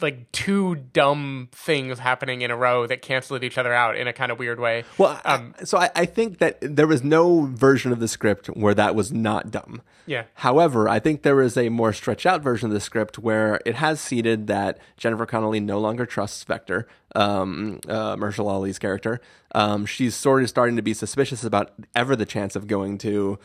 like 0.00 0.30
two 0.30 0.74
dumb 0.74 1.48
things 1.52 1.98
happening 1.98 2.42
in 2.42 2.50
a 2.50 2.56
row 2.56 2.86
that 2.86 3.00
canceled 3.00 3.42
each 3.42 3.56
other 3.56 3.72
out 3.72 3.96
in 3.96 4.06
a 4.06 4.12
kind 4.12 4.30
of 4.30 4.38
weird 4.38 4.60
way. 4.60 4.84
Well, 4.98 5.18
I- 5.24 5.34
um, 5.34 5.54
so 5.64 5.78
I, 5.78 5.90
I 5.94 6.04
think 6.06 6.38
that 6.38 6.58
there 6.60 6.86
was 6.86 7.02
no 7.02 7.46
version 7.46 7.92
of 7.92 8.00
the 8.00 8.08
script 8.08 8.48
where 8.48 8.74
that 8.74 8.94
was 8.94 9.10
not 9.12 9.50
dumb. 9.50 9.80
Yeah. 10.04 10.24
However, 10.34 10.88
I 10.88 10.98
think 10.98 11.22
there 11.22 11.40
is 11.40 11.56
a 11.56 11.68
more 11.70 11.92
stretched 11.92 12.26
out 12.26 12.42
version 12.42 12.68
of 12.68 12.74
the 12.74 12.80
script 12.80 13.18
where 13.18 13.60
it 13.64 13.76
has 13.76 13.98
seeded 14.00 14.46
that 14.48 14.78
Jennifer 14.96 15.24
Connelly 15.26 15.60
no 15.60 15.80
longer 15.80 16.04
trusts 16.04 16.44
Vector, 16.44 16.86
um, 17.14 17.80
uh, 17.88 18.16
Mahershala 18.16 18.50
Ali's 18.50 18.78
character. 18.78 19.20
Um, 19.54 19.86
she's 19.86 20.14
sort 20.14 20.42
of 20.42 20.48
starting 20.50 20.76
to 20.76 20.82
be 20.82 20.92
suspicious 20.94 21.42
about 21.42 21.72
ever 21.94 22.14
the 22.14 22.26
chance 22.26 22.54
of 22.54 22.66
going 22.66 22.98
to 22.98 23.38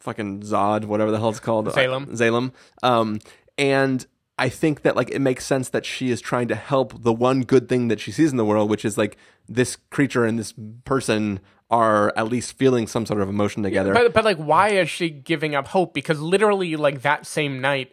fucking 0.00 0.40
Zod, 0.42 0.84
whatever 0.86 1.10
the 1.10 1.18
hell 1.18 1.30
it's 1.30 1.40
called, 1.40 1.66
Zalem. 1.68 2.06
Zalem. 2.16 2.52
Um, 2.82 3.20
and 3.56 4.04
I 4.38 4.48
think 4.48 4.82
that 4.82 4.96
like 4.96 5.10
it 5.10 5.20
makes 5.20 5.44
sense 5.44 5.68
that 5.70 5.84
she 5.84 6.10
is 6.10 6.20
trying 6.20 6.48
to 6.48 6.54
help 6.54 7.02
the 7.02 7.12
one 7.12 7.42
good 7.42 7.68
thing 7.68 7.88
that 7.88 8.00
she 8.00 8.12
sees 8.12 8.30
in 8.30 8.36
the 8.36 8.44
world, 8.44 8.70
which 8.70 8.84
is 8.84 8.96
like 8.96 9.16
this 9.48 9.76
creature 9.90 10.24
and 10.24 10.38
this 10.38 10.54
person 10.84 11.40
are 11.70 12.12
at 12.16 12.28
least 12.28 12.56
feeling 12.56 12.86
some 12.86 13.04
sort 13.04 13.20
of 13.20 13.28
emotion 13.28 13.62
together. 13.62 13.92
But 13.92 14.14
but 14.14 14.24
like, 14.24 14.38
why 14.38 14.70
is 14.70 14.88
she 14.88 15.10
giving 15.10 15.54
up 15.54 15.68
hope? 15.68 15.92
Because 15.92 16.20
literally, 16.20 16.76
like 16.76 17.02
that 17.02 17.26
same 17.26 17.60
night, 17.60 17.92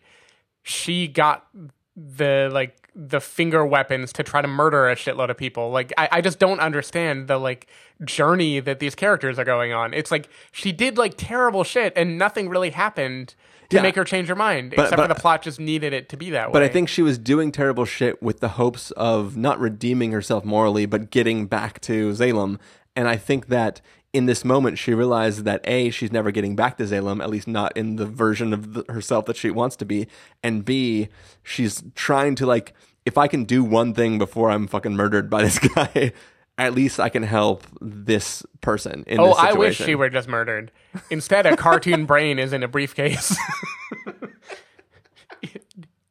she 0.64 1.08
got 1.08 1.48
the 1.96 2.50
like 2.52 2.90
the 2.96 3.20
finger 3.20 3.66
weapons 3.66 4.14
to 4.14 4.24
try 4.24 4.42
to 4.42 4.48
murder 4.48 4.88
a 4.88 4.96
shitload 4.96 5.30
of 5.30 5.38
people. 5.38 5.70
Like 5.70 5.92
I, 5.98 6.08
I 6.14 6.22
just 6.22 6.40
don't 6.40 6.62
understand 6.62 7.28
the 7.28 7.38
like 7.38 7.68
journey 8.06 8.62
that 8.62 8.80
these 8.80 8.96
characters 8.96 9.38
are 9.38 9.44
going 9.44 9.74
on. 9.74 9.94
It's 9.94 10.12
like 10.12 10.30
she 10.52 10.72
did 10.72 10.98
like 10.98 11.16
terrible 11.18 11.66
shit 11.66 11.92
and 11.98 12.18
nothing 12.18 12.48
really 12.48 12.70
happened 12.70 13.36
to 13.70 13.78
Yeah. 13.78 13.82
make 13.82 13.96
her 13.96 14.04
change 14.04 14.28
her 14.28 14.36
mind. 14.36 14.74
But- 14.76 14.84
except 14.84 14.98
but- 14.98 15.08
for 15.08 15.14
the 15.14 15.20
plot 15.20 15.42
just 15.42 15.60
needed 15.60 15.94
it 15.94 16.10
to 16.10 16.18
be 16.18 16.30
that 16.32 16.50
way. 16.50 16.54
But 16.54 16.64
I 16.64 16.68
think 16.68 16.90
she 16.90 17.02
was 17.02 17.18
doing 17.18 17.52
terrible 17.52 17.86
shit 17.86 18.22
with 18.22 18.40
the 18.40 18.50
hopes 18.50 18.92
of 18.92 19.36
not 19.38 19.60
redeeming 19.60 20.12
herself 20.12 20.46
morally, 20.46 20.86
but 20.86 21.10
getting 21.12 21.46
back 21.48 21.80
to 21.82 22.12
Zalem. 22.12 22.60
And 22.96 23.08
I 23.08 23.18
think 23.18 23.48
that 23.48 23.82
in 24.14 24.28
this 24.28 24.46
moment, 24.46 24.78
she 24.78 24.94
realized 24.94 25.44
that 25.44 25.60
A, 25.66 25.90
she's 25.90 26.12
never 26.12 26.32
getting 26.32 26.56
back 26.56 26.78
to 26.78 26.84
Zalem, 26.84 27.22
at 27.22 27.30
least 27.30 27.48
not 27.50 27.76
in 27.76 27.98
the 27.98 28.06
version 28.06 28.54
of 28.54 28.74
the, 28.74 28.86
herself 28.88 29.26
that 29.26 29.36
she 29.36 29.52
wants 29.52 29.76
to 29.76 29.86
be. 29.86 30.08
And 30.42 30.64
B, 30.64 31.10
she's 31.44 31.84
trying 31.96 32.36
to, 32.36 32.46
like, 32.46 32.74
if 33.06 33.18
I 33.18 33.28
can 33.28 33.44
do 33.44 33.62
one 33.64 33.94
thing 33.94 34.18
before 34.18 34.50
I'm 34.52 34.68
fucking 34.68 34.96
murdered 34.96 35.30
by 35.30 35.44
this 35.44 35.60
guy, 35.76 36.14
at 36.58 36.74
least 36.74 37.00
I 37.00 37.10
can 37.10 37.24
help 37.24 37.64
this 37.82 38.44
person 38.62 39.04
in 39.08 39.20
Oh, 39.20 39.28
this 39.30 39.38
I 39.38 39.54
wish 39.54 39.78
she 39.78 39.96
were 39.96 40.10
just 40.10 40.28
murdered. 40.28 40.72
Instead, 41.10 41.46
a 41.46 41.58
cartoon 41.58 42.06
brain 42.08 42.40
is 42.40 42.54
in 42.54 42.64
a 42.64 42.68
briefcase. 42.68 43.36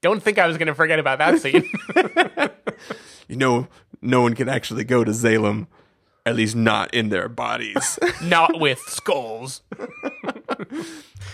Don't 0.03 0.23
think 0.23 0.39
I 0.39 0.47
was 0.47 0.59
going 0.59 0.67
to 0.69 0.75
forget 0.75 0.99
about 0.99 1.19
that 1.19 1.41
scene. 1.41 1.69
You 3.27 3.37
know, 3.37 3.69
no 4.03 4.21
one 4.21 4.35
can 4.35 4.51
actually 4.51 4.85
go 4.85 5.03
to 5.03 5.11
Zalem, 5.11 5.67
at 6.27 6.37
least 6.37 6.55
not 6.55 6.93
in 6.93 7.09
their 7.09 7.27
bodies. 7.27 7.99
Not 8.23 8.61
with 8.61 8.81
skulls. 8.81 9.63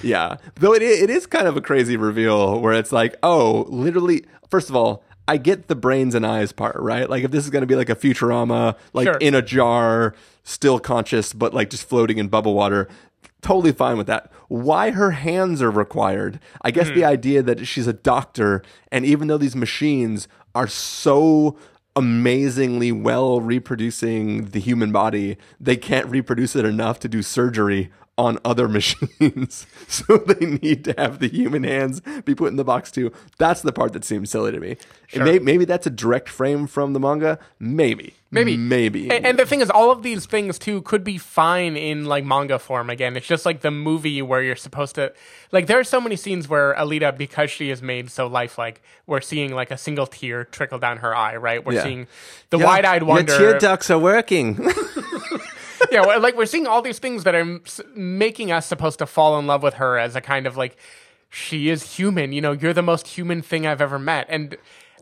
Yeah, 0.00 0.36
though 0.54 0.72
it 0.72 0.82
it 0.82 1.10
is 1.10 1.26
kind 1.26 1.48
of 1.48 1.56
a 1.56 1.60
crazy 1.60 1.96
reveal 1.96 2.60
where 2.60 2.72
it's 2.74 2.92
like, 2.92 3.16
oh, 3.24 3.66
literally. 3.68 4.24
First 4.50 4.68
of 4.70 4.76
all, 4.76 5.02
I 5.30 5.36
get 5.36 5.68
the 5.68 5.76
brains 5.76 6.16
and 6.16 6.26
eyes 6.26 6.50
part, 6.50 6.74
right? 6.74 7.08
Like 7.08 7.22
if 7.22 7.30
this 7.30 7.44
is 7.44 7.50
going 7.50 7.62
to 7.62 7.66
be 7.66 7.76
like 7.76 7.88
a 7.88 7.94
Futurama, 7.94 8.76
like 8.92 9.06
Sure. 9.06 9.16
in 9.18 9.36
a 9.36 9.40
jar, 9.40 10.12
still 10.42 10.80
conscious, 10.80 11.32
but 11.32 11.54
like 11.54 11.70
just 11.70 11.88
floating 11.88 12.18
in 12.18 12.26
bubble 12.26 12.52
water. 12.52 12.88
Totally 13.40 13.70
fine 13.70 13.96
with 13.96 14.08
that. 14.08 14.32
Why 14.48 14.90
her 14.90 15.12
hands 15.12 15.62
are 15.62 15.70
required? 15.70 16.40
I 16.62 16.72
guess 16.72 16.88
the 16.88 17.02
hmm. 17.02 17.04
idea 17.04 17.42
that 17.44 17.64
she's 17.68 17.86
a 17.86 17.92
doctor, 17.92 18.60
and 18.90 19.06
even 19.06 19.28
though 19.28 19.38
these 19.38 19.54
machines 19.54 20.26
are 20.52 20.66
so 20.66 21.56
amazingly 21.94 22.90
well 22.90 23.40
reproducing 23.40 24.46
the 24.46 24.58
human 24.58 24.90
body, 24.90 25.36
they 25.60 25.76
can't 25.76 26.08
reproduce 26.08 26.56
it 26.56 26.64
enough 26.64 26.98
to 26.98 27.08
do 27.08 27.22
surgery 27.22 27.92
on 28.20 28.38
other 28.44 28.68
machines. 28.78 29.66
so 29.88 30.18
they 30.18 30.46
need 30.46 30.84
to 30.84 30.94
have 30.98 31.18
the 31.20 31.28
human 31.28 31.64
hands 31.64 32.00
be 32.26 32.34
put 32.34 32.48
in 32.48 32.56
the 32.56 32.64
box 32.64 32.90
too. 32.90 33.10
That's 33.38 33.62
the 33.62 33.72
part 33.72 33.94
that 33.94 34.04
seems 34.04 34.30
silly 34.30 34.52
to 34.52 34.60
me. 34.60 34.76
And 35.14 35.24
may, 35.24 35.38
maybe 35.38 35.64
that's 35.64 35.86
a 35.86 35.90
direct 35.90 36.28
frame 36.28 36.66
from 36.66 36.92
the 36.92 37.00
manga. 37.00 37.38
Maybe. 37.58 38.14
Maybe. 38.30 38.56
Maybe. 38.56 39.10
And, 39.10 39.26
and 39.26 39.38
the 39.38 39.44
thing 39.46 39.60
is, 39.60 39.70
all 39.70 39.90
of 39.90 40.02
these 40.04 40.24
things 40.26 40.56
too 40.58 40.82
could 40.82 41.02
be 41.02 41.18
fine 41.18 41.76
in 41.76 42.04
like 42.04 42.24
manga 42.24 42.60
form. 42.60 42.88
Again, 42.90 43.16
it's 43.16 43.26
just 43.26 43.44
like 43.44 43.62
the 43.62 43.72
movie 43.72 44.22
where 44.22 44.40
you're 44.42 44.54
supposed 44.54 44.94
to 44.96 45.12
like. 45.50 45.66
There 45.66 45.80
are 45.80 45.84
so 45.84 46.00
many 46.00 46.14
scenes 46.14 46.46
where 46.48 46.74
Alita, 46.74 47.16
because 47.16 47.50
she 47.50 47.70
is 47.70 47.82
made 47.82 48.08
so 48.10 48.28
lifelike, 48.28 48.82
we're 49.06 49.20
seeing 49.20 49.52
like 49.52 49.72
a 49.72 49.76
single 49.78 50.06
tear 50.06 50.44
trickle 50.44 50.78
down 50.78 50.98
her 50.98 51.16
eye. 51.16 51.36
Right, 51.36 51.64
we're 51.64 51.72
Yeah. 51.72 51.82
seeing 51.84 52.06
the 52.50 52.58
wide-eyed 52.58 53.02
wonder. 53.02 53.32
Your 53.32 53.50
tear 53.52 53.58
ducts 53.58 53.90
are 53.90 53.98
working. 53.98 54.54
yeah, 55.90 56.02
like 56.02 56.36
we're 56.36 56.46
seeing 56.46 56.66
all 56.66 56.82
these 56.82 56.98
things 56.98 57.24
that 57.24 57.34
are 57.34 57.60
making 57.94 58.52
us 58.52 58.66
supposed 58.66 58.98
to 58.98 59.06
fall 59.06 59.38
in 59.38 59.46
love 59.46 59.62
with 59.62 59.74
her 59.74 59.98
as 59.98 60.16
a 60.16 60.20
kind 60.20 60.46
of 60.46 60.56
like 60.56 60.76
she 61.28 61.68
is 61.68 61.96
human. 61.96 62.32
You 62.32 62.40
know, 62.40 62.52
you're 62.52 62.72
the 62.72 62.82
most 62.82 63.08
human 63.08 63.42
thing 63.42 63.66
I've 63.66 63.80
ever 63.80 63.98
met, 63.98 64.26
and 64.28 64.56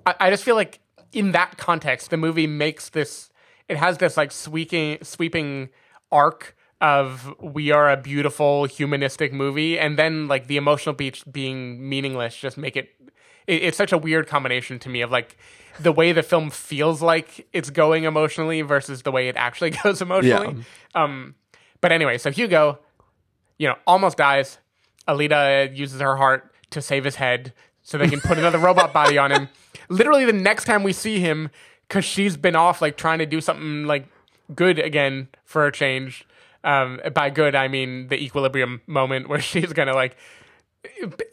I, 0.07 0.15
I 0.21 0.31
just 0.31 0.45
feel 0.45 0.57
like 0.57 0.81
in 1.13 1.33
that 1.33 1.57
context, 1.57 2.11
the 2.11 2.17
movie 2.17 2.47
makes 2.47 2.89
this. 2.91 3.31
It 3.69 3.77
has 3.77 3.99
this 3.99 4.17
like 4.17 4.33
sweeping, 4.33 4.99
sweeping 5.03 5.71
arc 6.11 6.57
of 6.81 7.35
we 7.41 7.71
are 7.71 7.91
a 7.91 7.97
beautiful 7.97 8.65
humanistic 8.65 9.33
movie, 9.33 9.79
and 9.79 9.99
then 9.99 10.29
like 10.29 10.47
the 10.47 10.57
emotional 10.57 10.95
beats 10.95 11.25
being 11.25 11.89
meaningless 11.89 12.37
just 12.37 12.57
make 12.57 12.77
it. 12.77 12.91
it 13.47 13.63
it's 13.63 13.77
such 13.77 13.93
a 13.93 13.99
weird 13.99 14.27
combination 14.27 14.79
to 14.81 14.89
me 14.89 15.01
of 15.03 15.11
like 15.11 15.37
the 15.81 15.93
way 15.93 16.13
the 16.13 16.23
film 16.23 16.51
feels 16.51 17.03
like 17.03 17.47
it's 17.53 17.71
going 17.71 18.05
emotionally 18.05 18.63
versus 18.63 19.03
the 19.03 19.13
way 19.13 19.29
it 19.29 19.37
actually 19.37 19.71
goes 19.83 20.03
emotionally. 20.03 20.65
Um, 20.95 21.35
but 21.81 21.93
anyway, 21.93 22.19
so 22.19 22.31
Hugo, 22.31 22.79
you 23.59 23.69
know, 23.69 23.77
almost 23.87 24.17
dies. 24.17 24.59
Alita 25.07 25.75
uses 25.75 26.01
her 26.01 26.17
heart 26.17 26.53
to 26.71 26.83
save 26.83 27.05
his 27.05 27.17
head 27.17 27.53
so 27.83 27.97
they 27.97 28.09
can 28.09 28.21
put 28.21 28.39
another 28.39 28.59
robot 28.59 28.93
body 28.93 29.17
on 29.17 29.33
him. 29.33 29.49
Literally, 29.89 30.25
the 30.25 30.33
next 30.33 30.65
time 30.65 30.83
we 30.83 30.93
see 30.93 31.21
him, 31.21 31.51
because 31.87 32.05
she's 32.05 32.37
been 32.37 32.57
off 32.57 32.83
like 32.83 32.97
trying 32.97 33.19
to 33.19 33.27
do 33.27 33.41
something 33.41 33.85
like 33.85 34.07
good 34.55 34.79
again 34.79 35.29
for 35.45 35.67
a 35.67 35.73
change. 35.73 36.27
Um, 36.65 37.01
by 37.15 37.31
good, 37.31 37.55
I 37.55 37.69
mean 37.69 38.09
the 38.09 38.23
equilibrium 38.23 38.83
moment 38.87 39.29
where 39.29 39.41
she's 39.41 39.73
gonna 39.73 39.95
like, 39.95 40.17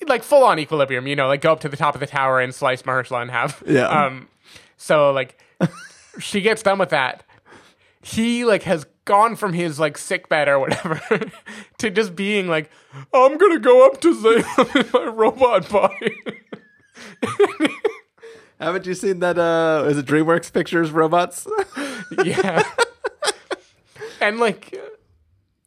like 0.07 0.23
full 0.23 0.43
on 0.43 0.59
equilibrium. 0.59 1.07
You 1.07 1.15
know, 1.15 1.27
like 1.27 1.41
go 1.41 1.51
up 1.51 1.59
to 1.61 1.69
the 1.69 1.77
top 1.77 1.95
of 1.95 1.99
the 1.99 2.07
tower 2.07 2.39
and 2.39 2.53
slice 2.53 2.83
Mahershala 2.83 3.23
in 3.23 3.29
half. 3.29 3.61
Yeah. 3.67 3.87
Um, 3.87 4.29
so 4.77 5.11
like, 5.11 5.37
she 6.19 6.41
gets 6.41 6.61
done 6.61 6.79
with 6.79 6.89
that 6.89 7.23
he 8.05 8.45
like 8.45 8.63
has 8.63 8.85
gone 9.05 9.35
from 9.35 9.53
his 9.53 9.79
like 9.79 9.97
sick 9.97 10.29
bed 10.29 10.47
or 10.47 10.59
whatever 10.59 11.01
to 11.79 11.89
just 11.89 12.15
being 12.15 12.47
like, 12.47 12.69
I'm 13.13 13.37
gonna 13.37 13.59
go 13.59 13.85
up 13.85 13.99
to 14.01 14.13
Zayla 14.13 14.75
in 14.75 14.89
my 14.93 15.11
robot 15.11 15.67
body. 15.69 16.15
Haven't 18.59 18.85
you 18.85 18.93
seen 18.93 19.19
that? 19.19 19.39
Uh, 19.39 19.85
is 19.87 19.97
it 19.97 20.05
DreamWorks 20.05 20.53
Pictures 20.53 20.91
robots? 20.91 21.47
yeah. 22.23 22.63
and 24.21 24.39
like 24.39 24.79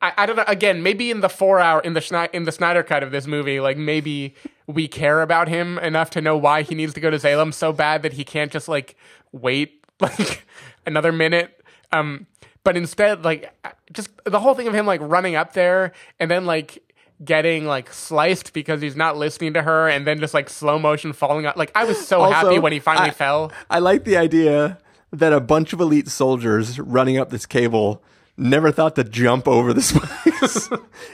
I, 0.01 0.13
I 0.19 0.27
don't 0.27 0.37
know 0.37 0.45
again, 0.47 0.83
maybe 0.83 1.11
in 1.11 1.21
the 1.21 1.29
four 1.29 1.59
hour 1.61 1.81
in 1.81 1.95
the 1.95 2.01
Schne- 2.01 2.33
in 2.33 2.45
the 2.45 2.53
Snyder 2.53 2.83
cut 2.83 3.03
of 3.03 3.11
this 3.11 3.27
movie, 3.27 3.61
like 3.61 3.77
maybe 3.77 4.35
we 4.67 4.87
care 4.89 5.23
about 5.23 5.49
him 5.49 5.79
enough 5.79 6.11
to 6.11 6.21
know 6.21 6.37
why 6.37 6.63
he 6.63 6.75
needs 6.75 6.95
to 6.95 7.01
go 7.01 7.11
to 7.11 7.17
Zalem 7.17 7.53
so 7.53 7.73
bad 7.73 8.03
that 8.03 8.13
he 8.13 8.25
can't 8.25 8.53
just 8.53 8.69
like 8.69 8.97
wait 9.33 9.85
like 10.01 10.47
another 10.87 11.13
minute. 11.13 11.61
Um 11.93 12.27
but 12.65 12.77
instead 12.77 13.25
like 13.25 13.53
just 13.93 14.11
the 14.25 14.39
whole 14.41 14.55
thing 14.55 14.69
of 14.69 14.75
him 14.75 14.87
like 14.87 15.01
running 15.03 15.35
up 15.35 15.55
there 15.55 15.93
and 16.21 16.31
then 16.31 16.45
like 16.47 16.83
getting 17.25 17.65
like 17.67 17.93
sliced 17.93 18.53
because 18.53 18.81
he's 18.81 18.95
not 18.95 19.17
listening 19.17 19.53
to 19.55 19.63
her 19.63 19.89
and 19.89 20.07
then 20.07 20.21
just 20.21 20.35
like 20.35 20.49
slow 20.49 20.79
motion 20.79 21.13
falling 21.13 21.47
out 21.47 21.57
like 21.57 21.73
I 21.75 21.85
was 21.85 22.07
so 22.07 22.21
Also, 22.21 22.35
happy 22.35 22.59
when 22.61 22.73
he 22.73 22.79
finally 22.79 23.09
I- 23.09 23.13
fell. 23.13 23.51
I 23.71 23.79
like 23.81 24.05
the 24.05 24.17
idea 24.17 24.79
that 25.13 25.33
a 25.33 25.41
bunch 25.41 25.73
of 25.73 25.81
elite 25.81 26.07
soldiers 26.09 26.79
running 26.79 27.17
up 27.17 27.31
this 27.31 27.47
cable 27.47 28.03
never 28.39 28.71
thought 28.73 28.95
to 28.97 29.05
jump 29.05 29.47
over 29.49 29.75
the 29.75 29.83
spikes. 29.83 30.71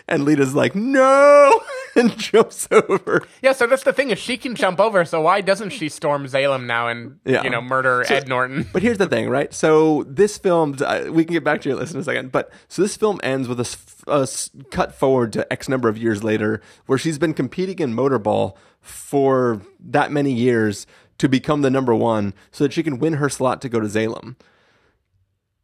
and 0.06 0.24
Lita's 0.24 0.54
like, 0.54 0.74
no, 0.74 1.60
and 1.96 2.16
jumps 2.18 2.68
over. 2.70 3.26
Yeah, 3.42 3.52
so 3.52 3.66
that's 3.66 3.82
the 3.84 3.92
thing 3.92 4.10
is 4.10 4.18
she 4.18 4.36
can 4.36 4.54
jump 4.54 4.78
over, 4.78 5.04
so 5.04 5.20
why 5.22 5.40
doesn't 5.40 5.70
she 5.70 5.88
storm 5.88 6.26
Zalem 6.26 6.66
now 6.66 6.88
and 6.88 7.18
Yeah. 7.24 7.42
you 7.42 7.50
know 7.50 7.60
murder 7.62 8.04
Ed 8.08 8.28
Norton? 8.28 8.68
But 8.72 8.82
here's 8.82 8.98
the 8.98 9.08
thing, 9.08 9.28
right? 9.28 9.52
So 9.54 10.04
this 10.06 10.36
film, 10.38 10.76
uh, 10.84 11.06
we 11.10 11.24
can 11.24 11.32
get 11.32 11.44
back 11.44 11.60
to 11.62 11.68
your 11.70 11.78
list 11.78 11.94
in 11.94 12.00
a 12.00 12.04
second. 12.04 12.30
But 12.30 12.52
so 12.68 12.82
this 12.82 12.96
film 12.96 13.18
ends 13.22 13.48
with 13.48 13.58
a, 13.60 13.76
a 14.06 14.28
cut 14.70 14.94
forward 14.94 15.32
to 15.32 15.50
X 15.52 15.68
number 15.68 15.88
of 15.88 15.96
years 15.98 16.22
later, 16.22 16.60
where 16.86 16.98
she's 16.98 17.18
been 17.18 17.34
competing 17.34 17.78
in 17.78 17.94
motorball 17.96 18.54
for 18.80 19.62
that 19.80 20.12
many 20.12 20.32
years 20.32 20.86
to 21.16 21.28
become 21.28 21.62
the 21.62 21.70
number 21.70 21.94
one, 21.94 22.34
so 22.50 22.64
that 22.64 22.72
she 22.72 22.82
can 22.82 22.98
win 22.98 23.14
her 23.14 23.28
slot 23.28 23.62
to 23.62 23.68
go 23.68 23.78
to 23.80 23.86
Zalem. 23.86 24.34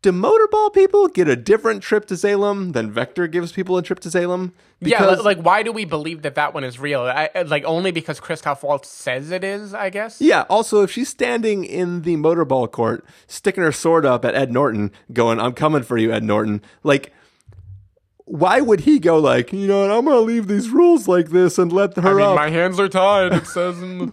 Do 0.02 0.12
motorball 0.12 0.72
people 0.72 1.08
get 1.08 1.28
a 1.28 1.36
different 1.36 1.82
trip 1.82 2.06
to 2.06 2.14
Zalem 2.14 2.72
than 2.72 2.90
Vector 2.90 3.26
gives 3.26 3.52
people 3.52 3.76
a 3.76 3.82
trip 3.82 4.00
to 4.00 4.08
Zalem? 4.08 4.52
yeah, 4.80 5.04
like 5.04 5.38
why 5.38 5.62
do 5.62 5.72
we 5.72 5.84
believe 5.84 6.22
that 6.22 6.36
that 6.36 6.54
one 6.54 6.64
is 6.64 6.78
real? 6.78 7.02
I, 7.02 7.28
like 7.46 7.64
only 7.64 7.90
because 7.90 8.18
Christoph 8.18 8.62
Waltz 8.62 8.88
says 8.88 9.30
it 9.30 9.44
is, 9.44 9.74
I 9.74 9.90
guess. 9.90 10.18
Yeah. 10.18 10.46
Also, 10.48 10.82
if 10.82 10.90
she's 10.90 11.10
standing 11.10 11.64
in 11.64 12.00
the 12.00 12.16
motorball 12.16 12.70
court, 12.70 13.04
sticking 13.26 13.62
her 13.62 13.72
sword 13.72 14.06
up 14.06 14.24
at 14.24 14.34
Ed 14.34 14.50
Norton, 14.50 14.90
going, 15.12 15.38
"I'm 15.38 15.52
coming 15.52 15.82
for 15.82 15.98
you, 15.98 16.12
Ed 16.12 16.24
Norton," 16.24 16.62
like. 16.82 17.12
Why 18.24 18.60
would 18.60 18.82
he 18.82 19.00
go 19.00 19.18
like, 19.18 19.52
you 19.52 19.66
know 19.66 19.80
what, 19.80 19.90
I'm 19.90 20.04
gonna 20.04 20.20
leave 20.20 20.46
these 20.46 20.70
rules 20.70 21.08
like 21.08 21.30
this 21.30 21.58
and 21.58 21.72
let 21.72 21.96
her 21.96 22.10
I 22.10 22.14
mean, 22.14 22.22
up? 22.22 22.36
my 22.36 22.48
hands 22.48 22.78
are 22.78 22.88
tied. 22.88 23.32
It 23.32 23.44
says 23.48 23.82
in 23.82 23.98
the, 23.98 24.12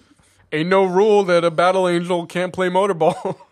ain't 0.51 0.69
no 0.69 0.85
rule 0.85 1.23
that 1.25 1.43
a 1.43 1.51
battle 1.51 1.87
angel 1.87 2.25
can't 2.25 2.51
play 2.51 2.67
motorball. 2.67 3.37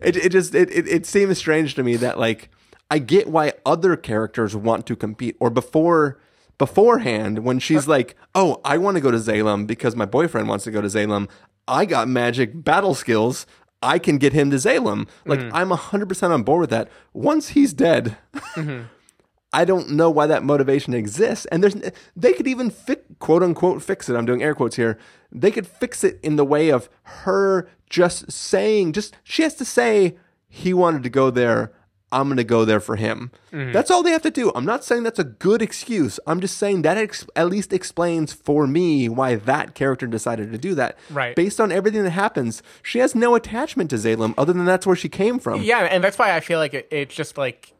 It, 0.00 0.16
it 0.16 0.28
just 0.30 0.54
it, 0.54 0.70
it, 0.70 0.88
it 0.88 1.06
seems 1.06 1.38
strange 1.38 1.74
to 1.74 1.82
me 1.82 1.96
that 1.96 2.18
like 2.18 2.50
I 2.90 2.98
get 2.98 3.28
why 3.28 3.54
other 3.64 3.96
characters 3.96 4.54
want 4.54 4.86
to 4.86 4.96
compete 4.96 5.36
or 5.40 5.50
before 5.50 6.18
beforehand 6.58 7.40
when 7.40 7.58
she's 7.58 7.88
like, 7.88 8.16
"Oh, 8.34 8.60
I 8.64 8.78
want 8.78 8.96
to 8.96 9.00
go 9.00 9.10
to 9.10 9.16
Zalem 9.16 9.66
because 9.66 9.96
my 9.96 10.06
boyfriend 10.06 10.48
wants 10.48 10.64
to 10.64 10.70
go 10.70 10.80
to 10.80 10.88
Zalem. 10.88 11.28
I 11.66 11.84
got 11.84 12.08
magic 12.08 12.64
battle 12.64 12.94
skills. 12.94 13.46
I 13.82 13.98
can 13.98 14.18
get 14.18 14.32
him 14.32 14.50
to 14.50 14.56
Zalem." 14.56 15.08
Like 15.26 15.40
mm. 15.40 15.50
I'm 15.52 15.70
100% 15.70 16.30
on 16.30 16.42
board 16.42 16.60
with 16.60 16.70
that. 16.70 16.88
Once 17.12 17.48
he's 17.48 17.72
dead, 17.72 18.16
mm-hmm. 18.34 18.82
I 19.52 19.64
don't 19.64 19.90
know 19.90 20.10
why 20.10 20.26
that 20.26 20.42
motivation 20.42 20.94
exists. 20.94 21.46
And 21.46 21.62
there's 21.62 21.76
they 22.16 22.32
could 22.32 22.46
even 22.46 22.70
fi- 22.70 22.96
quote 23.18 23.42
unquote 23.42 23.82
fix 23.82 24.08
it. 24.08 24.16
I'm 24.16 24.26
doing 24.26 24.42
air 24.42 24.54
quotes 24.54 24.76
here. 24.76 24.98
They 25.30 25.50
could 25.50 25.66
fix 25.66 26.04
it 26.04 26.18
in 26.22 26.36
the 26.36 26.44
way 26.44 26.70
of 26.70 26.88
her 27.02 27.68
just 27.92 28.32
saying, 28.32 28.94
just 28.94 29.14
she 29.22 29.42
has 29.42 29.54
to 29.56 29.64
say 29.64 30.16
he 30.48 30.74
wanted 30.74 31.02
to 31.04 31.10
go 31.10 31.30
there. 31.30 31.72
I'm 32.10 32.28
going 32.28 32.36
to 32.36 32.44
go 32.44 32.66
there 32.66 32.80
for 32.80 32.96
him. 32.96 33.30
Mm-hmm. 33.52 33.72
That's 33.72 33.90
all 33.90 34.02
they 34.02 34.10
have 34.10 34.22
to 34.22 34.30
do. 34.30 34.52
I'm 34.54 34.66
not 34.66 34.84
saying 34.84 35.02
that's 35.02 35.18
a 35.18 35.24
good 35.24 35.62
excuse. 35.62 36.20
I'm 36.26 36.40
just 36.40 36.58
saying 36.58 36.82
that 36.82 36.98
ex- 36.98 37.26
at 37.34 37.48
least 37.48 37.72
explains 37.72 38.34
for 38.34 38.66
me 38.66 39.08
why 39.08 39.36
that 39.36 39.74
character 39.74 40.06
decided 40.06 40.52
to 40.52 40.58
do 40.58 40.74
that. 40.74 40.98
Right. 41.08 41.34
Based 41.34 41.58
on 41.58 41.72
everything 41.72 42.02
that 42.02 42.10
happens, 42.10 42.62
she 42.82 42.98
has 42.98 43.14
no 43.14 43.34
attachment 43.34 43.88
to 43.90 43.96
Zalem 43.96 44.34
other 44.36 44.52
than 44.52 44.66
that's 44.66 44.86
where 44.86 44.96
she 44.96 45.08
came 45.08 45.38
from. 45.38 45.62
Yeah, 45.62 45.80
and 45.84 46.04
that's 46.04 46.18
why 46.18 46.36
I 46.36 46.40
feel 46.40 46.58
like 46.58 46.74
it, 46.74 46.88
it's 46.90 47.14
just 47.14 47.38
like 47.38 47.72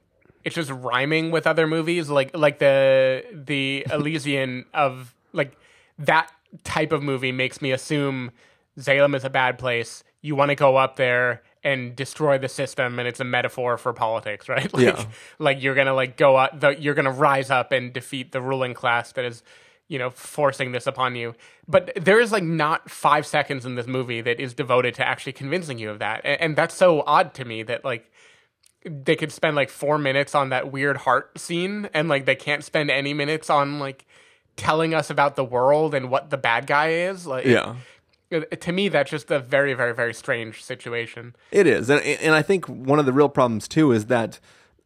it's 0.44 0.54
just 0.54 0.70
rhyming 0.70 1.30
with 1.30 1.46
other 1.46 1.66
movies, 1.66 2.08
like 2.08 2.34
like 2.34 2.58
the 2.58 3.24
the 3.32 3.86
Elysium 3.92 4.64
of 4.72 5.14
like 5.34 5.58
that 5.98 6.32
type 6.64 6.92
of 6.92 7.02
movie 7.02 7.32
makes 7.32 7.60
me 7.60 7.70
assume 7.70 8.30
Zalem 8.78 9.14
is 9.16 9.24
a 9.24 9.30
bad 9.30 9.58
place. 9.58 10.02
You 10.20 10.34
want 10.36 10.50
to 10.50 10.54
go 10.54 10.76
up 10.76 10.96
there 10.96 11.42
and 11.64 11.94
destroy 11.94 12.38
the 12.38 12.48
system, 12.48 12.98
and 12.98 13.06
it's 13.06 13.20
a 13.20 13.24
metaphor 13.24 13.76
for 13.78 13.92
politics, 13.92 14.48
right? 14.48 14.72
Like, 14.72 14.84
Yeah. 14.84 15.04
like 15.38 15.62
you're 15.62 15.74
gonna 15.74 15.94
like 15.94 16.16
go 16.16 16.36
up, 16.36 16.58
the, 16.60 16.70
you're 16.80 16.94
gonna 16.94 17.10
rise 17.12 17.50
up 17.50 17.72
and 17.72 17.92
defeat 17.92 18.32
the 18.32 18.40
ruling 18.40 18.74
class 18.74 19.12
that 19.12 19.24
is 19.24 19.42
you 19.88 19.98
know 19.98 20.08
forcing 20.10 20.72
this 20.72 20.86
upon 20.86 21.16
you 21.16 21.34
but 21.68 21.92
there 22.00 22.18
is 22.18 22.32
like 22.32 22.44
not 22.44 22.88
five 22.88 23.26
seconds 23.26 23.66
in 23.66 23.74
this 23.74 23.86
movie 23.86 24.22
that 24.22 24.40
is 24.40 24.54
devoted 24.54 24.94
to 24.94 25.06
actually 25.06 25.32
convincing 25.32 25.76
you 25.78 25.90
of 25.90 25.98
that 25.98 26.20
and, 26.24 26.40
and 26.40 26.56
that's 26.56 26.74
so 26.74 27.02
odd 27.04 27.34
to 27.34 27.44
me 27.44 27.62
that 27.64 27.84
like 27.84 28.10
they 28.84 29.16
could 29.16 29.30
spend 29.32 29.54
like 29.54 29.68
four 29.68 29.98
minutes 29.98 30.34
on 30.34 30.48
that 30.48 30.72
weird 30.72 30.98
heart 30.98 31.36
scene 31.38 31.90
and 31.92 32.08
like 32.08 32.24
they 32.24 32.36
can't 32.36 32.64
spend 32.64 32.90
any 32.90 33.12
minutes 33.12 33.50
on 33.50 33.80
like 33.80 34.06
telling 34.56 34.94
us 34.94 35.10
about 35.10 35.34
the 35.36 35.44
world 35.44 35.94
and 35.94 36.08
what 36.10 36.30
the 36.30 36.38
bad 36.38 36.66
guy 36.66 36.90
is 36.90 37.26
like 37.26 37.44
Yeah. 37.44 37.74
To 38.40 38.72
me 38.72 38.88
that's 38.88 39.10
just 39.10 39.30
a 39.30 39.38
very 39.38 39.74
very 39.74 39.94
very 39.94 40.14
strange 40.14 40.62
situation 40.62 41.34
It 41.50 41.66
is, 41.66 41.90
and 41.90 42.02
and 42.02 42.34
I 42.34 42.42
think 42.42 42.66
one 42.66 42.98
of 42.98 43.06
the 43.06 43.12
real 43.12 43.28
problems 43.28 43.68
too 43.68 43.92
is 43.92 44.06
that 44.06 44.40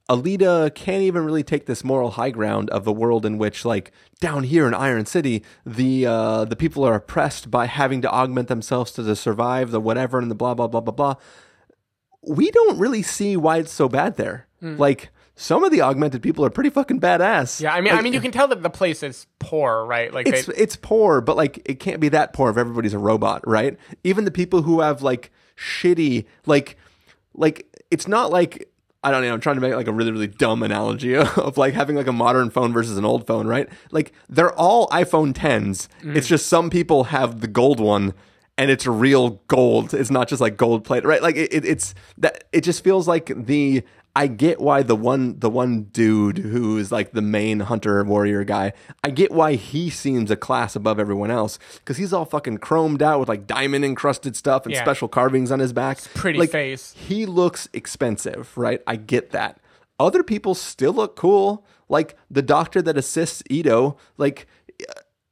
Alita 0.08 0.72
can't 0.74 1.02
even 1.02 1.24
really 1.24 1.42
take 1.42 1.66
this 1.66 1.82
moral 1.82 2.12
high 2.12 2.30
ground 2.30 2.70
of 2.70 2.86
a 2.86 2.92
world 2.92 3.26
in 3.26 3.38
which, 3.38 3.64
like 3.64 3.90
down 4.20 4.44
here 4.44 4.68
in 4.68 4.74
Iron 4.74 5.04
City, 5.04 5.42
the 5.64 6.06
uh, 6.06 6.44
the 6.44 6.54
people 6.54 6.84
are 6.84 6.94
oppressed 6.94 7.50
by 7.50 7.66
having 7.66 8.02
to 8.02 8.10
augment 8.10 8.46
themselves 8.48 8.92
to, 8.92 9.02
to 9.02 9.16
survive 9.16 9.72
the 9.72 9.80
whatever 9.80 10.18
and 10.20 10.30
the 10.30 10.36
blah 10.36 10.54
blah 10.54 10.68
blah 10.68 10.80
blah 10.80 10.94
blah. 10.94 11.14
We 12.22 12.50
don't 12.52 12.78
really 12.78 13.02
see 13.02 13.36
why 13.36 13.58
it's 13.58 13.72
so 13.72 13.88
bad 13.88 14.16
there. 14.16 14.46
Like 14.60 15.10
some 15.36 15.62
of 15.62 15.70
the 15.70 15.82
augmented 15.82 16.22
people 16.22 16.44
are 16.44 16.50
pretty 16.50 16.70
fucking 16.70 17.00
badass. 17.00 17.60
Yeah 17.60 17.74
i 17.74 17.80
mean 17.80 17.92
i 17.92 18.02
mean 18.02 18.12
you 18.12 18.20
can 18.20 18.32
tell 18.32 18.48
that 18.48 18.62
the 18.62 18.70
place 18.70 19.02
is 19.02 19.26
poor 19.38 19.84
right 19.84 20.12
like 20.12 20.26
it's 20.26 20.46
they, 20.46 20.54
it's 20.54 20.76
poor, 20.76 21.20
but 21.20 21.36
like 21.36 21.62
it 21.64 21.78
can't 21.78 22.00
be 22.00 22.08
that 22.08 22.32
poor 22.32 22.50
if 22.50 22.56
everybody's 22.56 22.94
a 22.94 22.98
robot, 22.98 23.46
right? 23.46 23.78
Even 24.02 24.24
the 24.24 24.30
people 24.30 24.62
who 24.62 24.80
have 24.80 25.02
like 25.02 25.30
shitty 25.56 26.26
like 26.46 26.76
like 27.34 27.66
it's 27.90 28.08
not 28.08 28.30
like 28.30 28.68
I 29.04 29.12
don't 29.12 29.22
know, 29.22 29.32
I'm 29.32 29.40
trying 29.40 29.54
to 29.54 29.60
make 29.60 29.72
like 29.74 29.86
a 29.86 29.92
really, 29.92 30.10
really 30.10 30.26
dumb 30.26 30.64
analogy 30.64 31.14
of 31.16 31.56
like 31.56 31.74
having 31.74 31.94
like 31.94 32.08
a 32.08 32.12
modern 32.12 32.50
phone 32.50 32.72
versus 32.72 32.96
an 32.98 33.04
old 33.04 33.24
phone, 33.24 33.46
right? 33.46 33.68
Like 33.92 34.12
they're 34.28 34.52
all 34.54 34.88
iPhone 34.88 35.32
10s. 35.32 35.86
Mm. 36.02 36.16
It's 36.16 36.26
just 36.26 36.48
some 36.48 36.70
people 36.70 37.04
have 37.04 37.40
the 37.40 37.46
gold 37.46 37.78
one 37.78 38.14
and 38.58 38.70
it's 38.70 38.86
real 38.86 39.42
gold. 39.46 39.94
It's 39.94 40.10
not 40.10 40.28
just 40.28 40.40
like 40.40 40.56
gold 40.56 40.82
plate, 40.84 41.04
right? 41.04 41.22
Like 41.22 41.36
it, 41.36 41.52
it, 41.52 41.64
it's 41.64 41.94
that 42.18 42.44
it 42.52 42.62
just 42.62 42.82
feels 42.82 43.06
like 43.06 43.30
the 43.36 43.84
I 44.18 44.28
get 44.28 44.60
why 44.60 44.82
the 44.82 44.96
one 44.96 45.38
the 45.40 45.50
one 45.50 45.84
dude 45.92 46.38
who 46.38 46.78
is 46.78 46.90
like 46.90 47.12
the 47.12 47.20
main 47.20 47.60
hunter 47.60 48.02
warrior 48.02 48.44
guy. 48.44 48.72
I 49.04 49.10
get 49.10 49.30
why 49.30 49.56
he 49.56 49.90
seems 49.90 50.30
a 50.30 50.36
class 50.36 50.74
above 50.74 50.98
everyone 50.98 51.30
else 51.30 51.58
because 51.76 51.98
he's 51.98 52.14
all 52.14 52.24
fucking 52.24 52.58
chromed 52.58 53.02
out 53.02 53.20
with 53.20 53.28
like 53.28 53.46
diamond 53.46 53.84
encrusted 53.84 54.34
stuff 54.34 54.64
and 54.64 54.72
Yeah. 54.74 54.82
special 54.82 55.06
carvings 55.06 55.52
on 55.52 55.58
his 55.58 55.74
back. 55.74 55.98
pretty 56.14 56.38
like, 56.38 56.50
face. 56.50 56.94
He 56.96 57.26
looks 57.26 57.68
expensive, 57.74 58.56
right? 58.56 58.80
I 58.86 58.96
get 58.96 59.32
that. 59.32 59.60
Other 60.00 60.22
people 60.22 60.54
still 60.54 60.92
look 60.94 61.14
cool. 61.14 61.66
Like 61.88 62.16
the 62.30 62.42
doctor 62.42 62.80
that 62.82 62.96
assists 62.96 63.42
Ito, 63.50 63.98
like 64.16 64.46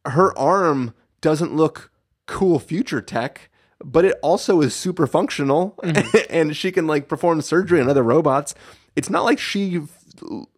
her 0.07 0.37
arm 0.39 0.93
doesn't 1.22 1.57
look 1.57 1.91
cool 2.26 2.59
future 2.59 3.01
tech, 3.01 3.51
but 3.85 4.05
it 4.05 4.18
also 4.22 4.61
is 4.61 4.74
super 4.74 5.07
functional 5.07 5.78
and 6.30 6.57
she 6.57 6.72
can 6.72 6.87
like 6.87 7.09
perform 7.09 7.41
surgery 7.43 7.80
on 7.80 7.89
other 7.89 8.03
robots. 8.03 8.55
It's 8.97 9.11
not 9.11 9.24
like 9.24 9.39
she 9.39 9.80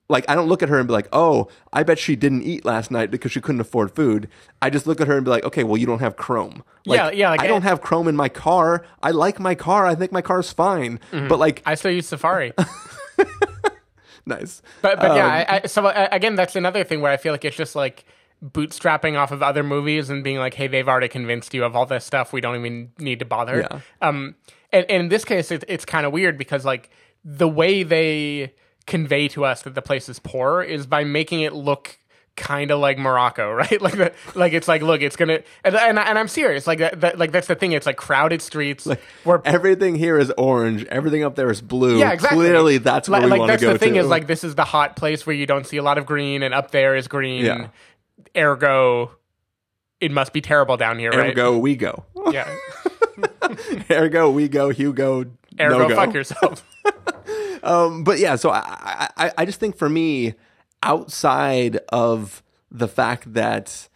like 0.09 0.25
I 0.29 0.35
don't 0.35 0.49
look 0.49 0.63
at 0.63 0.69
her 0.69 0.79
and 0.79 0.87
be 0.87 0.93
like, 0.93 1.09
"Oh, 1.13 1.49
I 1.73 1.83
bet 1.83 1.99
she 1.99 2.15
didn't 2.15 2.43
eat 2.43 2.65
last 2.65 2.91
night 2.91 3.11
because 3.11 3.33
she 3.33 3.41
couldn't 3.41 3.61
afford 3.61 3.95
food." 3.95 4.29
I 4.63 4.71
just 4.71 4.87
look 4.87 5.01
at 5.01 5.09
her 5.09 5.17
and 5.17 5.25
be 5.25 5.31
like, 5.31 5.45
"Okay, 5.45 5.65
well, 5.65 5.77
you 5.77 5.87
don't 5.87 5.99
have 5.99 6.17
chrome." 6.17 6.63
Like, 6.85 6.99
Yeah, 6.99 7.11
yeah, 7.11 7.31
like, 7.31 7.41
I 7.41 7.47
don't 7.49 7.63
have 7.63 7.81
chrome 7.81 8.07
in 8.07 8.15
my 8.15 8.29
car. 8.29 8.85
I 9.03 9.11
like 9.11 9.41
my 9.41 9.55
car. 9.55 9.87
I 9.87 9.95
think 9.97 10.13
my 10.13 10.23
car's 10.23 10.53
fine. 10.53 11.01
But 11.11 11.39
like, 11.39 11.63
i 11.67 11.75
still 11.75 11.91
use 11.91 12.07
safari 12.07 12.53
nice. 14.27 14.63
But 14.83 15.01
but 15.01 15.17
yeah, 15.17 15.25
Um, 15.25 15.31
I, 15.31 15.47
I, 15.63 15.67
so 15.67 15.87
uh, 15.87 16.09
again, 16.13 16.35
that's 16.35 16.57
another 16.57 16.85
thing 16.85 17.01
where 17.01 17.13
I 17.13 17.17
feel 17.17 17.33
like 17.33 17.45
it's 17.45 17.57
just 17.57 17.75
like 17.75 18.05
bootstrapping 18.45 19.19
off 19.19 19.33
of 19.33 19.43
other 19.43 19.63
movies 19.63 20.11
and 20.11 20.23
being 20.23 20.39
like, 20.39 20.55
hey, 20.55 20.67
they've 20.67 20.89
already 20.89 21.09
convinced 21.09 21.55
you 21.55 21.65
of 21.65 21.75
all 21.75 21.87
this 21.87 22.05
stuff. 22.05 22.33
We 22.33 22.41
don't 22.41 22.57
even 22.57 22.93
need 22.99 23.19
to 23.21 23.25
bother. 23.25 23.67
Yeah. 23.71 23.81
Um, 24.03 24.35
and, 24.73 24.85
and 24.91 25.05
in 25.05 25.09
this 25.09 25.25
case, 25.25 25.51
it, 25.51 25.65
it's 25.69 25.85
kind 25.85 26.07
of 26.07 26.13
weird 26.13 26.37
because 26.37 26.65
like 26.65 26.91
the 27.25 27.49
way 27.49 27.83
they 27.83 28.55
convey 28.87 29.29
to 29.29 29.45
us 29.45 29.63
that 29.63 29.75
the 29.75 29.83
place 29.83 30.09
is 30.09 30.19
poor 30.19 30.63
is 30.63 30.87
by 30.87 31.05
making 31.05 31.41
it 31.41 31.53
look 31.53 31.99
kind 32.37 32.71
of 32.71 32.79
like 32.79 32.99
Morocco, 32.99 33.51
right? 33.53 33.81
Like 33.81 33.97
the, 33.97 34.13
like 34.35 34.53
it's 34.53 34.69
like 34.69 34.83
look, 34.83 35.01
it's 35.01 35.17
gonna 35.17 35.41
and 35.65 35.75
and, 35.75 35.99
and 35.99 36.19
I'm 36.19 36.29
serious. 36.29 36.67
Like 36.67 36.79
that, 36.79 37.01
that 37.01 37.19
like 37.19 37.33
that's 37.33 37.49
the 37.49 37.55
thing. 37.55 37.73
It's 37.73 37.87
like 37.87 37.97
crowded 37.97 38.43
streets 38.43 38.87
where 39.25 39.41
Everything 39.45 39.97
here 39.97 40.19
is 40.19 40.33
orange. 40.39 40.85
Everything 40.85 41.25
up 41.25 41.35
there 41.35 41.51
is 41.51 41.61
blue. 41.61 41.99
yeah, 41.99 42.13
exactly. 42.13 42.39
Clearly, 42.39 42.79
that's 42.79 43.09
where 43.09 43.21
like, 43.21 43.25
we 43.25 43.31
like 43.31 43.39
want 43.41 43.49
to 43.49 43.53
that's 43.55 43.63
go 43.63 43.73
the 43.73 43.79
thing 43.79 43.95
to. 43.95 44.01
is 44.01 44.07
like 44.07 44.27
this 44.27 44.45
is 44.45 44.55
the 44.55 44.65
hot 44.65 44.97
place 44.97 45.27
where 45.27 45.35
you 45.35 45.47
don't 45.47 45.67
see 45.67 45.79
a 45.79 45.83
lot 45.83 45.99
of 45.99 46.07
green, 46.07 46.43
and 46.43 46.55
up 46.55 46.71
there 46.71 46.95
is 46.95 47.09
green. 47.09 47.45
Yeah. 47.45 47.69
Ergo, 48.37 49.13
it 50.01 50.11
must 50.11 50.33
be 50.33 50.41
terrible 50.41 50.77
down 50.77 50.99
here, 50.99 51.11
right? 51.11 51.31
Ergo, 51.31 51.59
we 51.59 51.77
go. 51.77 52.05
Yeah. 52.31 52.55
Ergo, 53.91 54.31
we 54.31 54.49
go. 54.49 54.71
Hugo, 54.71 55.27
Ergo, 55.61 55.79
no 55.79 55.89
go. 55.89 55.97
fuck 55.97 56.15
yourself. 56.15 56.67
Um, 57.63 58.05
but 58.05 58.21
yeah, 58.21 58.37
so 58.37 58.51
I, 58.51 59.09
I, 59.17 59.33
I 59.39 59.45
just 59.45 59.59
think 59.59 59.77
for 59.77 59.89
me, 59.89 60.35
outside 60.85 61.81
of 61.89 62.45
the 62.71 62.87
fact 62.87 63.33
that 63.35 63.89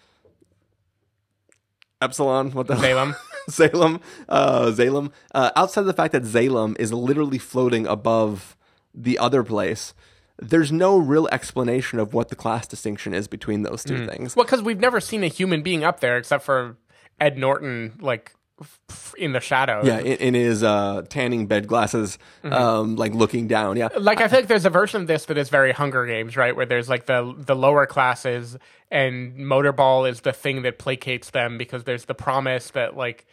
Epsilon, 2.03 2.51
what 2.51 2.67
the 2.67 2.75
Zalem. 2.75 3.15
Zalem, 3.51 4.01
uh, 4.29 4.67
Zalem, 4.73 5.13
uh, 5.35 5.51
outside 5.55 5.83
of 5.83 5.87
the 5.87 5.93
fact 5.93 6.13
that 6.13 6.25
Zalem 6.25 6.77
is 6.81 6.93
literally 6.93 7.39
floating 7.39 7.87
above 7.87 8.57
the 8.93 9.19
other 9.19 9.45
place, 9.45 9.95
there's 10.41 10.73
no 10.73 10.97
real 10.97 11.29
explanation 11.31 11.99
of 11.99 12.15
what 12.15 12.29
the 12.29 12.37
class 12.37 12.67
distinction 12.67 13.15
is 13.15 13.29
between 13.29 13.63
those 13.63 13.85
two 13.85 14.07
things. 14.07 14.35
well, 14.35 14.45
because 14.45 14.63
we've 14.63 14.81
never 14.81 15.01
seen 15.01 15.23
a 15.23 15.29
human 15.29 15.63
being 15.63 15.85
up 15.85 16.01
there 16.01 16.17
except 16.17 16.45
for 16.45 16.77
Ed 17.21 17.37
Norton, 17.37 17.99
like 18.01 18.33
f- 18.61 19.15
in 19.19 19.33
the 19.33 19.41
shadow. 19.41 19.83
Yeah, 19.85 19.99
in, 19.99 20.17
in 20.19 20.35
his 20.35 20.63
uh, 20.63 21.03
tanning 21.09 21.47
bed 21.47 21.67
glasses, 21.67 22.19
um, 22.45 22.97
like 22.97 23.13
looking 23.15 23.47
down. 23.49 23.77
Yeah, 23.77 23.89
like 23.99 24.21
I 24.21 24.29
feel 24.29 24.41
like 24.41 24.49
there's 24.49 24.65
a 24.65 24.71
version 24.71 25.03
of 25.03 25.07
this 25.07 25.27
that 25.27 25.37
is 25.37 25.49
very 25.51 25.73
Hunger 25.73 26.07
Games, 26.07 26.37
right? 26.37 26.57
Where 26.57 26.67
there's 26.67 26.89
like 26.89 27.07
the 27.07 27.35
the 27.37 27.55
lower 27.55 27.85
classes, 27.87 28.57
and 28.91 29.37
Motorball 29.37 30.09
is 30.11 30.23
the 30.23 30.33
thing 30.33 30.63
that 30.63 30.79
placates 30.79 31.31
them 31.33 31.59
because 31.59 31.85
there's 31.85 32.07
the 32.07 32.15
promise 32.15 32.71
that 32.71 32.97
like 32.97 33.27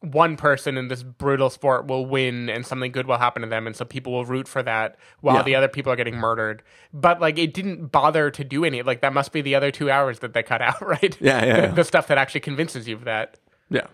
one 0.00 0.36
person 0.36 0.76
in 0.78 0.86
this 0.88 1.02
brutal 1.02 1.50
sport 1.50 1.88
will 1.88 2.06
win 2.06 2.48
and 2.48 2.64
something 2.64 2.92
good 2.92 3.06
will 3.08 3.18
happen 3.18 3.42
to 3.42 3.48
them, 3.48 3.66
and 3.66 3.74
so 3.74 3.84
people 3.84 4.12
will 4.12 4.24
root 4.24 4.46
for 4.46 4.62
that 4.62 4.96
while 5.20 5.36
Yeah. 5.36 5.42
the 5.42 5.54
other 5.56 5.68
people 5.68 5.92
are 5.92 5.96
getting 5.96 6.16
murdered. 6.16 6.62
But 6.92 7.20
like 7.20 7.36
it 7.38 7.52
didn't 7.52 7.86
bother 7.90 8.30
to 8.30 8.44
do 8.44 8.64
any 8.64 8.82
like 8.82 9.00
that 9.00 9.12
must 9.12 9.32
be 9.32 9.40
the 9.40 9.54
other 9.56 9.70
two 9.72 9.90
hours 9.90 10.20
that 10.20 10.34
they 10.34 10.42
cut 10.42 10.62
out, 10.62 10.80
right? 10.86 11.16
Yeah, 11.20 11.44
yeah, 11.44 11.54
The, 11.56 11.62
yeah. 11.62 11.66
the 11.72 11.84
stuff 11.84 12.06
that 12.08 12.18
actually 12.18 12.40
convinces 12.42 12.86
you 12.86 12.94
of 12.94 13.04
that. 13.04 13.38
Yeah, 13.70 13.86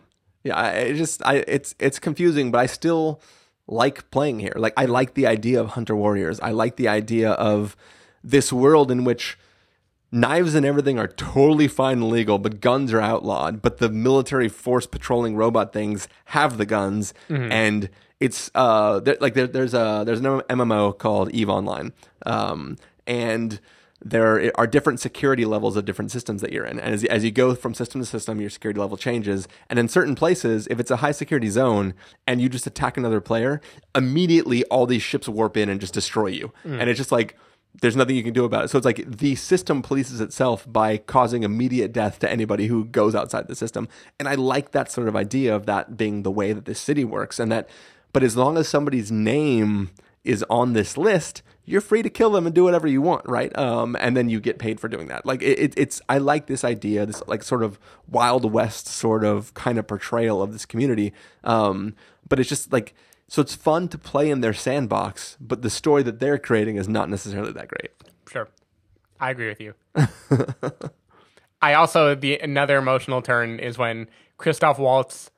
yeah. 0.42 0.56
I 0.56 0.70
it 0.72 0.94
just, 0.96 1.24
I, 1.24 1.36
it's, 1.48 1.74
it's 1.78 1.98
confusing, 1.98 2.50
but 2.52 2.58
I 2.58 2.66
still 2.66 3.22
like 3.66 4.10
playing 4.10 4.40
here. 4.40 4.52
Like, 4.56 4.74
I 4.76 4.84
like 4.84 5.14
the 5.14 5.26
idea 5.26 5.58
of 5.58 5.70
hunter 5.70 5.96
warriors. 5.96 6.38
I 6.40 6.50
like 6.50 6.76
the 6.76 6.86
idea 6.86 7.30
of 7.32 7.76
this 8.22 8.52
world 8.52 8.90
in 8.90 9.04
which 9.04 9.38
knives 10.14 10.54
and 10.54 10.64
everything 10.64 10.98
are 10.98 11.08
totally 11.08 11.68
fine 11.68 11.98
and 11.98 12.08
legal, 12.08 12.38
but 12.38 12.60
guns 12.60 12.92
are 12.92 13.00
outlawed. 13.00 13.60
But 13.60 13.78
the 13.78 13.88
military 13.90 14.48
force 14.48 14.86
patrolling 14.86 15.36
robot 15.36 15.72
things 15.72 16.08
have 16.26 16.56
the 16.56 16.66
guns, 16.66 17.12
and 17.52 17.90
it's 18.20 18.50
uh, 18.54 19.00
there, 19.00 19.16
like 19.20 19.34
there, 19.34 19.46
there's 19.46 19.74
a 19.74 20.04
there's 20.06 20.20
an 20.20 20.24
MMO 20.24 20.96
called 20.96 21.30
Eve 21.32 21.50
Online, 21.50 21.92
um, 22.24 22.76
and 23.06 23.60
there 24.06 24.52
are 24.56 24.66
different 24.66 25.00
security 25.00 25.46
levels 25.46 25.76
of 25.78 25.86
different 25.86 26.10
systems 26.10 26.42
that 26.42 26.52
you're 26.52 26.66
in. 26.66 26.78
And 26.78 26.92
as, 26.94 27.04
as 27.04 27.24
you 27.24 27.30
go 27.30 27.54
from 27.54 27.72
system 27.72 28.02
to 28.02 28.06
system, 28.06 28.38
your 28.38 28.50
security 28.50 28.78
level 28.78 28.98
changes. 28.98 29.48
And 29.70 29.78
in 29.78 29.88
certain 29.88 30.14
places, 30.14 30.68
if 30.70 30.78
it's 30.78 30.90
a 30.90 30.96
high 30.96 31.12
security 31.12 31.48
zone 31.48 31.94
and 32.26 32.38
you 32.38 32.50
just 32.50 32.66
attack 32.66 32.98
another 32.98 33.22
player, 33.22 33.62
immediately 33.94 34.62
all 34.64 34.84
these 34.84 35.00
ships 35.02 35.26
warp 35.26 35.56
in 35.56 35.70
and 35.70 35.80
just 35.80 35.94
destroy 35.94 36.26
you. 36.26 36.52
And 36.80 36.90
it's 36.90 36.98
just 36.98 37.12
like, 37.12 37.34
there's 37.80 37.96
nothing 37.96 38.16
you 38.16 38.22
can 38.22 38.32
do 38.32 38.44
about 38.44 38.64
it. 38.64 38.68
So 38.68 38.78
it's 38.78 38.84
like 38.84 39.04
the 39.06 39.34
system 39.34 39.82
polices 39.82 40.20
itself 40.20 40.64
by 40.70 40.98
causing 40.98 41.42
immediate 41.42 41.92
death 41.92 42.18
to 42.20 42.30
anybody 42.30 42.66
who 42.66 42.84
goes 42.84 43.14
outside 43.14 43.48
the 43.48 43.56
system. 43.56 43.88
And 44.18 44.28
I 44.28 44.34
like 44.34 44.70
that 44.70 44.90
sort 44.90 45.08
of 45.08 45.16
idea 45.16 45.54
of 45.54 45.66
that 45.66 45.96
being 45.96 46.22
the 46.22 46.30
way 46.30 46.52
that 46.52 46.66
this 46.66 46.80
city 46.80 47.04
works. 47.04 47.38
And 47.38 47.50
that, 47.50 47.68
but 48.12 48.22
as 48.22 48.36
long 48.36 48.56
as 48.56 48.68
somebody's 48.68 49.10
name 49.10 49.90
is 50.22 50.44
on 50.48 50.72
this 50.72 50.96
list, 50.96 51.42
you're 51.66 51.80
free 51.80 52.02
to 52.02 52.10
kill 52.10 52.30
them 52.30 52.46
and 52.46 52.54
do 52.54 52.64
whatever 52.64 52.86
you 52.86 53.02
want, 53.02 53.28
right? 53.28 53.56
Um, 53.58 53.96
and 53.98 54.16
then 54.16 54.28
you 54.28 54.40
get 54.40 54.58
paid 54.58 54.78
for 54.78 54.88
doing 54.88 55.08
that. 55.08 55.26
Like 55.26 55.42
it, 55.42 55.58
it, 55.58 55.74
it's, 55.76 56.00
I 56.08 56.18
like 56.18 56.46
this 56.46 56.62
idea, 56.62 57.06
this 57.06 57.22
like 57.26 57.42
sort 57.42 57.62
of 57.62 57.78
Wild 58.08 58.50
West 58.52 58.86
sort 58.86 59.24
of 59.24 59.52
kind 59.54 59.78
of 59.78 59.86
portrayal 59.86 60.42
of 60.42 60.52
this 60.52 60.64
community. 60.64 61.12
Um, 61.42 61.94
but 62.28 62.38
it's 62.38 62.48
just 62.48 62.72
like 62.72 62.94
so 63.28 63.42
it's 63.42 63.54
fun 63.54 63.88
to 63.88 63.98
play 63.98 64.30
in 64.30 64.40
their 64.40 64.52
sandbox, 64.52 65.36
but 65.40 65.62
the 65.62 65.70
story 65.70 66.02
that 66.02 66.20
they're 66.20 66.38
creating 66.38 66.76
is 66.76 66.88
not 66.88 67.08
necessarily 67.08 67.52
that 67.52 67.68
great. 67.68 67.90
Sure. 68.30 68.48
I 69.20 69.30
agree 69.30 69.48
with 69.48 69.60
you. 69.60 69.74
I 71.62 71.74
also 71.74 72.14
the 72.14 72.38
another 72.38 72.76
emotional 72.76 73.22
turn 73.22 73.58
is 73.58 73.78
when 73.78 74.08
Christoph 74.36 74.78
Waltz, 74.78 75.30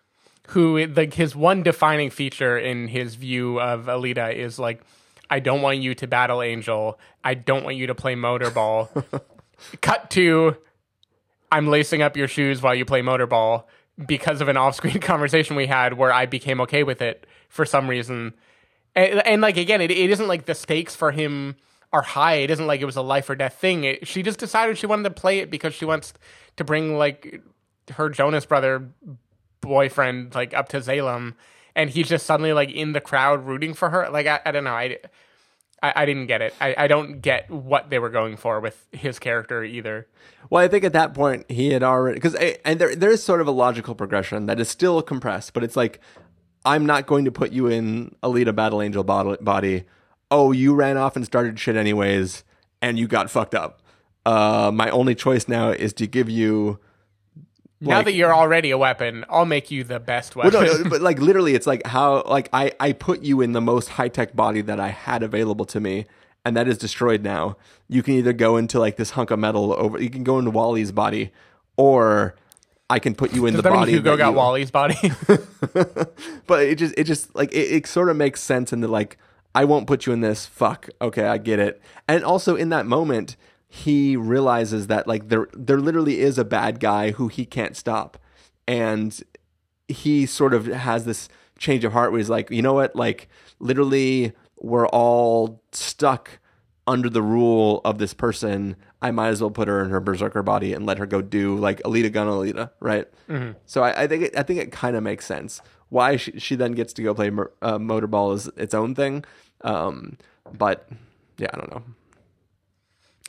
who 0.49 0.87
like 0.87 1.15
his 1.15 1.37
one 1.37 1.63
defining 1.63 2.11
feature 2.11 2.59
in 2.59 2.89
his 2.89 3.15
view 3.15 3.61
of 3.61 3.87
Alita 3.87 4.35
is 4.35 4.59
like, 4.59 4.83
I 5.31 5.41
don't 5.41 5.63
want 5.63 5.79
you 5.79 5.95
to 5.95 6.07
battle 6.07 6.43
Angel. 6.43 6.99
I 7.23 7.35
don't 7.35 7.65
want 7.65 7.77
you 7.77 7.87
to 7.87 7.95
play 7.95 8.15
motorball. 8.15 9.05
Cut 9.81 10.11
to 10.11 10.57
I'm 11.51 11.69
lacing 11.69 12.03
up 12.03 12.17
your 12.17 12.29
shoes 12.29 12.61
while 12.61 12.75
you 12.75 12.85
play 12.85 13.03
motorball 13.03 13.65
because 14.05 14.41
of 14.41 14.49
an 14.49 14.57
off-screen 14.57 15.01
conversation 15.01 15.57
we 15.57 15.67
had 15.67 15.95
where 15.95 16.13
I 16.13 16.27
became 16.27 16.61
okay 16.63 16.83
with 16.83 17.01
it 17.01 17.27
for 17.57 17.67
some 17.67 17.89
reason. 17.89 18.35
And, 18.95 19.27
and 19.27 19.43
like 19.43 19.57
again, 19.57 19.81
it, 19.81 19.91
it 19.91 20.11
isn't 20.11 20.29
like 20.29 20.47
the 20.47 20.55
stakes 20.55 20.95
for 20.95 21.11
him 21.11 21.57
are 21.93 22.03
high. 22.03 22.35
It 22.35 22.51
isn't 22.51 22.67
like 22.67 22.81
it 22.81 22.87
was 22.87 22.97
a 22.97 23.03
life 23.03 23.29
or 23.29 23.35
death 23.35 23.55
thing. 23.55 23.85
It, 23.85 24.07
she 24.07 24.23
just 24.23 24.39
decided 24.39 24.79
she 24.79 24.87
wanted 24.87 25.05
to 25.05 25.11
play 25.11 25.41
it 25.41 25.51
because 25.51 25.75
she 25.75 25.85
wants 25.85 26.15
to 26.57 26.65
bring 26.65 26.97
like 26.97 27.43
her 27.93 28.09
Jonas 28.09 28.47
brother 28.47 28.89
boyfriend 29.61 30.35
like 30.35 30.55
up 30.55 30.69
to 30.71 30.79
Zalem, 30.79 31.35
and 31.75 31.91
he's 31.91 32.09
just 32.09 32.27
suddenly 32.27 32.53
like 32.53 32.71
in 32.71 32.93
the 32.93 33.01
crowd 33.01 33.47
rooting 33.47 33.75
for 33.75 33.91
her. 33.91 34.09
Like 34.11 34.27
I, 34.27 34.41
I 34.45 34.51
don't 34.51 34.65
know. 34.65 34.75
I, 34.75 34.99
I, 35.83 35.93
I 35.97 36.07
didn't 36.07 36.27
get 36.27 36.43
it. 36.43 36.55
I, 36.61 36.75
I 36.77 36.87
don't 36.87 37.21
get 37.21 37.51
what 37.51 37.91
they 37.91 37.99
were 37.99 38.11
going 38.11 38.37
for 38.37 38.61
with 38.61 38.87
his 38.93 39.19
character 39.19 39.63
either. 39.63 40.07
Well, 40.49 40.65
I 40.65 40.69
think 40.69 40.85
at 40.85 40.93
that 40.95 41.15
point 41.15 41.51
he 41.51 41.73
had 41.73 41.83
already 41.83 42.15
because 42.15 42.35
eh, 42.37 42.57
and 42.65 42.81
there 42.81 42.95
there 42.95 43.11
is 43.11 43.23
sort 43.23 43.41
of 43.41 43.47
a 43.47 43.53
logical 43.53 43.95
progression 43.95 44.47
that 44.47 44.61
is 44.61 44.69
still 44.69 45.03
compressed, 45.03 45.53
but 45.53 45.63
it's 45.63 45.77
like 45.77 46.01
I'm 46.67 46.85
not 46.85 47.07
going 47.07 47.25
to 47.25 47.33
put 47.33 47.53
you 47.53 47.69
in 47.69 48.15
Alita 48.25 48.55
Battle 48.55 48.83
Angel 48.83 49.05
body. 49.05 49.85
Oh, 50.31 50.51
you 50.51 50.75
ran 50.75 50.97
off 50.97 51.15
and 51.15 51.25
started 51.25 51.59
shit 51.61 51.77
anyways, 51.77 52.43
and 52.83 52.99
you 52.99 53.07
got 53.07 53.31
fucked 53.31 53.55
up. 53.55 53.83
Uh, 54.27 54.73
my 54.75 54.91
only 54.91 55.15
choice 55.15 55.47
now 55.47 55.71
is 55.71 55.93
to 55.95 56.07
give 56.09 56.29
you. 56.29 56.81
Like, 57.81 57.89
now 57.89 58.03
that 58.03 58.15
you're 58.15 58.35
already 58.35 58.73
a 58.73 58.79
weapon, 58.79 59.25
I'll 59.31 59.45
make 59.45 59.71
you 59.71 59.85
the 59.85 60.01
best 60.01 60.35
weapon. 60.35 60.55
Well, 60.55 60.83
no, 60.83 60.91
but 60.91 61.01
like 61.01 61.21
literally, 61.21 61.55
it's 61.55 61.67
like 61.67 61.87
how 61.87 62.25
like 62.25 62.49
I 62.53 62.73
I 62.81 62.93
put 62.93 63.23
you 63.23 63.41
in 63.41 63.53
the 63.53 63.61
most 63.61 63.91
high 63.91 64.09
tech 64.09 64.35
body 64.35 64.63
that 64.63 64.81
I 64.81 64.89
had 64.89 65.23
available 65.23 65.67
to 65.67 65.79
me, 65.79 66.07
and 66.45 66.57
that 66.57 66.67
is 66.67 66.79
destroyed 66.79 67.23
now. 67.23 67.57
You 67.87 68.03
can 68.03 68.15
either 68.15 68.33
go 68.33 68.57
into 68.57 68.81
like 68.81 68.97
this 68.97 69.11
hunk 69.11 69.31
of 69.31 69.39
metal 69.39 69.73
over. 69.75 70.03
You 70.03 70.11
can 70.11 70.25
go 70.25 70.39
into 70.41 70.51
Wally's 70.51 70.91
body, 70.91 71.31
or 71.77 72.35
I 72.89 72.99
can 72.99 73.15
put 73.15 73.33
you 73.33 73.47
in 73.47 73.55
Does 73.55 73.63
the 73.63 73.71
that 73.71 73.75
body. 73.75 73.93
Mean 73.93 73.97
Hugo 73.97 74.17
got 74.17 74.31
you, 74.31 74.37
Wally's 74.37 74.71
body. 74.71 74.95
but 76.47 76.63
it 76.63 76.77
just 76.77 76.95
it 76.97 77.05
just 77.05 77.35
like 77.35 77.53
it, 77.53 77.73
it 77.73 77.87
sort 77.87 78.09
of 78.09 78.17
makes 78.17 78.41
sense 78.41 78.73
in 78.73 78.81
the 78.81 78.89
like 78.89 79.19
I 79.55 79.65
won't 79.65 79.87
put 79.87 80.07
you 80.07 80.13
in 80.13 80.21
this. 80.21 80.47
Fuck. 80.47 80.89
Okay, 81.01 81.25
I 81.25 81.39
get 81.39 81.59
it. 81.59 81.81
And 82.07 82.23
also 82.23 82.57
in 82.57 82.69
that 82.69 82.87
moment, 82.87 83.37
he 83.69 84.17
realizes 84.17 84.87
that 84.87 85.07
like 85.07 85.29
there 85.29 85.49
there 85.53 85.81
literally 85.81 86.21
is 86.21 86.39
a 86.39 86.45
bad 86.45 86.79
guy 86.79 87.13
who 87.13 87.29
he 87.29 87.45
can't 87.45 87.77
stop, 87.77 88.19
and 88.69 89.21
he 89.89 90.27
sort 90.27 90.55
of 90.55 90.67
has 90.67 91.05
this 91.05 91.29
change 91.59 91.85
of 91.85 91.93
heart 91.93 92.13
where 92.13 92.19
he's 92.19 92.31
like, 92.31 92.51
you 92.51 92.63
know 92.63 92.75
what, 92.75 92.95
like 92.95 93.29
literally 93.59 94.33
we're 94.61 94.87
all 94.89 95.63
stuck 95.73 96.39
under 96.87 97.11
the 97.11 97.23
rule 97.23 97.81
of 97.85 97.99
this 97.99 98.15
person, 98.15 98.77
I 99.07 99.13
might 99.13 99.29
as 99.29 99.41
well 99.41 99.53
put 99.53 99.69
her 99.69 99.85
in 99.85 99.91
her 99.91 100.01
berserker 100.01 100.43
body 100.43 100.73
and 100.73 100.85
let 100.85 100.99
her 100.99 101.07
go 101.07 101.23
do 101.23 101.57
like 101.57 101.81
Alita 101.85 102.11
Gun 102.11 102.27
Alita, 102.27 102.71
right? 102.81 103.07
Mm-hmm. 103.29 103.53
So 103.65 103.85
I, 103.85 104.03
I, 104.03 104.07
think 104.09 104.25
it, 104.25 104.37
I 104.37 104.43
think 104.43 104.59
it 104.59 104.73
kind 104.73 104.97
of 104.97 105.05
makes 105.05 105.25
sense 105.25 105.61
why 105.91 106.17
she, 106.17 106.41
she 106.41 106.57
then 106.57 106.73
gets 106.73 106.93
to 106.95 107.03
go 107.05 107.15
play 107.15 107.29
uh, 107.29 107.79
motorball 107.79 108.35
is 108.35 108.49
its 108.57 108.75
own 108.75 108.97
thing, 108.97 109.25
um, 109.61 110.19
but 110.53 110.89
yeah, 111.39 111.47
I 111.55 111.57
don't 111.57 111.71
know. 111.71 111.83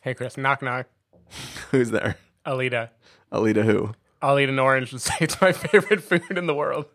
Hey 0.01 0.15
Chris, 0.15 0.35
knock 0.35 0.63
knock. 0.63 0.87
Who's 1.71 1.91
there? 1.91 2.17
Alita. 2.43 2.89
Alita 3.31 3.63
who? 3.63 3.93
I'll 4.19 4.39
eat 4.39 4.49
an 4.49 4.57
orange 4.57 4.91
and 4.91 4.99
say 4.99 5.13
it's 5.19 5.39
my 5.39 5.51
favorite 5.51 6.01
food 6.01 6.35
in 6.35 6.47
the 6.47 6.55
world. 6.55 6.85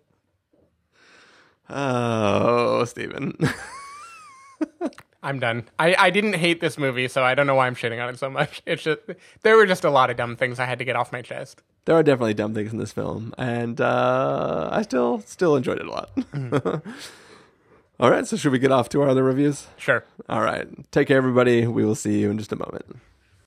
Oh, 1.70 2.85
Stephen. 2.85 3.39
I'm 5.23 5.39
done. 5.39 5.68
I, 5.79 5.95
I 5.97 6.11
didn't 6.11 6.35
hate 6.35 6.61
this 6.61 6.77
movie, 6.77 7.07
so 7.07 7.23
I 7.23 7.35
don't 7.35 7.47
know 7.47 7.55
why 7.55 7.66
I'm 7.66 7.77
shitting 7.77 8.03
on 8.03 8.09
it 8.09 8.18
so 8.18 8.29
much. 8.29 8.62
It's 8.66 8.83
just 8.83 9.01
there 9.43 9.57
were 9.57 9.66
just 9.66 9.85
a 9.85 9.91
lot 9.91 10.11
of 10.11 10.16
dumb 10.16 10.37
things 10.37 10.59
I 10.59 10.66
had 10.66 10.79
to 10.79 10.85
get 10.85 10.97
off 10.97 11.12
my 11.12 11.23
chest. 11.23 11.62
There 11.85 11.97
are 11.97 12.03
definitely 12.03 12.35
dumb 12.35 12.55
things 12.55 12.73
in 12.73 12.79
this 12.79 12.93
film, 12.93 13.35
and 13.39 13.81
uh, 13.81 14.68
I 14.73 14.83
still 14.83 15.20
still 15.20 15.57
enjoyed 15.57 15.79
it 15.79 15.87
a 15.87 15.91
lot. 15.91 16.14
Mm-hmm. 16.16 16.91
All 18.01 18.11
right, 18.11 18.27
so 18.27 18.37
should 18.37 18.53
we 18.53 18.59
get 18.59 18.73
off 18.73 18.89
to 18.91 19.03
our 19.03 19.09
other 19.09 19.23
reviews? 19.23 19.68
Sure. 19.77 20.05
All 20.29 20.43
right. 20.43 20.66
Take 20.91 21.09
care, 21.09 21.16
everybody. 21.16 21.66
We 21.66 21.85
will 21.85 21.95
see 21.95 22.20
you 22.20 22.31
in 22.31 22.39
just 22.39 22.53
a 22.53 22.57
moment. 22.57 22.97